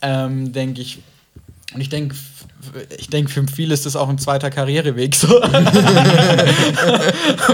Ähm, 0.02 0.52
denke 0.52 0.80
ich. 0.80 1.00
Und 1.74 1.80
ich 1.80 1.88
denke, 1.88 2.14
ich 2.96 3.08
denke, 3.08 3.30
für 3.30 3.46
viele 3.46 3.74
ist 3.74 3.84
das 3.84 3.96
auch 3.96 4.08
ein 4.08 4.18
zweiter 4.18 4.50
Karriereweg, 4.50 5.14
so. 5.14 5.42
um 5.42 5.52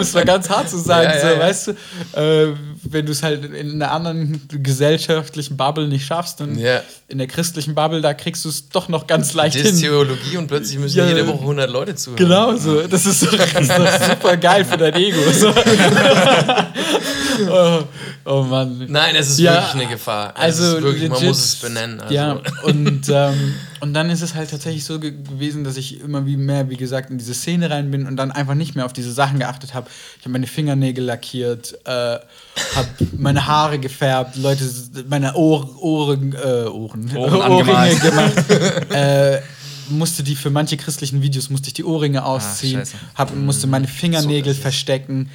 es 0.00 0.12
mal 0.14 0.24
ganz 0.24 0.48
hart 0.50 0.68
zu 0.68 0.79
sagen, 0.79 1.11
Ja, 1.11 1.16
ja, 1.16 1.20
so, 1.20 1.26
ja. 1.26 1.38
weißt 1.38 1.68
du, 1.68 1.72
äh, 2.20 2.55
wenn 2.92 3.07
du 3.07 3.12
es 3.12 3.22
halt 3.22 3.44
in 3.55 3.74
einer 3.83 3.92
anderen 3.92 4.40
gesellschaftlichen 4.48 5.57
Bubble 5.57 5.88
nicht 5.88 6.07
schaffst, 6.07 6.40
dann 6.40 6.59
Ja. 6.59 6.83
in 7.09 7.18
der 7.18 7.26
christlichen 7.26 7.74
Bubble, 7.74 8.00
da 8.00 8.14
kriegst 8.14 8.44
du 8.44 8.48
es 8.48 8.68
doch 8.68 8.88
noch 8.88 9.07
ganz 9.07 9.33
leicht 9.35 9.55
Das 9.57 9.62
ist 9.62 9.68
hin. 9.70 9.81
Theologie 9.81 10.37
und 10.37 10.46
plötzlich 10.48 10.79
müssen 10.79 10.98
Ja. 10.98 11.07
jede 11.07 11.26
Woche 11.26 11.40
100 11.40 11.70
Leute 11.70 11.94
zuhören. 11.94 12.16
Genau 12.18 12.57
so. 12.57 12.83
Das 12.87 13.07
ist, 13.07 13.22
das 13.22 13.55
ist 13.62 13.70
doch 13.70 14.09
super 14.11 14.37
geil 14.37 14.64
für 14.64 14.76
dein 14.76 14.94
Ego. 14.94 15.18
So. 15.33 15.53
oh, 17.50 17.83
oh 18.24 18.42
Mann. 18.42 18.85
Nein, 18.88 19.16
es 19.16 19.31
ist 19.31 19.38
Ja, 19.38 19.55
wirklich 19.55 19.74
eine 19.83 19.87
Gefahr. 19.87 20.35
Es 20.37 20.40
Also 20.42 20.76
ist 20.79 20.83
wirklich, 20.83 21.03
man 21.09 21.12
legit, 21.18 21.29
muss 21.29 21.38
es 21.44 21.57
benennen. 21.57 22.00
Also. 22.00 22.14
Ja, 22.14 22.40
und, 22.64 23.03
ähm, 23.09 23.55
und 23.81 23.95
dann 23.95 24.11
ist 24.11 24.23
es 24.23 24.35
halt 24.35 24.51
tatsächlich 24.51 24.85
so 24.85 24.99
ge 25.01 25.11
gewesen, 25.11 25.64
dass 25.64 25.77
ich 25.77 26.01
immer 26.01 26.27
wie 26.27 26.37
mehr, 26.37 26.69
wie 26.71 26.77
gesagt, 26.77 27.11
in 27.11 27.19
diese 27.19 27.35
Szene 27.35 27.71
rein 27.71 27.90
bin 27.90 28.07
und 28.07 28.16
dann 28.16 28.31
einfach 28.31 28.55
nicht 28.55 28.75
mehr 28.75 28.85
auf 28.85 28.93
diese 28.93 29.12
Sachen 29.12 29.38
geachtet 29.38 29.75
habe. 29.75 29.88
Ich 30.19 30.25
habe 30.25 30.33
meine 30.33 30.47
Fingernägel 30.47 31.05
lackiert, 31.05 31.79
äh, 31.85 31.90
habe 31.90 32.88
meine 33.16 33.47
Haare 33.47 33.79
gefärbt, 33.79 34.37
Leute, 34.37 34.64
meine 35.09 35.35
Ohr, 35.35 35.83
Ohren, 35.83 36.35
äh, 36.35 36.66
Ohren, 36.66 37.16
Ohren 37.16 37.53
Ohrringe 37.53 37.99
gemacht. 38.01 38.51
äh, 38.90 39.40
musste 39.88 40.23
die 40.23 40.37
für 40.37 40.51
manche 40.51 40.77
christlichen 40.77 41.23
Videos 41.23 41.51
musste 41.51 41.69
ich 41.69 41.75
die 41.75 41.85
Ohrringe 41.85 42.25
ausziehen, 42.25 42.81
scheiße. 42.81 42.97
hab, 43.14 43.35
musste 43.35 43.66
meine 43.66 43.88
Fingernägel 43.88 44.55
So 44.55 44.61
verstecken 44.61 45.31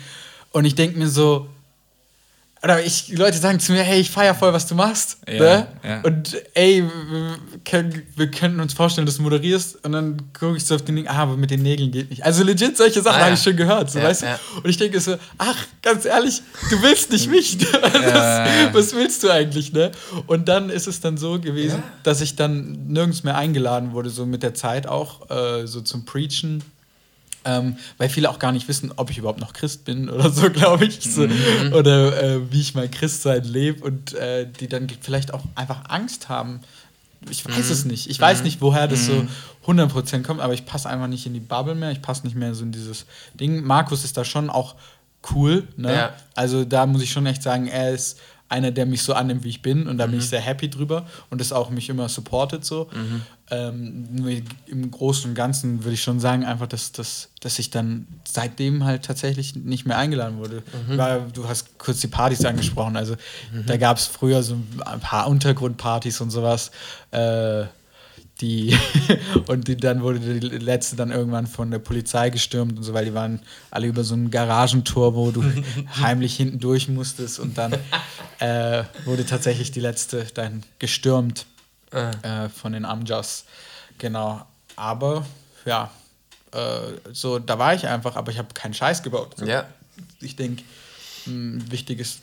und 0.51 0.65
ich 0.65 0.75
denke 0.75 0.97
mir 0.97 1.09
so, 1.09 1.49
oder 2.65 2.83
ich, 2.83 3.09
Leute 3.09 3.37
sagen 3.37 3.59
zu 3.59 3.73
mir, 3.73 3.83
hey, 3.83 3.99
ich 4.01 4.09
feier 4.09 4.33
voll, 4.33 4.51
was 4.51 4.65
du 4.65 4.73
machst. 4.73 5.19
Ja, 5.27 5.33
ne? 5.33 5.67
ja. 5.83 6.01
Und 6.01 6.35
ey, 6.55 6.83
wir, 6.83 7.91
wir 8.15 8.31
könnten 8.31 8.59
uns 8.59 8.73
vorstellen, 8.73 9.05
dass 9.05 9.17
du 9.17 9.21
moderierst. 9.21 9.85
Und 9.85 9.91
dann 9.91 10.17
gucke 10.33 10.57
ich 10.57 10.65
so 10.65 10.73
auf 10.73 10.81
den 10.81 10.95
Ding, 10.95 11.07
ah, 11.07 11.13
aber 11.13 11.37
mit 11.37 11.51
den 11.51 11.61
Nägeln 11.61 11.91
geht 11.91 12.09
nicht. 12.09 12.25
Also 12.25 12.43
legit, 12.43 12.75
solche 12.75 13.03
Sachen 13.03 13.17
Ah, 13.17 13.19
ja. 13.19 13.25
habe 13.25 13.35
ich 13.35 13.43
schon 13.43 13.55
gehört, 13.55 13.91
so, 13.91 14.01
weißt 14.01 14.23
du? 14.23 14.27
Und 14.63 14.67
ich 14.67 14.77
denke 14.77 14.99
so, 14.99 15.15
ach, 15.37 15.57
ganz 15.83 16.05
ehrlich, 16.05 16.41
du 16.71 16.81
willst 16.81 17.11
nicht 17.11 17.29
mich. 17.29 17.55
was, 17.71 17.93
ja. 18.01 18.73
was 18.73 18.95
willst 18.95 19.21
du 19.23 19.29
eigentlich, 19.29 19.71
ne? 19.71 19.91
Und 20.25 20.47
dann 20.47 20.71
ist 20.71 20.87
es 20.87 20.99
dann 20.99 21.17
so 21.17 21.39
gewesen, 21.39 21.83
dass 22.01 22.19
ich 22.19 22.35
dann 22.35 22.87
nirgends 22.87 23.23
mehr 23.23 23.37
eingeladen 23.37 23.91
wurde, 23.91 24.09
so 24.09 24.25
mit 24.25 24.41
der 24.41 24.55
Zeit 24.55 24.87
auch, 24.87 25.29
äh, 25.29 25.67
so 25.67 25.81
zum 25.81 26.05
Preachen. 26.05 26.63
Ähm, 27.45 27.77
weil 27.97 28.09
viele 28.09 28.29
auch 28.29 28.39
gar 28.39 28.51
nicht 28.51 28.67
wissen, 28.67 28.91
ob 28.95 29.11
ich 29.11 29.17
überhaupt 29.19 29.39
noch 29.39 29.53
Christ 29.53 29.85
bin 29.85 30.09
oder 30.09 30.31
so, 30.31 30.49
glaube 30.49 30.85
ich. 30.85 30.99
So. 31.01 31.27
Mhm. 31.27 31.73
Oder 31.73 32.21
äh, 32.23 32.51
wie 32.51 32.59
ich 32.61 32.73
mein 32.73 32.89
Christsein 32.91 33.43
lebe 33.43 33.83
und 33.83 34.13
äh, 34.13 34.47
die 34.59 34.67
dann 34.67 34.87
vielleicht 35.01 35.33
auch 35.33 35.43
einfach 35.53 35.83
Angst 35.89 36.27
haben. 36.29 36.61
Ich 37.29 37.45
weiß 37.47 37.67
Mhm. 37.67 37.71
es 37.71 37.85
nicht. 37.85 38.09
Ich 38.09 38.19
weiß 38.19 38.43
nicht, 38.43 38.61
woher 38.61 38.87
das 38.87 39.05
so 39.05 39.25
100% 39.65 40.23
kommt, 40.23 40.41
aber 40.41 40.53
ich 40.53 40.65
passe 40.65 40.89
einfach 40.89 41.07
nicht 41.07 41.25
in 41.25 41.33
die 41.33 41.39
Bubble 41.39 41.73
mehr. 41.75 41.91
Ich 41.91 42.01
passe 42.01 42.23
nicht 42.23 42.35
mehr 42.35 42.53
so 42.53 42.63
in 42.63 42.71
dieses 42.71 43.05
Ding. 43.33 43.63
Markus 43.63 44.03
ist 44.03 44.17
da 44.17 44.25
schon 44.25 44.49
auch 44.49 44.75
cool. 45.33 45.67
Ne? 45.77 45.93
Ja. 45.93 46.13
Also 46.35 46.65
da 46.65 46.85
muss 46.85 47.01
ich 47.01 47.11
schon 47.11 47.25
echt 47.25 47.41
sagen, 47.41 47.67
er 47.67 47.91
ist 47.91 48.19
einer, 48.47 48.71
der 48.71 48.85
mich 48.85 49.01
so 49.01 49.13
annimmt, 49.13 49.43
wie 49.43 49.49
ich 49.49 49.61
bin 49.61 49.87
und 49.87 49.97
da 49.97 50.05
Mhm. 50.05 50.11
bin 50.11 50.19
ich 50.19 50.29
sehr 50.29 50.39
happy 50.41 50.69
drüber 50.69 51.05
und 51.29 51.41
das 51.41 51.51
auch 51.51 51.69
mich 51.71 51.89
immer 51.89 52.07
supportet 52.09 52.63
so. 52.63 52.89
Mhm. 52.93 53.21
Ähm, 53.51 54.07
nur 54.15 54.31
im 54.67 54.89
Großen 54.91 55.29
und 55.29 55.35
Ganzen 55.35 55.83
würde 55.83 55.93
ich 55.93 56.01
schon 56.03 56.19
sagen, 56.19 56.45
einfach, 56.45 56.67
dass, 56.67 56.91
dass, 56.91 57.29
dass 57.41 57.57
ich 57.59 57.69
dann 57.69 58.07
seitdem 58.27 58.83
halt 58.85 59.03
tatsächlich 59.05 59.55
nicht 59.55 59.85
mehr 59.85 59.97
eingeladen 59.97 60.37
wurde. 60.37 60.63
Mhm. 60.87 60.97
Weil 60.97 61.21
du 61.33 61.47
hast 61.47 61.77
kurz 61.77 61.99
die 62.01 62.07
Partys 62.07 62.43
angesprochen. 62.45 62.95
Also 62.97 63.15
da 63.67 63.77
gab 63.77 63.97
es 63.97 64.05
früher 64.07 64.41
so 64.43 64.57
ein 64.85 64.99
paar 64.99 65.27
Untergrundpartys 65.27 66.21
und 66.21 66.29
sowas. 66.31 66.71
Äh, 67.11 67.63
die 68.41 68.77
und 69.47 69.67
die, 69.67 69.77
dann 69.77 70.01
wurde 70.01 70.19
die 70.19 70.39
letzte 70.39 70.95
dann 70.95 71.11
irgendwann 71.11 71.47
von 71.47 71.71
der 71.71 71.79
Polizei 71.79 72.29
gestürmt 72.29 72.77
und 72.77 72.83
so, 72.83 72.93
weil 72.93 73.05
die 73.05 73.13
waren 73.13 73.39
alle 73.71 73.87
über 73.87 74.03
so 74.03 74.15
ein 74.15 74.29
Garagentor, 74.31 75.15
wo 75.15 75.31
du 75.31 75.43
heimlich 76.01 76.35
hinten 76.35 76.59
durch 76.59 76.87
musstest 76.87 77.39
und 77.39 77.57
dann 77.57 77.73
äh, 78.39 78.83
wurde 79.05 79.25
tatsächlich 79.25 79.71
die 79.71 79.79
letzte 79.79 80.25
dann 80.33 80.63
gestürmt 80.79 81.45
Ah. 81.91 82.45
äh, 82.45 82.49
von 82.49 82.73
den 82.73 82.83
Amjas. 82.83 83.45
Genau. 83.99 84.45
Aber 84.75 85.25
ja, 85.65 85.91
äh, 86.51 86.59
so 87.13 87.39
da 87.39 87.57
war 87.57 87.73
ich 87.73 87.87
einfach, 87.87 88.17
aber 88.17 88.31
ich 88.31 88.37
habe 88.37 88.49
keinen 88.53 88.73
Scheiß 88.73 89.01
gebaut. 89.01 89.35
So. 89.37 89.45
Ja. 89.45 89.65
Ich 90.19 90.35
denke, 90.35 90.63
wichtig 91.25 91.99
ist. 91.99 92.19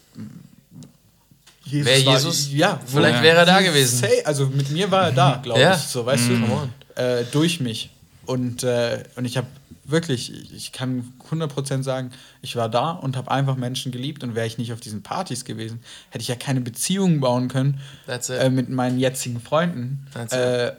Wer 1.64 2.05
war- 2.07 2.14
Jesus? 2.16 2.53
Ja, 2.53 2.81
Vielleicht 2.87 3.16
Ja. 3.18 3.22
wäre 3.22 3.38
er 3.38 3.46
da 3.46 3.61
gewesen. 3.61 4.05
Also 4.25 4.46
mit 4.46 4.70
mir 4.70 4.90
war 4.90 5.05
er 5.05 5.12
da, 5.12 5.40
glaube 5.42 5.61
Ja. 5.61 5.75
ich. 5.75 5.83
So, 5.83 6.05
weißt 6.05 6.29
Come 6.29 6.46
du? 6.46 6.53
on. 6.53 6.72
Äh, 6.96 7.25
durch 7.33 7.61
mich. 7.61 7.90
Und, 8.27 8.62
äh, 8.62 9.03
und 9.16 9.25
ich 9.25 9.37
habe 9.37 9.46
wirklich, 9.85 10.53
ich 10.55 10.72
kann 10.72 11.12
100% 11.31 11.83
sagen, 11.85 12.12
ich 12.40 12.55
war 12.57 12.68
da 12.68 12.90
und 12.92 13.16
habe 13.16 13.31
einfach 13.31 13.57
Menschen 13.57 13.90
geliebt. 13.92 14.22
Und 14.22 14.35
wäre 14.35 14.46
ich 14.46 14.59
nicht 14.59 14.72
auf 14.72 14.81
diesen 14.81 15.03
Partys 15.03 15.44
gewesen, 15.44 15.81
hätte 16.11 16.22
ich 16.22 16.29
ja 16.29 16.37
keine 16.37 16.61
Beziehungen 16.61 17.20
bauen 17.20 17.48
können 17.48 17.81
äh, 18.07 18.48
mit 18.51 18.68
meinen 18.68 18.98
jetzigen 18.98 19.40
Freunden. 19.40 20.07
Äh, 20.31 20.72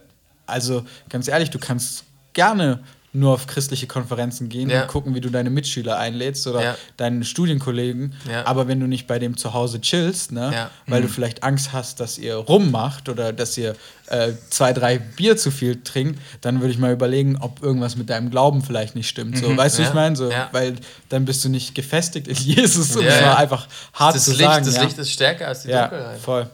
also 0.46 0.86
ganz 1.10 1.28
ehrlich, 1.28 1.50
du 1.50 1.60
kannst 1.60 2.04
gerne 2.34 2.80
nur 3.16 3.32
auf 3.34 3.46
christliche 3.46 3.86
Konferenzen 3.86 4.50
gehen 4.50 4.70
Ja. 4.72 4.82
und 4.82 4.88
gucken, 4.88 5.14
wie 5.14 5.22
du 5.22 5.30
deine 5.30 5.52
Mitschüler 5.52 6.00
einlädst 6.00 6.48
oder 6.48 6.64
Ja. 6.64 6.76
deinen 6.98 7.24
Studienkollegen. 7.24 8.16
Ja. 8.28 8.46
Aber 8.48 8.68
wenn 8.68 8.80
du 8.80 8.88
nicht 8.88 9.06
bei 9.06 9.20
dem 9.20 9.38
zu 9.38 9.54
Hause 9.54 9.80
chillst, 9.82 10.32
ne, 10.32 10.70
weil 10.88 11.04
du 11.04 11.08
vielleicht 11.08 11.44
Angst 11.44 11.74
hast, 11.74 12.00
dass 12.00 12.18
ihr 12.18 12.36
rummacht 12.36 13.10
oder 13.10 13.32
dass 13.32 13.56
ihr 13.58 13.76
äh, 14.08 14.34
zwei, 14.50 14.74
drei 14.74 14.98
Bier 14.98 15.38
zu 15.38 15.50
viel 15.52 15.82
trinkt, 15.84 16.20
dann 16.42 16.60
würde 16.60 16.74
ich 16.74 16.78
mal 16.80 16.92
überlegen, 16.92 17.38
ob 17.40 17.62
irgendwas 17.64 17.96
mit 17.96 18.10
deinem 18.10 18.30
Glauben 18.32 18.62
vielleicht 18.64 18.96
nicht 18.96 19.08
stimmt. 19.08 19.38
So, 19.38 19.56
weißt 19.56 19.78
du, 19.80 19.84
ich 19.84 19.94
meine? 19.94 20.16
So. 20.16 20.30
Weil 20.52 20.76
dann 21.10 21.26
bist 21.26 21.44
du 21.46 21.50
nicht 21.50 21.74
gefestigt 21.76 22.28
in 22.28 22.36
Jesus. 22.38 22.96
Und 22.96 23.06
Ja, 23.06 23.22
war 23.22 23.38
einfach 23.38 23.68
hart 23.94 24.16
Das 24.16 24.26
zu 24.26 24.32
Licht, 24.32 24.42
sagen. 24.44 24.66
das. 24.66 24.82
Licht 24.82 24.98
ist 24.98 25.12
stärker 25.12 25.48
als 25.48 25.62
die 25.64 25.70
ja, 25.70 25.88
Dunkelheit. 25.88 26.20
voll. 26.20 26.50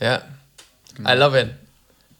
Ja. 0.00 0.22
I 1.00 1.12
love 1.16 1.38
it. 1.40 1.48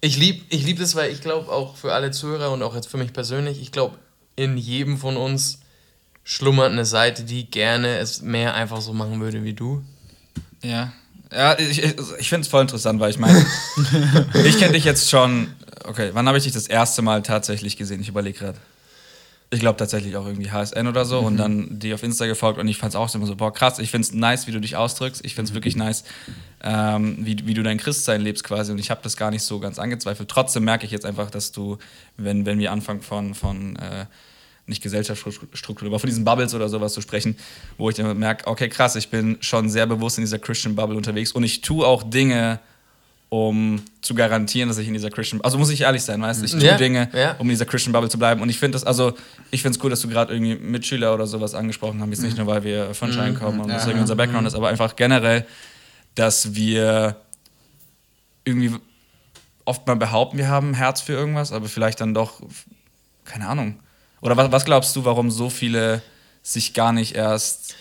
Ich 0.00 0.16
liebe 0.16 0.44
ich 0.48 0.64
lieb 0.64 0.78
das, 0.78 0.94
weil 0.94 1.10
ich 1.10 1.20
glaube 1.20 1.50
auch 1.50 1.76
für 1.76 1.92
alle 1.92 2.10
Zuhörer 2.10 2.52
und 2.52 2.62
auch 2.62 2.74
jetzt 2.74 2.88
für 2.88 2.98
mich 2.98 3.12
persönlich, 3.12 3.60
ich 3.60 3.72
glaube, 3.72 3.98
in 4.36 4.56
jedem 4.56 4.98
von 4.98 5.16
uns 5.16 5.60
schlummert 6.22 6.70
eine 6.72 6.84
Seite, 6.84 7.24
die 7.24 7.50
gerne 7.50 7.98
es 7.98 8.22
mehr 8.22 8.54
einfach 8.54 8.80
so 8.80 8.92
machen 8.92 9.20
würde 9.20 9.42
wie 9.42 9.54
du. 9.54 9.82
Ja. 10.62 10.92
Ja, 11.32 11.58
ich, 11.58 11.82
ich, 11.82 11.94
ich 12.18 12.28
finde 12.28 12.42
es 12.42 12.48
voll 12.48 12.62
interessant, 12.62 13.00
weil 13.00 13.10
ich 13.10 13.18
meine, 13.18 13.44
ich 14.44 14.58
kenne 14.58 14.72
dich 14.72 14.84
jetzt 14.84 15.10
schon. 15.10 15.48
Okay, 15.84 16.10
wann 16.12 16.26
habe 16.26 16.38
ich 16.38 16.44
dich 16.44 16.52
das 16.52 16.66
erste 16.66 17.02
Mal 17.02 17.22
tatsächlich 17.22 17.76
gesehen? 17.76 18.00
Ich 18.00 18.08
überlege 18.08 18.38
gerade. 18.38 18.58
Ich 19.50 19.60
glaube 19.60 19.78
tatsächlich 19.78 20.14
auch 20.16 20.26
irgendwie 20.26 20.50
HSN 20.50 20.86
oder 20.88 21.06
so 21.06 21.20
und 21.20 21.38
dann 21.38 21.78
die 21.78 21.94
auf 21.94 22.02
Insta 22.02 22.26
gefolgt 22.26 22.58
und 22.58 22.68
ich 22.68 22.76
fand 22.76 22.92
es 22.92 22.96
auch 22.96 23.14
immer 23.14 23.24
so, 23.24 23.34
boah, 23.34 23.50
krass, 23.50 23.78
ich 23.78 23.90
finde 23.90 24.06
es 24.06 24.12
nice, 24.12 24.46
wie 24.46 24.52
du 24.52 24.60
dich 24.60 24.76
ausdrückst. 24.76 25.24
Ich 25.24 25.34
finde 25.34 25.48
es 25.48 25.54
wirklich 25.54 25.74
nice, 25.74 26.04
ähm, 26.62 27.16
wie, 27.20 27.46
wie 27.46 27.54
du 27.54 27.62
dein 27.62 27.78
Christsein 27.78 28.20
lebst 28.20 28.44
quasi 28.44 28.72
und 28.72 28.78
ich 28.78 28.90
habe 28.90 29.00
das 29.02 29.16
gar 29.16 29.30
nicht 29.30 29.42
so 29.42 29.58
ganz 29.58 29.78
angezweifelt. 29.78 30.28
Trotzdem 30.28 30.64
merke 30.64 30.84
ich 30.84 30.92
jetzt 30.92 31.06
einfach, 31.06 31.30
dass 31.30 31.50
du, 31.50 31.78
wenn, 32.18 32.44
wenn 32.44 32.58
wir 32.58 32.72
anfangen 32.72 33.00
von, 33.00 33.34
von 33.34 33.76
äh, 33.76 34.04
nicht 34.66 34.82
Gesellschaftsstruktur, 34.82 35.88
aber 35.88 35.98
von 35.98 36.10
diesen 36.10 36.24
Bubbles 36.24 36.54
oder 36.54 36.68
sowas 36.68 36.92
zu 36.92 37.00
sprechen, 37.00 37.36
wo 37.78 37.88
ich 37.88 37.96
dann 37.96 38.18
merke, 38.18 38.46
okay, 38.46 38.68
krass, 38.68 38.96
ich 38.96 39.08
bin 39.08 39.38
schon 39.40 39.70
sehr 39.70 39.86
bewusst 39.86 40.18
in 40.18 40.24
dieser 40.24 40.38
Christian 40.38 40.76
Bubble 40.76 40.96
unterwegs 40.96 41.32
und 41.32 41.42
ich 41.42 41.62
tue 41.62 41.86
auch 41.86 42.02
Dinge, 42.02 42.60
um 43.30 43.82
zu 44.00 44.14
garantieren, 44.14 44.68
dass 44.68 44.78
ich 44.78 44.88
in 44.88 44.94
dieser 44.94 45.10
Christian, 45.10 45.40
also 45.42 45.58
muss 45.58 45.70
ich 45.70 45.82
ehrlich 45.82 46.02
sein, 46.02 46.20
weißt 46.22 46.40
du, 46.40 46.46
ich 46.46 46.52
tue 46.52 46.62
Ja, 46.62 46.76
Dinge, 46.76 47.10
ja. 47.12 47.32
um 47.32 47.46
in 47.46 47.50
dieser 47.50 47.66
Christian 47.66 47.92
Bubble 47.92 48.08
zu 48.08 48.18
bleiben. 48.18 48.40
Und 48.40 48.48
ich 48.48 48.58
finde 48.58 48.76
das, 48.76 48.84
also 48.84 49.12
ich 49.50 49.60
finde 49.60 49.76
es 49.76 49.84
cool, 49.84 49.90
dass 49.90 50.00
du 50.00 50.08
gerade 50.08 50.32
irgendwie 50.32 50.54
Mitschüler 50.54 51.12
oder 51.12 51.26
sowas 51.26 51.54
angesprochen 51.54 52.00
haben. 52.00 52.10
Jetzt 52.10 52.22
nicht 52.22 52.38
nur, 52.38 52.46
weil 52.46 52.64
wir 52.64 52.94
von 52.94 53.12
Schein 53.12 53.34
kommen 53.34 53.60
und 53.60 53.68
Ja, 53.68 53.84
unser 54.00 54.16
Background 54.16 54.46
ist, 54.46 54.54
aber 54.54 54.68
einfach 54.68 54.96
generell, 54.96 55.46
dass 56.14 56.54
wir 56.54 57.16
irgendwie 58.44 58.74
oft 59.66 59.86
mal 59.86 59.96
behaupten, 59.96 60.38
wir 60.38 60.48
haben 60.48 60.70
ein 60.70 60.74
Herz 60.74 61.02
für 61.02 61.12
irgendwas, 61.12 61.52
aber 61.52 61.68
vielleicht 61.68 62.00
dann 62.00 62.14
doch, 62.14 62.40
keine 63.26 63.46
Ahnung. 63.46 63.78
Oder 64.22 64.36
was, 64.38 64.50
was 64.50 64.64
glaubst 64.64 64.96
du, 64.96 65.04
warum 65.04 65.30
so 65.30 65.50
viele 65.50 66.00
sich 66.42 66.72
gar 66.72 66.92
nicht 66.92 67.14
erst 67.14 67.74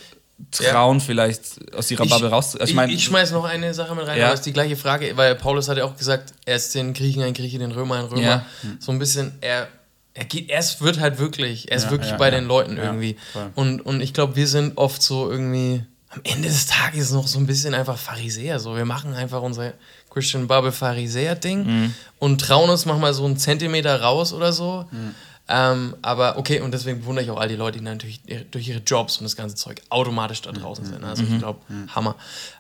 trauen, 0.52 1.00
vielleicht 1.02 1.74
aus 1.76 1.90
ihrer 1.92 2.06
Bubble 2.06 2.30
raus? 2.30 2.56
Ich, 2.64 2.74
mein, 2.74 2.90
ich, 2.90 3.04
schmeiß 3.04 3.32
noch 3.32 3.44
eine 3.44 3.74
Sache 3.74 3.96
mit 3.96 4.06
rein, 4.08 4.18
Ja. 4.20 4.26
aber 4.26 4.34
es 4.34 4.42
ist 4.42 4.46
die 4.46 4.54
gleiche 4.54 4.76
Frage, 4.76 5.16
weil 5.18 5.36
Paulus 5.36 5.68
hat 5.70 5.78
ja 5.78 5.86
auch 5.86 5.98
gesagt, 5.98 6.34
er 6.46 6.56
ist 6.58 6.74
den 6.76 6.94
Griechen 6.94 7.24
ein 7.24 7.34
Grieche, 7.34 7.58
den 7.60 7.72
Römer 7.72 7.96
ein 7.96 8.06
Römer. 8.06 8.22
Ja. 8.22 8.46
So 8.80 8.92
ein 8.92 9.00
bisschen, 9.00 9.34
er, 9.42 9.68
er 10.14 10.26
geht, 10.26 10.50
er 10.50 10.60
ist- 10.60 10.82
wird 10.82 11.00
halt 11.00 11.18
wirklich, 11.20 11.70
er 11.72 11.78
ist 11.78 11.86
Ja, 11.86 11.92
wirklich 11.92 12.12
ja, 12.12 12.18
bei 12.18 12.26
ja. 12.26 12.32
den 12.36 12.46
Leuten 12.46 12.78
Ja, 12.78 12.84
irgendwie. 12.84 13.18
Und, 13.56 13.82
und 13.82 14.02
ich 14.02 14.14
glaube, 14.14 14.36
wir 14.36 14.48
sind 14.48 14.78
oft 14.78 15.02
so 15.02 15.30
irgendwie, 15.30 15.84
am 16.10 16.22
Ende 16.24 16.48
des 16.48 16.66
Tages 16.68 17.12
noch 17.12 17.28
so 17.28 17.38
ein 17.40 17.46
bisschen 17.48 17.74
einfach 17.74 17.98
Pharisäer. 17.98 18.60
So. 18.60 18.76
Wir 18.78 18.86
machen 18.86 19.14
einfach 19.14 19.42
unser 19.42 19.74
Christian 20.10 20.48
Bubble 20.48 20.72
Pharisäer-Ding 20.72 21.66
Mhm. 21.66 21.94
und 22.20 22.40
trauen 22.42 22.70
uns 22.70 22.86
manchmal 22.86 23.14
so 23.14 23.26
einen 23.26 23.38
Zentimeter 23.38 24.02
raus 24.02 24.34
oder 24.34 24.54
so. 24.54 24.86
Mhm. 24.92 25.14
Ähm, 25.50 25.96
aber 26.02 26.38
okay, 26.38 26.60
und 26.62 26.72
deswegen 26.74 27.00
bewundere 27.00 27.24
ich 27.26 27.32
auch 27.32 27.40
all 27.40 27.48
die 27.48 27.56
Leute, 27.56 27.78
die 27.80 27.84
natürlich 27.84 28.22
durch 28.52 28.68
ihre 28.68 28.80
Jobs 28.80 29.18
und 29.18 29.24
das 29.24 29.36
ganze 29.36 29.56
Zeug 29.56 29.82
automatisch 29.90 30.42
da 30.42 30.52
draußen 30.52 30.86
sind. 30.86 31.04
Also 31.04 31.24
Mhm. 31.24 31.34
ich 31.34 31.40
glaube, 31.40 31.60
Hammer. 31.96 32.16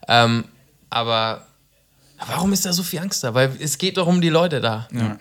Ähm, 0.07 0.45
aber 0.89 1.45
warum 2.25 2.53
ist 2.53 2.65
da 2.65 2.71
so 2.73 2.83
viel 2.83 2.99
Angst 2.99 3.23
da? 3.23 3.33
Weil 3.33 3.51
es 3.59 3.77
geht 3.77 3.97
doch 3.97 4.07
um 4.07 4.21
die 4.21 4.29
Leute 4.29 4.61
da. 4.61 4.87
Ja. 4.93 5.17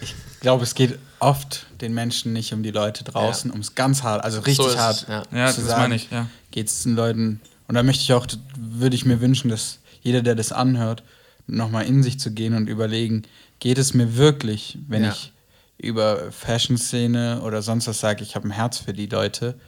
Ich 0.00 0.14
glaube, 0.40 0.64
es 0.64 0.74
geht 0.74 0.98
oft 1.18 1.66
den 1.82 1.92
Menschen 1.92 2.32
nicht 2.32 2.54
um 2.54 2.62
die 2.62 2.70
Leute 2.70 3.04
draußen, 3.04 3.50
Ja. 3.50 3.52
ums 3.52 3.74
ganz 3.74 4.02
hart, 4.02 4.24
also 4.24 4.40
richtig 4.40 4.64
So 4.66 4.78
hart. 4.78 5.06
ja. 5.08 5.22
Ja, 5.30 5.46
zu 5.52 5.60
das 5.60 5.68
sagen, 5.70 5.82
meine 5.82 5.96
ich, 5.96 6.10
ja. 6.10 6.26
Geht 6.50 6.68
es 6.68 6.82
den 6.84 6.96
Leuten, 6.96 7.42
und 7.68 7.74
da 7.74 7.82
möchte 7.82 8.02
ich 8.02 8.12
auch, 8.14 8.26
würde 8.58 8.96
ich 8.96 9.04
mir 9.04 9.20
wünschen, 9.20 9.50
dass 9.50 9.78
jeder, 10.02 10.22
der 10.22 10.34
das 10.34 10.52
anhört, 10.52 11.02
nochmal 11.46 11.84
in 11.84 12.02
sich 12.02 12.18
zu 12.18 12.30
gehen 12.30 12.54
und 12.54 12.66
überlegen, 12.68 13.24
geht 13.58 13.76
es 13.76 13.92
mir 13.92 14.16
wirklich, 14.16 14.78
wenn 14.88 15.04
Ja. 15.04 15.10
ich 15.10 15.32
über 15.80 16.30
Fashion-Szene 16.30 17.42
oder 17.42 17.62
sonst 17.62 17.86
was 17.86 18.00
sage, 18.00 18.22
ich 18.22 18.34
habe 18.34 18.48
ein 18.48 18.52
Herz 18.52 18.78
für 18.78 18.92
die 18.92 19.06
Leute, 19.06 19.58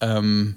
ähm, 0.00 0.56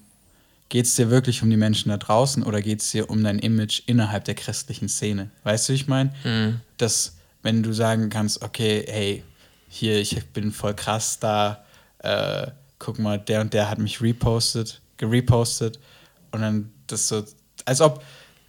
geht 0.70 0.86
es 0.86 0.96
dir 0.96 1.10
wirklich 1.10 1.42
um 1.42 1.50
die 1.50 1.58
Menschen 1.58 1.90
da 1.90 1.98
draußen 1.98 2.44
oder 2.44 2.62
geht 2.62 2.82
es 2.82 2.92
dir 2.92 3.10
um 3.10 3.24
dein 3.24 3.40
Image 3.40 3.82
innerhalb 3.88 4.26
der 4.26 4.36
christlichen 4.36 4.90
Szene? 4.90 5.30
Weißt 5.44 5.68
du, 5.68 5.74
wie 5.74 5.78
ich 5.78 5.88
meine? 5.88 6.12
Mhm. 6.24 6.62
Dass, 6.78 7.18
wenn 7.42 7.64
du 7.64 7.74
sagen 7.74 8.10
kannst, 8.10 8.42
okay, 8.44 8.86
hey, 8.88 9.24
hier, 9.68 10.00
ich 10.00 10.26
bin 10.28 10.52
voll 10.52 10.76
krass 10.76 11.20
da, 11.20 11.64
äh, 12.00 12.48
guck 12.78 13.00
mal, 13.00 13.20
der 13.20 13.42
und 13.42 13.54
der 13.54 13.70
hat 13.70 13.80
mich 13.80 14.02
repostet, 14.02 14.82
gerepostet 14.98 15.80
und 16.32 16.42
dann 16.42 16.72
das 16.88 17.08
so, 17.08 17.24
als 17.66 17.82
ob, 17.82 18.04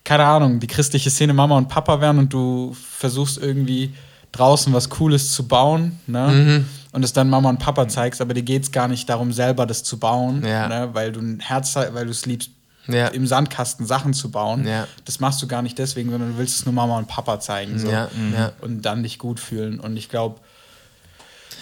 keine 0.04 0.24
Ahnung, 0.24 0.60
die 0.60 0.66
christliche 0.66 1.10
Szene 1.10 1.34
Mama 1.34 1.56
und 1.56 1.68
Papa 1.68 2.00
wären 2.00 2.18
und 2.18 2.32
du 2.32 2.74
versuchst 2.74 3.38
irgendwie 3.38 3.94
draußen 4.32 4.72
was 4.72 4.88
Cooles 4.90 5.32
zu 5.32 5.46
bauen, 5.48 5.98
ne? 6.06 6.28
Mhm. 6.28 6.66
Und 6.92 7.04
es 7.04 7.12
dann 7.12 7.30
Mama 7.30 7.48
und 7.48 7.58
Papa 7.58 7.86
zeigst, 7.86 8.20
aber 8.20 8.34
dir 8.34 8.42
geht 8.42 8.64
es 8.64 8.72
gar 8.72 8.88
nicht 8.88 9.08
darum, 9.08 9.32
selber 9.32 9.64
das 9.64 9.84
zu 9.84 9.98
bauen, 9.98 10.44
Ja. 10.44 10.66
ne? 10.66 10.88
weil 10.92 11.12
du 11.12 11.20
ein 11.20 11.38
Herz, 11.38 11.76
weil 11.76 12.04
du 12.04 12.10
es 12.10 12.26
liebst, 12.26 12.50
Ja. 12.88 13.06
im 13.08 13.28
Sandkasten 13.28 13.86
Sachen 13.86 14.12
zu 14.12 14.32
bauen. 14.32 14.66
Ja. 14.66 14.88
Das 15.04 15.20
machst 15.20 15.40
du 15.40 15.46
gar 15.46 15.62
nicht 15.62 15.78
deswegen, 15.78 16.10
sondern 16.10 16.32
du 16.32 16.38
willst 16.38 16.56
es 16.58 16.64
nur 16.66 16.74
Mama 16.74 16.98
und 16.98 17.06
Papa 17.06 17.38
zeigen. 17.38 17.78
So. 17.78 17.88
Ja, 17.88 18.08
ja. 18.36 18.52
Und 18.60 18.82
dann 18.82 19.04
dich 19.04 19.20
gut 19.20 19.38
fühlen. 19.38 19.78
Und 19.78 19.96
ich 19.96 20.08
glaube, 20.08 20.40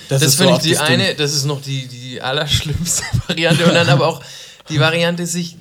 das, 0.09 0.21
Das, 0.23 0.31
ist 0.31 0.39
so 0.39 0.45
finde 0.45 0.57
ich 0.57 0.63
die 0.63 0.75
das 0.75 0.87
Ding. 0.87 1.01
eine, 1.01 1.15
das 1.15 1.35
ist 1.35 1.45
noch 1.45 1.61
die, 1.61 1.87
die 1.89 2.23
allerschlimmste 2.23 3.03
Variante. 3.29 3.67
Und 3.67 3.75
dann 3.75 3.89
aber 3.91 4.07
auch 4.07 4.23
die 4.71 4.81
Variante, 4.81 5.27
sich 5.27 5.58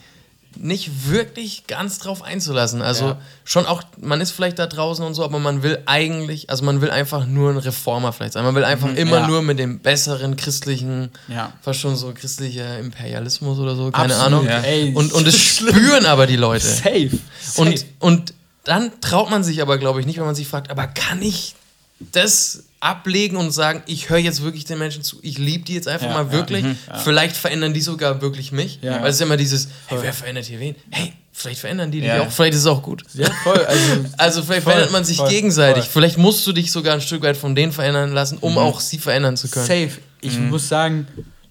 nicht 0.60 1.10
wirklich 1.10 1.68
ganz 1.68 2.00
drauf 2.00 2.22
einzulassen. 2.24 2.82
Also 2.82 3.06
Ja. 3.06 3.18
schon 3.44 3.66
auch, 3.66 3.84
man 4.00 4.22
ist 4.22 4.32
vielleicht 4.32 4.60
da 4.60 4.68
draußen 4.68 5.04
und 5.06 5.14
so, 5.14 5.24
aber 5.24 5.40
man 5.40 5.64
will 5.64 5.80
eigentlich, 5.86 6.50
also 6.50 6.64
man 6.66 6.82
will 6.82 6.90
einfach 6.92 7.26
nur 7.26 7.52
ein 7.52 7.58
Reformer 7.58 8.14
vielleicht 8.14 8.34
sein. 8.34 8.44
Man 8.44 8.56
will 8.56 8.64
einfach 8.64 8.90
immer 8.90 9.18
Mhm. 9.18 9.22
ja. 9.24 9.28
nur 9.28 9.42
mit 9.42 9.60
dem 9.60 9.80
besseren 9.80 10.36
christlichen, 10.36 11.12
Ja. 11.28 11.54
fast 11.62 11.80
schon 11.80 11.96
so 11.96 12.12
christlicher 12.14 12.80
Imperialismus 12.80 13.60
oder 13.60 13.76
so, 13.76 13.92
keine 13.92 14.16
Absolut, 14.16 14.48
Ahnung. 14.50 14.64
Ey, 14.64 14.94
und, 14.94 15.14
und 15.14 15.26
das 15.28 15.36
spüren 15.36 16.06
aber 16.06 16.28
die 16.28 16.36
Leute. 16.38 16.66
Safe. 16.66 17.10
Safe. 17.42 17.62
Und, 17.62 17.86
und 18.00 18.34
dann 18.64 18.92
traut 19.02 19.30
man 19.30 19.44
sich 19.44 19.62
aber, 19.62 19.78
glaube 19.78 20.00
ich, 20.02 20.06
nicht, 20.06 20.18
wenn 20.18 20.26
man 20.26 20.36
sich 20.36 20.48
fragt, 20.48 20.70
aber 20.72 20.88
kann 20.88 21.22
ich 21.22 21.56
das 22.00 22.64
ablegen 22.80 23.38
und 23.38 23.52
sagen, 23.52 23.82
ich 23.88 24.10
höre 24.10 24.20
jetzt 24.20 24.44
wirklich 24.44 24.66
den 24.66 24.78
Menschen 24.78 25.02
zu, 25.04 25.18
ich 25.24 25.38
liebe 25.38 25.64
die 25.66 25.74
jetzt 25.74 25.88
einfach 25.88 26.08
Ja, 26.08 26.14
mal 26.14 26.26
ja, 26.28 26.32
wirklich. 26.32 26.64
mhm, 26.64 26.78
Vielleicht 27.04 27.36
verändern 27.36 27.74
die 27.74 27.82
sogar 27.82 28.22
wirklich 28.22 28.52
mich. 28.52 28.80
Ja. 28.82 29.02
Weil 29.02 29.10
es 29.10 29.16
ist 29.16 29.22
immer 29.22 29.38
dieses, 29.38 29.70
hey, 29.88 29.98
wer 30.02 30.14
verändert 30.14 30.46
hier 30.46 30.60
wen? 30.60 30.76
Hey, 30.92 31.14
vielleicht 31.32 31.60
verändern 31.60 31.90
die 31.92 32.02
dich 32.02 32.08
Ja. 32.10 32.22
auch, 32.22 32.32
vielleicht 32.32 32.54
ist 32.54 32.60
es 32.62 32.66
auch 32.68 32.84
gut. 32.84 33.04
ja, 33.14 33.30
voll. 33.44 33.66
Also, 33.66 34.06
Also 34.18 34.44
vielleicht 34.44 34.64
Voll, 34.64 34.74
verändert 34.74 34.92
man 34.92 35.04
sich 35.06 35.18
voll, 35.18 35.30
gegenseitig. 35.30 35.86
voll. 35.86 35.94
Vielleicht 36.04 36.18
musst 36.20 36.46
du 36.46 36.54
dich 36.54 36.72
sogar 36.72 36.94
ein 36.94 37.02
Stück 37.02 37.24
weit 37.24 37.38
von 37.38 37.56
denen 37.56 37.72
verändern 37.72 38.12
lassen, 38.14 38.38
um 38.40 38.58
auch 38.60 38.80
sie 38.80 39.00
verändern 39.00 39.38
zu 39.38 39.48
können. 39.50 39.66
safe. 39.66 40.00
Ich 40.22 40.38
muss 40.40 40.68
sagen, 40.68 41.08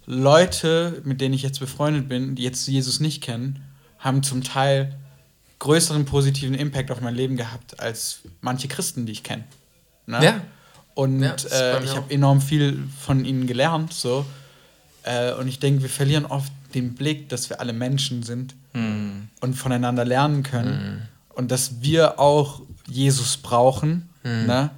Leute, 0.07 1.01
mit 1.05 1.21
denen 1.21 1.35
ich 1.35 1.43
jetzt 1.43 1.59
befreundet 1.61 2.09
bin, 2.09 2.37
die 2.37 2.43
jetzt 2.45 2.67
Jesus 2.69 3.01
nicht 3.01 3.23
kennen, 3.23 3.61
haben 3.99 4.23
zum 4.23 4.45
Teil 4.45 4.95
größeren 5.59 6.05
positiven 6.05 6.55
Impact 6.55 6.91
auf 6.91 7.01
mein 7.01 7.15
Leben 7.15 7.37
gehabt 7.37 7.81
als 7.81 8.21
manche 8.41 8.69
Christen, 8.69 9.07
die 9.07 9.13
ich 9.13 9.23
kenne. 9.23 9.45
Ne? 10.07 10.21
Ja. 10.25 10.41
Und 10.97 11.23
Ja, 11.23 11.37
äh, 11.53 11.85
ich 11.85 11.95
habe 11.95 12.13
enorm 12.13 12.41
viel 12.41 12.83
von 13.01 13.25
ihnen 13.25 13.47
gelernt. 13.47 13.93
So. 13.93 14.27
Äh, 15.05 15.33
und 15.35 15.47
ich 15.47 15.59
denke, 15.61 15.83
wir 15.83 15.89
verlieren 15.91 16.25
oft 16.27 16.51
den 16.75 16.95
Blick, 16.95 17.29
dass 17.29 17.49
wir 17.51 17.61
alle 17.61 17.73
Menschen 17.73 18.23
sind 18.25 18.55
und 19.41 19.55
voneinander 19.55 20.05
lernen 20.05 20.43
können. 20.43 21.09
Und 21.35 21.51
dass 21.51 21.81
wir 21.81 22.19
auch 22.21 22.61
Jesus 22.89 23.37
brauchen. 23.39 24.09
Ne? 24.25 24.71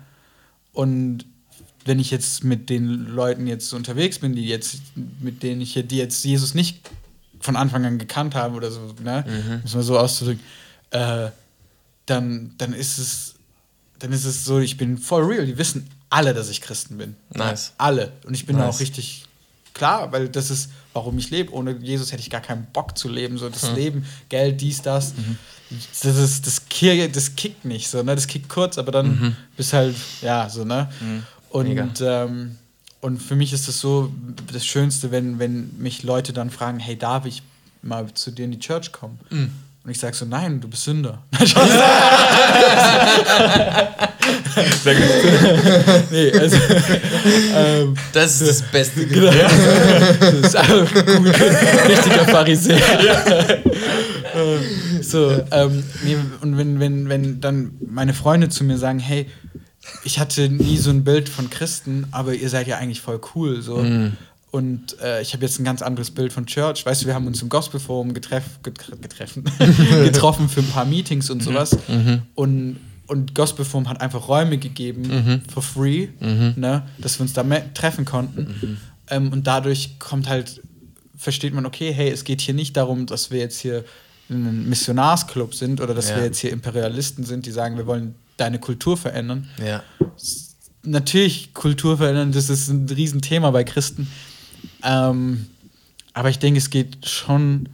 Und 0.73 1.25
wenn 1.85 1.99
ich 1.99 2.11
jetzt 2.11 2.45
mit 2.45 2.69
den 2.71 3.07
Leuten 3.07 3.47
jetzt 3.49 3.73
unterwegs 3.73 4.19
bin, 4.21 4.35
die 4.37 4.47
jetzt, 4.47 4.81
mit 5.21 5.43
denen 5.43 5.61
ich 5.61 5.73
die 5.75 5.97
jetzt 5.97 6.25
Jesus 6.25 6.55
nicht 6.55 6.89
von 7.41 7.57
Anfang 7.57 7.85
an 7.87 7.99
gekannt 7.99 8.35
haben 8.35 8.55
oder 8.55 8.71
so, 8.71 8.95
ne, 9.03 9.25
Mhm. 9.27 9.61
muss 9.63 9.75
man 9.75 9.83
so 9.83 9.99
auszudrücken, 9.99 10.43
äh, 10.91 11.31
dann, 12.07 12.55
dann 12.59 12.73
ist 12.75 12.99
es, 12.99 13.35
dann 13.99 14.13
ist 14.13 14.25
es 14.25 14.45
so, 14.45 14.59
ich 14.61 14.77
bin 14.77 14.99
voll 14.99 15.25
real. 15.25 15.47
Die 15.47 15.57
wissen 15.59 15.89
alle, 16.11 16.35
dass 16.35 16.49
ich 16.49 16.61
Christen 16.61 16.99
bin. 16.99 17.17
Nice. 17.35 17.73
Alle. 17.79 18.13
Und 18.27 18.35
ich 18.35 18.47
bin 18.47 18.57
da 18.57 18.67
Nice. 18.67 18.77
auch 18.77 18.81
richtig 18.81 19.25
klar, 19.75 20.11
weil 20.13 20.29
das 20.29 20.51
ist, 20.51 20.71
warum 20.93 21.19
ich 21.19 21.31
lebe. 21.31 21.53
Ohne 21.53 21.73
Jesus 21.73 22.11
hätte 22.13 22.23
ich 22.23 22.31
gar 22.31 22.41
keinen 22.41 22.67
Bock 22.73 22.97
zu 22.99 23.09
leben. 23.09 23.39
So 23.39 23.49
das 23.49 23.71
Leben, 23.75 24.05
Geld, 24.29 24.61
dies, 24.61 24.83
das. 24.83 25.15
Mhm. 25.15 25.39
Das 25.71 26.17
ist, 26.17 26.47
das, 26.47 26.63
das 27.13 27.37
kickt 27.37 27.65
nicht 27.67 27.89
so, 27.89 28.03
ne? 28.03 28.15
Das 28.15 28.27
kickt 28.27 28.49
kurz, 28.49 28.79
aber 28.79 28.91
dann 28.91 29.37
bist 29.57 29.73
halt, 29.75 29.95
ja, 30.23 30.49
so, 30.49 30.65
ne? 30.65 30.89
Und, 31.51 31.69
Mhm. 31.69 31.75
Mega. 31.75 31.89
ähm, 32.25 32.57
und 33.01 33.23
für 33.23 33.37
mich 33.37 33.53
ist 33.53 33.69
das 33.69 33.79
so 33.79 34.13
das 34.53 34.65
Schönste, 34.67 35.11
wenn, 35.13 35.39
wenn 35.39 35.71
mich 35.79 36.03
Leute 36.03 36.33
dann 36.33 36.51
fragen, 36.51 36.79
hey, 36.81 36.97
darf 36.99 37.27
ich 37.27 37.43
mal 37.83 38.13
zu 38.15 38.31
dir 38.33 38.47
in 38.47 38.51
die 38.51 38.59
Church 38.59 38.91
kommen? 38.93 39.21
Mhm. 39.31 39.53
Und 39.85 39.91
ich 39.91 40.01
sage 40.01 40.17
so, 40.17 40.25
nein, 40.25 40.61
du 40.61 40.69
bist 40.69 40.85
Sünder. 40.85 41.23
Sehr 44.83 44.95
gut. 44.95 45.05
nee, 46.11 46.33
also, 46.33 46.57
ähm, 47.55 47.95
Das 48.13 48.41
ist 48.41 48.49
das 48.49 48.63
Beste. 48.63 49.07
Genau. 49.07 49.31
Das 49.31 50.35
ist 50.35 50.57
einfach 50.57 50.93
gut. 50.93 51.27
Richtiger 51.89 52.25
Pharisäer. 52.27 53.63
so, 55.01 55.43
ähm, 55.51 55.85
nee, 56.05 56.17
und 56.41 56.59
wenn, 56.59 56.81
wenn, 56.81 57.09
wenn 57.09 57.41
dann 57.41 57.73
meine 57.87 58.15
Freunde 58.15 58.49
zu 58.49 58.65
mir 58.65 58.79
sagen, 58.79 58.99
hey, 58.99 59.27
ich 60.05 60.19
hatte 60.19 60.49
nie 60.49 60.77
so 60.77 60.91
ein 60.91 61.05
Bild 61.05 61.29
von 61.29 61.51
Christen, 61.51 62.07
aber 62.11 62.35
ihr 62.35 62.49
seid 62.49 62.67
ja 62.67 62.77
eigentlich 62.77 63.01
voll 63.01 63.21
cool. 63.35 63.63
So. 63.63 63.77
Und 64.51 64.99
äh, 65.03 65.21
ich 65.21 65.35
habe 65.35 65.45
jetzt 65.45 65.59
ein 65.59 65.65
ganz 65.65 65.83
anderes 65.83 66.11
Bild 66.11 66.33
von 66.33 66.47
Church. 66.47 66.85
Weißt 66.87 67.03
du, 67.03 67.07
wir 67.07 67.15
haben 67.15 67.27
uns 67.27 67.43
im 67.43 67.49
Gospelforum 67.49 68.15
getreff, 68.15 68.45
getre 68.63 68.97
getreffen, 68.97 69.45
getroffen 70.05 70.49
für 70.49 70.61
ein 70.61 70.69
paar 70.69 70.85
Meetings 70.87 71.29
und 71.31 71.43
sowas. 71.43 71.77
Und, 72.35 72.79
und 73.09 73.35
Gospelforum 73.35 73.89
hat 73.89 74.01
einfach 74.01 74.29
Räume 74.29 74.59
gegeben 74.59 75.43
for 75.53 75.63
free, 75.63 76.09
ne, 76.21 76.87
dass 76.99 77.19
wir 77.19 77.23
uns 77.23 77.33
da 77.33 77.43
treffen 77.75 78.05
konnten. 78.05 78.79
Ähm, 79.09 79.33
und 79.33 79.47
dadurch 79.47 79.99
kommt 79.99 80.29
halt, 80.29 80.63
versteht 81.17 81.55
man, 81.55 81.67
okay, 81.67 81.93
hey, 81.93 82.11
es 82.11 82.25
geht 82.25 82.41
hier 82.41 82.55
nicht 82.55 82.77
darum, 82.77 83.07
dass 83.07 83.31
wir 83.31 83.41
jetzt 83.41 83.59
hier 83.61 83.85
ein 84.31 84.69
Missionarsclub 84.69 85.55
sind 85.55 85.81
oder 85.81 85.95
dass 85.95 86.11
Ja. 86.11 86.17
wir 86.17 86.25
jetzt 86.25 86.39
hier 86.39 86.53
Imperialisten 86.53 87.25
sind, 87.25 87.47
die 87.47 87.51
sagen, 87.51 87.77
wir 87.79 87.87
wollen 87.87 88.15
deine 88.37 88.59
Kultur 88.59 88.97
verändern 88.97 89.49
Ja. 89.59 89.83
natürlich 90.83 91.55
Kultur 91.55 91.97
verändern, 91.97 92.33
das 92.33 92.51
ist 92.51 92.69
ein 92.69 92.87
Riesenthema 92.89 93.51
bei 93.51 93.65
Christen. 93.65 94.07
Ähm, 94.85 95.47
aber 96.13 96.29
ich 96.31 96.39
denke, 96.39 96.59
es 96.59 96.69
geht 96.71 97.07
schon 97.09 97.69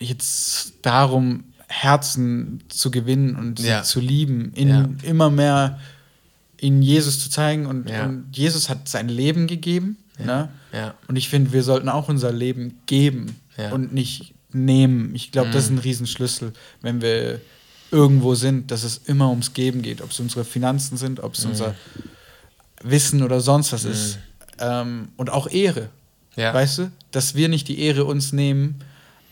jetzt 0.00 0.74
darum, 0.82 1.44
Herzen 1.72 2.62
zu 2.68 2.90
gewinnen 2.90 3.34
und 3.36 3.58
sie 3.58 3.68
Ja. 3.68 3.82
zu 3.82 4.00
lieben, 4.00 4.52
in 4.54 4.68
Ja. 4.68 4.88
immer 5.02 5.30
mehr 5.30 5.78
in 6.58 6.82
Jesus 6.82 7.18
zu 7.20 7.30
zeigen. 7.30 7.66
Und, 7.66 7.88
Ja. 7.90 8.04
und 8.04 8.26
Jesus 8.36 8.68
hat 8.68 8.88
sein 8.88 9.08
Leben 9.08 9.46
gegeben. 9.46 9.96
Ne? 10.18 10.48
Ja. 10.72 10.94
Und 11.08 11.16
ich 11.16 11.28
finde, 11.28 11.52
wir 11.52 11.62
sollten 11.62 11.88
auch 11.88 12.08
unser 12.08 12.32
Leben 12.32 12.78
geben. 12.86 13.36
Mhm. 13.58 13.72
und 13.72 13.92
nicht 13.92 14.32
nehmen. 14.54 15.14
Ich 15.14 15.30
glaube, 15.30 15.50
das 15.50 15.64
ist 15.64 15.70
ein 15.70 15.78
Riesenschlüssel, 15.78 16.52
wenn 16.80 17.02
wir 17.02 17.38
irgendwo 17.90 18.34
sind, 18.34 18.70
dass 18.70 18.82
es 18.82 18.96
immer 19.04 19.28
ums 19.28 19.52
Geben 19.52 19.82
geht. 19.82 20.00
Ob 20.00 20.10
es 20.10 20.20
unsere 20.20 20.44
Finanzen 20.46 20.96
sind, 20.96 21.20
ob 21.20 21.32
Mhm. 21.32 21.36
es 21.38 21.44
unser 21.44 21.74
Wissen 22.82 23.22
oder 23.22 23.40
sonst 23.40 23.72
was 23.74 23.84
ist. 23.84 24.18
Ähm, 24.58 25.08
und 25.18 25.28
auch 25.30 25.48
Ehre. 25.50 25.90
Weißt 26.36 26.78
du? 26.78 26.90
Dass 27.10 27.34
wir 27.34 27.48
nicht 27.50 27.68
die 27.68 27.78
Ehre 27.80 28.06
uns 28.06 28.32
nehmen, 28.32 28.76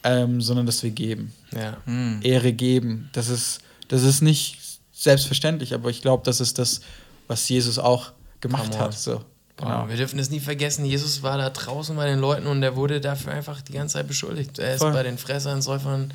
ähm, 0.05 0.41
sondern 0.41 0.67
dass 0.67 0.83
wir 0.83 0.91
geben. 0.91 1.33
Ja. 1.53 1.77
Ehre 2.23 2.53
geben. 2.53 3.11
Das 3.13 3.29
ist, 3.29 3.61
das 3.89 4.03
ist 4.03 4.23
nicht 4.23 4.59
selbstverständlich, 4.93 5.75
aber 5.75 5.91
ich 5.91 6.03
glaube, 6.03 6.23
das 6.25 6.41
ist 6.41 6.59
das, 6.59 6.81
was 7.27 7.49
Jesus 7.49 7.79
auch 7.79 8.13
gemacht 8.41 8.79
hat. 8.79 8.95
So. 8.95 9.25
Genau. 9.57 9.89
Wir 9.89 9.97
dürfen 9.97 10.19
es 10.19 10.31
nie 10.31 10.41
vergessen, 10.41 10.85
Jesus 10.85 11.23
war 11.23 11.37
da 11.37 11.51
draußen 11.51 11.95
bei 11.95 12.07
den 12.07 12.19
Leuten 12.19 12.47
und 12.47 12.63
er 12.63 12.77
wurde 12.77 13.01
dafür 13.01 13.33
einfach 13.33 13.61
die 13.61 13.73
ganze 13.73 13.95
Zeit 13.95 14.09
beschuldigt. 14.09 14.59
Er 14.59 14.75
ist 14.75 14.81
Voll. 14.81 14.93
bei 14.93 15.03
den 15.03 15.19
Fressern, 15.19 15.61
Säufern, 15.61 16.13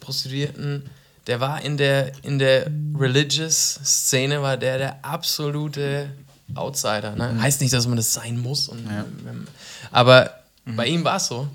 Prostituierten. 0.00 0.90
Der 1.28 1.38
war 1.38 1.62
in 1.62 1.76
der, 1.76 2.12
in 2.24 2.40
der 2.40 2.68
Religious-Szene, 2.98 4.42
war 4.42 4.56
der 4.56 4.78
der 4.78 5.04
absolute 5.04 6.10
Outsider. 6.54 7.14
Ne? 7.14 7.40
Heißt 7.40 7.60
nicht, 7.60 7.72
dass 7.72 7.86
man 7.86 7.96
das 7.96 8.12
sein 8.12 8.40
muss. 8.40 8.68
Und, 8.68 8.80
ähm, 8.80 9.46
aber 9.92 10.41
bei 10.64 10.86
ihm 10.86 11.02
war 11.04 11.16
es 11.16 11.26
so. 11.26 11.48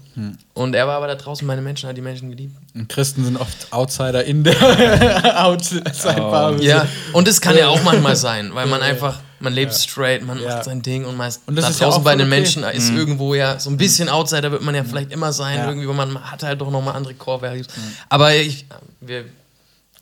Und 0.54 0.76
er 0.76 0.86
war 0.88 0.98
aber 0.98 1.08
da 1.08 1.16
draußen 1.16 1.48
bei 1.48 1.56
den 1.56 1.64
Menschen, 1.64 1.88
hat 1.88 1.96
die 1.96 2.02
Menschen 2.02 2.30
geliebt. 2.30 2.56
Und 2.76 2.90
Christen 2.90 3.24
sind 3.24 3.38
oft 3.38 3.72
Outsider 3.72 4.24
in 4.26 4.44
der 4.44 4.56
Outside-Bubble. 5.46 6.64
Ja, 6.64 6.88
und 7.14 7.28
das 7.28 7.40
kann 7.42 7.58
ja 7.58 7.68
auch 7.70 7.82
manchmal 7.84 8.16
sein, 8.28 8.54
weil 8.54 8.66
man 8.68 8.82
einfach, 8.82 9.20
man 9.40 9.54
lebt 9.54 9.74
straight, 9.74 10.26
man 10.26 10.42
Ja. 10.42 10.56
macht 10.56 10.66
sein 10.66 10.82
Ding 10.82 11.06
und 11.06 11.16
man 11.16 11.30
ist 11.30 11.42
Und 11.46 11.56
das 11.56 11.66
da 11.66 11.72
ist 11.72 11.80
ja 11.80 11.86
draußen 11.88 12.02
auch 12.02 12.04
bei 12.04 12.16
den 12.16 12.22
okay. 12.28 12.30
Menschen 12.30 12.64
ist 12.64 12.90
irgendwo 12.92 13.34
ja 13.36 13.60
so 13.60 13.70
ein 13.70 13.78
bisschen 13.78 14.10
Outsider 14.10 14.52
wird 14.52 14.62
man 14.64 14.76
ja 14.76 14.84
vielleicht 14.84 15.12
immer 15.12 15.32
sein, 15.32 15.58
Ja. 15.60 15.68
irgendwie, 15.70 15.88
weil 15.88 15.96
man 15.96 16.20
hat 16.32 16.44
halt 16.44 16.60
doch 16.60 16.70
nochmal 16.72 16.96
andere 16.96 17.14
Core 17.14 17.42
Values. 17.44 17.68
Aber 18.10 18.36
ich, 18.36 18.66
wir, 19.00 19.26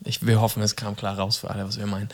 ich, 0.06 0.24
wir 0.26 0.40
hoffen, 0.40 0.62
es 0.62 0.76
kam 0.76 0.96
klar 0.96 1.18
raus 1.18 1.36
für 1.38 1.50
alle, 1.50 1.66
was 1.66 1.78
wir 1.78 1.86
meinen. 1.86 2.08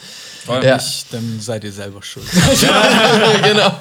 Voll. 0.45 0.65
Ja. 0.65 0.77
Ich, 0.77 1.07
dann 1.11 1.41
seid 1.41 1.65
ihr 1.65 1.73
selber 1.73 2.03
schuld. 2.03 2.27
genau. 3.43 3.73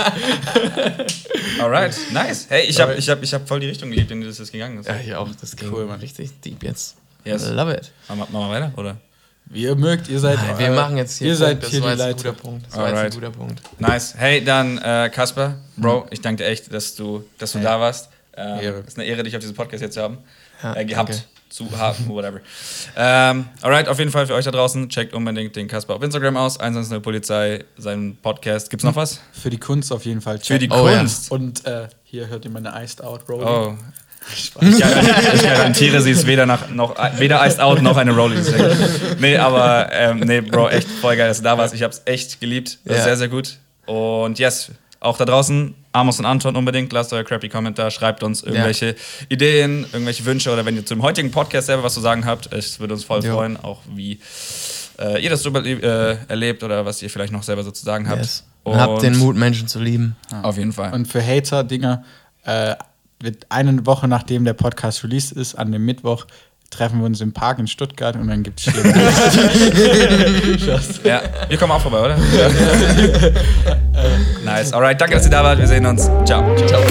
Alright, 1.59 1.95
nice. 2.11 2.45
Hey, 2.49 2.65
ich 2.67 2.79
habe 2.79 2.95
ich 2.95 3.09
hab, 3.09 3.21
ich 3.23 3.33
hab 3.33 3.47
voll 3.47 3.59
die 3.59 3.67
Richtung 3.67 3.89
geliebt, 3.89 4.11
in 4.11 4.21
die 4.21 4.27
das 4.27 4.37
jetzt 4.39 4.51
gegangen 4.51 4.79
ist. 4.79 4.87
Ja, 4.87 4.95
ich 4.97 5.13
auch, 5.15 5.29
das 5.39 5.55
ging 5.55 5.71
Cool, 5.71 5.85
Mann. 5.85 5.99
richtig 5.99 6.39
deep 6.41 6.63
jetzt. 6.63 6.95
Yes. 7.23 7.47
Love 7.49 7.73
it. 7.73 7.91
Machen 8.07 8.27
wir, 8.31 8.49
weiter, 8.49 8.71
oder? 8.77 8.97
Wie 9.45 9.63
ihr 9.63 9.75
mögt, 9.75 10.07
ihr 10.07 10.19
seid. 10.19 10.37
Nein, 10.37 10.57
wir 10.59 10.67
äh, 10.67 10.75
machen 10.75 10.97
jetzt 10.97 11.17
hier 11.17 11.27
Ihr 11.27 11.33
Punkt. 11.35 11.45
seid 11.49 11.63
das 11.63 11.69
hier 11.71 11.81
war 11.83 11.95
die 11.95 12.01
jetzt 12.01 12.09
ein 12.09 12.15
guter. 12.17 12.33
Punkt. 12.33 12.65
Das 12.67 12.77
war 12.77 12.87
jetzt 12.87 12.97
Alright. 12.97 13.13
ein 13.13 13.19
guter 13.19 13.31
Punkt. 13.31 13.61
Nice. 13.79 14.13
Hey, 14.17 14.43
dann 14.43 14.77
äh, 14.77 15.09
Kasper, 15.13 15.55
Bro, 15.77 16.07
ich 16.09 16.21
danke 16.21 16.43
dir 16.43 16.49
echt, 16.49 16.73
dass 16.73 16.95
du, 16.95 17.25
dass 17.37 17.51
du 17.51 17.57
Hey. 17.59 17.65
da 17.65 17.79
warst. 17.79 18.09
Ähm, 18.37 18.59
Ehre. 18.61 18.79
ist 18.87 18.97
eine 18.97 19.05
Ehre, 19.07 19.23
dich 19.23 19.35
auf 19.35 19.41
diesem 19.41 19.55
Podcast 19.55 19.81
jetzt 19.83 19.95
zu 19.95 20.01
haben. 20.01 20.19
Ja, 20.63 20.75
äh, 20.75 20.85
gehabt, 20.85 21.09
danke. 21.09 21.23
Zu 21.51 21.69
haben, 21.77 22.07
whatever. 22.07 22.39
ähm, 22.95 23.45
alright, 23.61 23.87
auf 23.87 23.99
jeden 23.99 24.11
Fall 24.11 24.25
für 24.25 24.33
euch 24.33 24.45
da 24.45 24.51
draußen, 24.51 24.89
checkt 24.89 25.13
unbedingt 25.13 25.55
den 25.55 25.67
Kasper 25.67 25.95
auf 25.95 26.01
Instagram 26.03 26.37
aus, 26.37 26.59
110 26.59 27.01
Polizei, 27.01 27.63
seinen 27.77 28.15
Podcast. 28.17 28.69
Gibt's 28.69 28.83
noch 28.83 28.95
was? 28.95 29.19
Für 29.33 29.49
die 29.49 29.57
Kunst 29.59 29.91
auf 29.91 30.05
jeden 30.05 30.21
Fall. 30.21 30.39
Für 30.39 30.57
die 30.59 30.67
checken. 30.67 30.81
Oh, 30.83 30.87
ja. 30.87 30.99
Kunst. 30.99 31.29
Und 31.31 31.65
äh, 31.65 31.87
hier 32.03 32.27
hört 32.27 32.45
ihr 32.45 32.51
meine 32.51 32.73
Iced 32.83 33.03
Out 33.03 33.27
Rolling. 33.29 33.47
Oh. 33.47 33.75
Ich, 34.33 34.51
ich 34.61 35.41
garantiere, 35.43 35.99
sie 35.99 36.11
ist 36.11 36.27
weder, 36.27 36.45
nach, 36.45 36.69
noch, 36.69 36.95
weder 37.17 37.43
Iced 37.45 37.59
Out 37.59 37.81
noch 37.81 37.97
eine 37.97 38.11
Rolling. 38.15 38.45
Nee, 39.19 39.35
aber 39.37 39.89
ähm, 39.91 40.19
nee, 40.19 40.41
Bro, 40.41 40.69
echt 40.69 40.87
voll 40.87 41.17
geil, 41.17 41.27
dass 41.27 41.37
du 41.39 41.43
da 41.43 41.57
warst. 41.57 41.73
Ich 41.73 41.81
hab's 41.81 42.03
echt 42.05 42.39
geliebt. 42.39 42.77
Das 42.85 42.93
ist 42.93 42.99
Ja. 42.99 43.03
sehr, 43.05 43.17
sehr 43.17 43.27
gut. 43.29 43.57
Und 43.87 44.37
yes, 44.37 44.69
auch 45.01 45.17
da 45.17 45.25
draußen, 45.25 45.73
Amos 45.91 46.19
und 46.19 46.25
Anton 46.25 46.55
unbedingt, 46.55 46.93
lasst 46.93 47.11
euer 47.11 47.23
crappy 47.23 47.49
Kommentar, 47.49 47.91
schreibt 47.91 48.23
uns 48.23 48.43
irgendwelche 48.43 48.95
Ideen, 49.27 49.85
irgendwelche 49.91 50.23
Wünsche 50.25 50.53
oder 50.53 50.65
wenn 50.65 50.75
ihr 50.75 50.85
zum 50.85 51.01
heutigen 51.01 51.31
Podcast 51.31 51.67
selber 51.67 51.83
was 51.83 51.95
zu 51.95 52.01
sagen 52.01 52.25
habt, 52.25 52.53
es 52.53 52.79
würde 52.79 52.93
uns 52.93 53.03
voll 53.03 53.25
Jo. 53.25 53.33
freuen, 53.33 53.57
auch 53.57 53.81
wie 53.93 54.19
äh, 54.99 55.21
ihr 55.21 55.29
das 55.29 55.41
so 55.41 55.49
äh, 55.53 56.17
erlebt 56.27 56.63
oder 56.63 56.85
was 56.85 57.01
ihr 57.01 57.09
vielleicht 57.09 57.33
noch 57.33 57.43
selber 57.43 57.63
so 57.63 57.71
zu 57.71 57.83
sagen 57.83 58.07
habt. 58.07 58.21
Yes. 58.21 58.45
Und 58.63 58.77
habt 58.79 59.01
den 59.01 59.17
Mut, 59.17 59.35
Menschen 59.35 59.67
zu 59.67 59.79
lieben. 59.79 60.15
Auf 60.43 60.57
jeden 60.57 60.71
Fall. 60.71 60.93
Und 60.93 61.07
für 61.07 61.25
Hater, 61.25 61.63
Dinger, 61.63 62.03
äh, 62.45 62.75
wird 63.19 63.47
eine 63.49 63.85
Woche 63.85 64.07
nachdem 64.07 64.45
der 64.45 64.53
Podcast 64.53 65.03
released 65.03 65.31
ist, 65.31 65.55
an 65.55 65.71
dem 65.71 65.83
Mittwoch, 65.83 66.25
treffen 66.71 66.99
wir 66.99 67.05
uns 67.05 67.21
im 67.21 67.33
Park 67.33 67.59
in 67.59 67.67
Stuttgart 67.67 68.15
und 68.15 68.27
dann 68.27 68.41
gibt 68.41 68.61
es 68.61 68.65
Ja, 71.03 71.21
wir 71.47 71.57
kommen 71.57 71.73
auch 71.73 71.81
vorbei, 71.81 71.99
oder? 71.99 72.17
nice. 74.43 74.73
Alright, 74.73 74.99
danke, 74.99 75.13
dass 75.15 75.25
ihr 75.25 75.31
da 75.31 75.43
wart. 75.43 75.59
Wir 75.59 75.67
sehen 75.67 75.85
uns. 75.85 76.09
Ciao. 76.25 76.55
Ciao. 76.65 76.81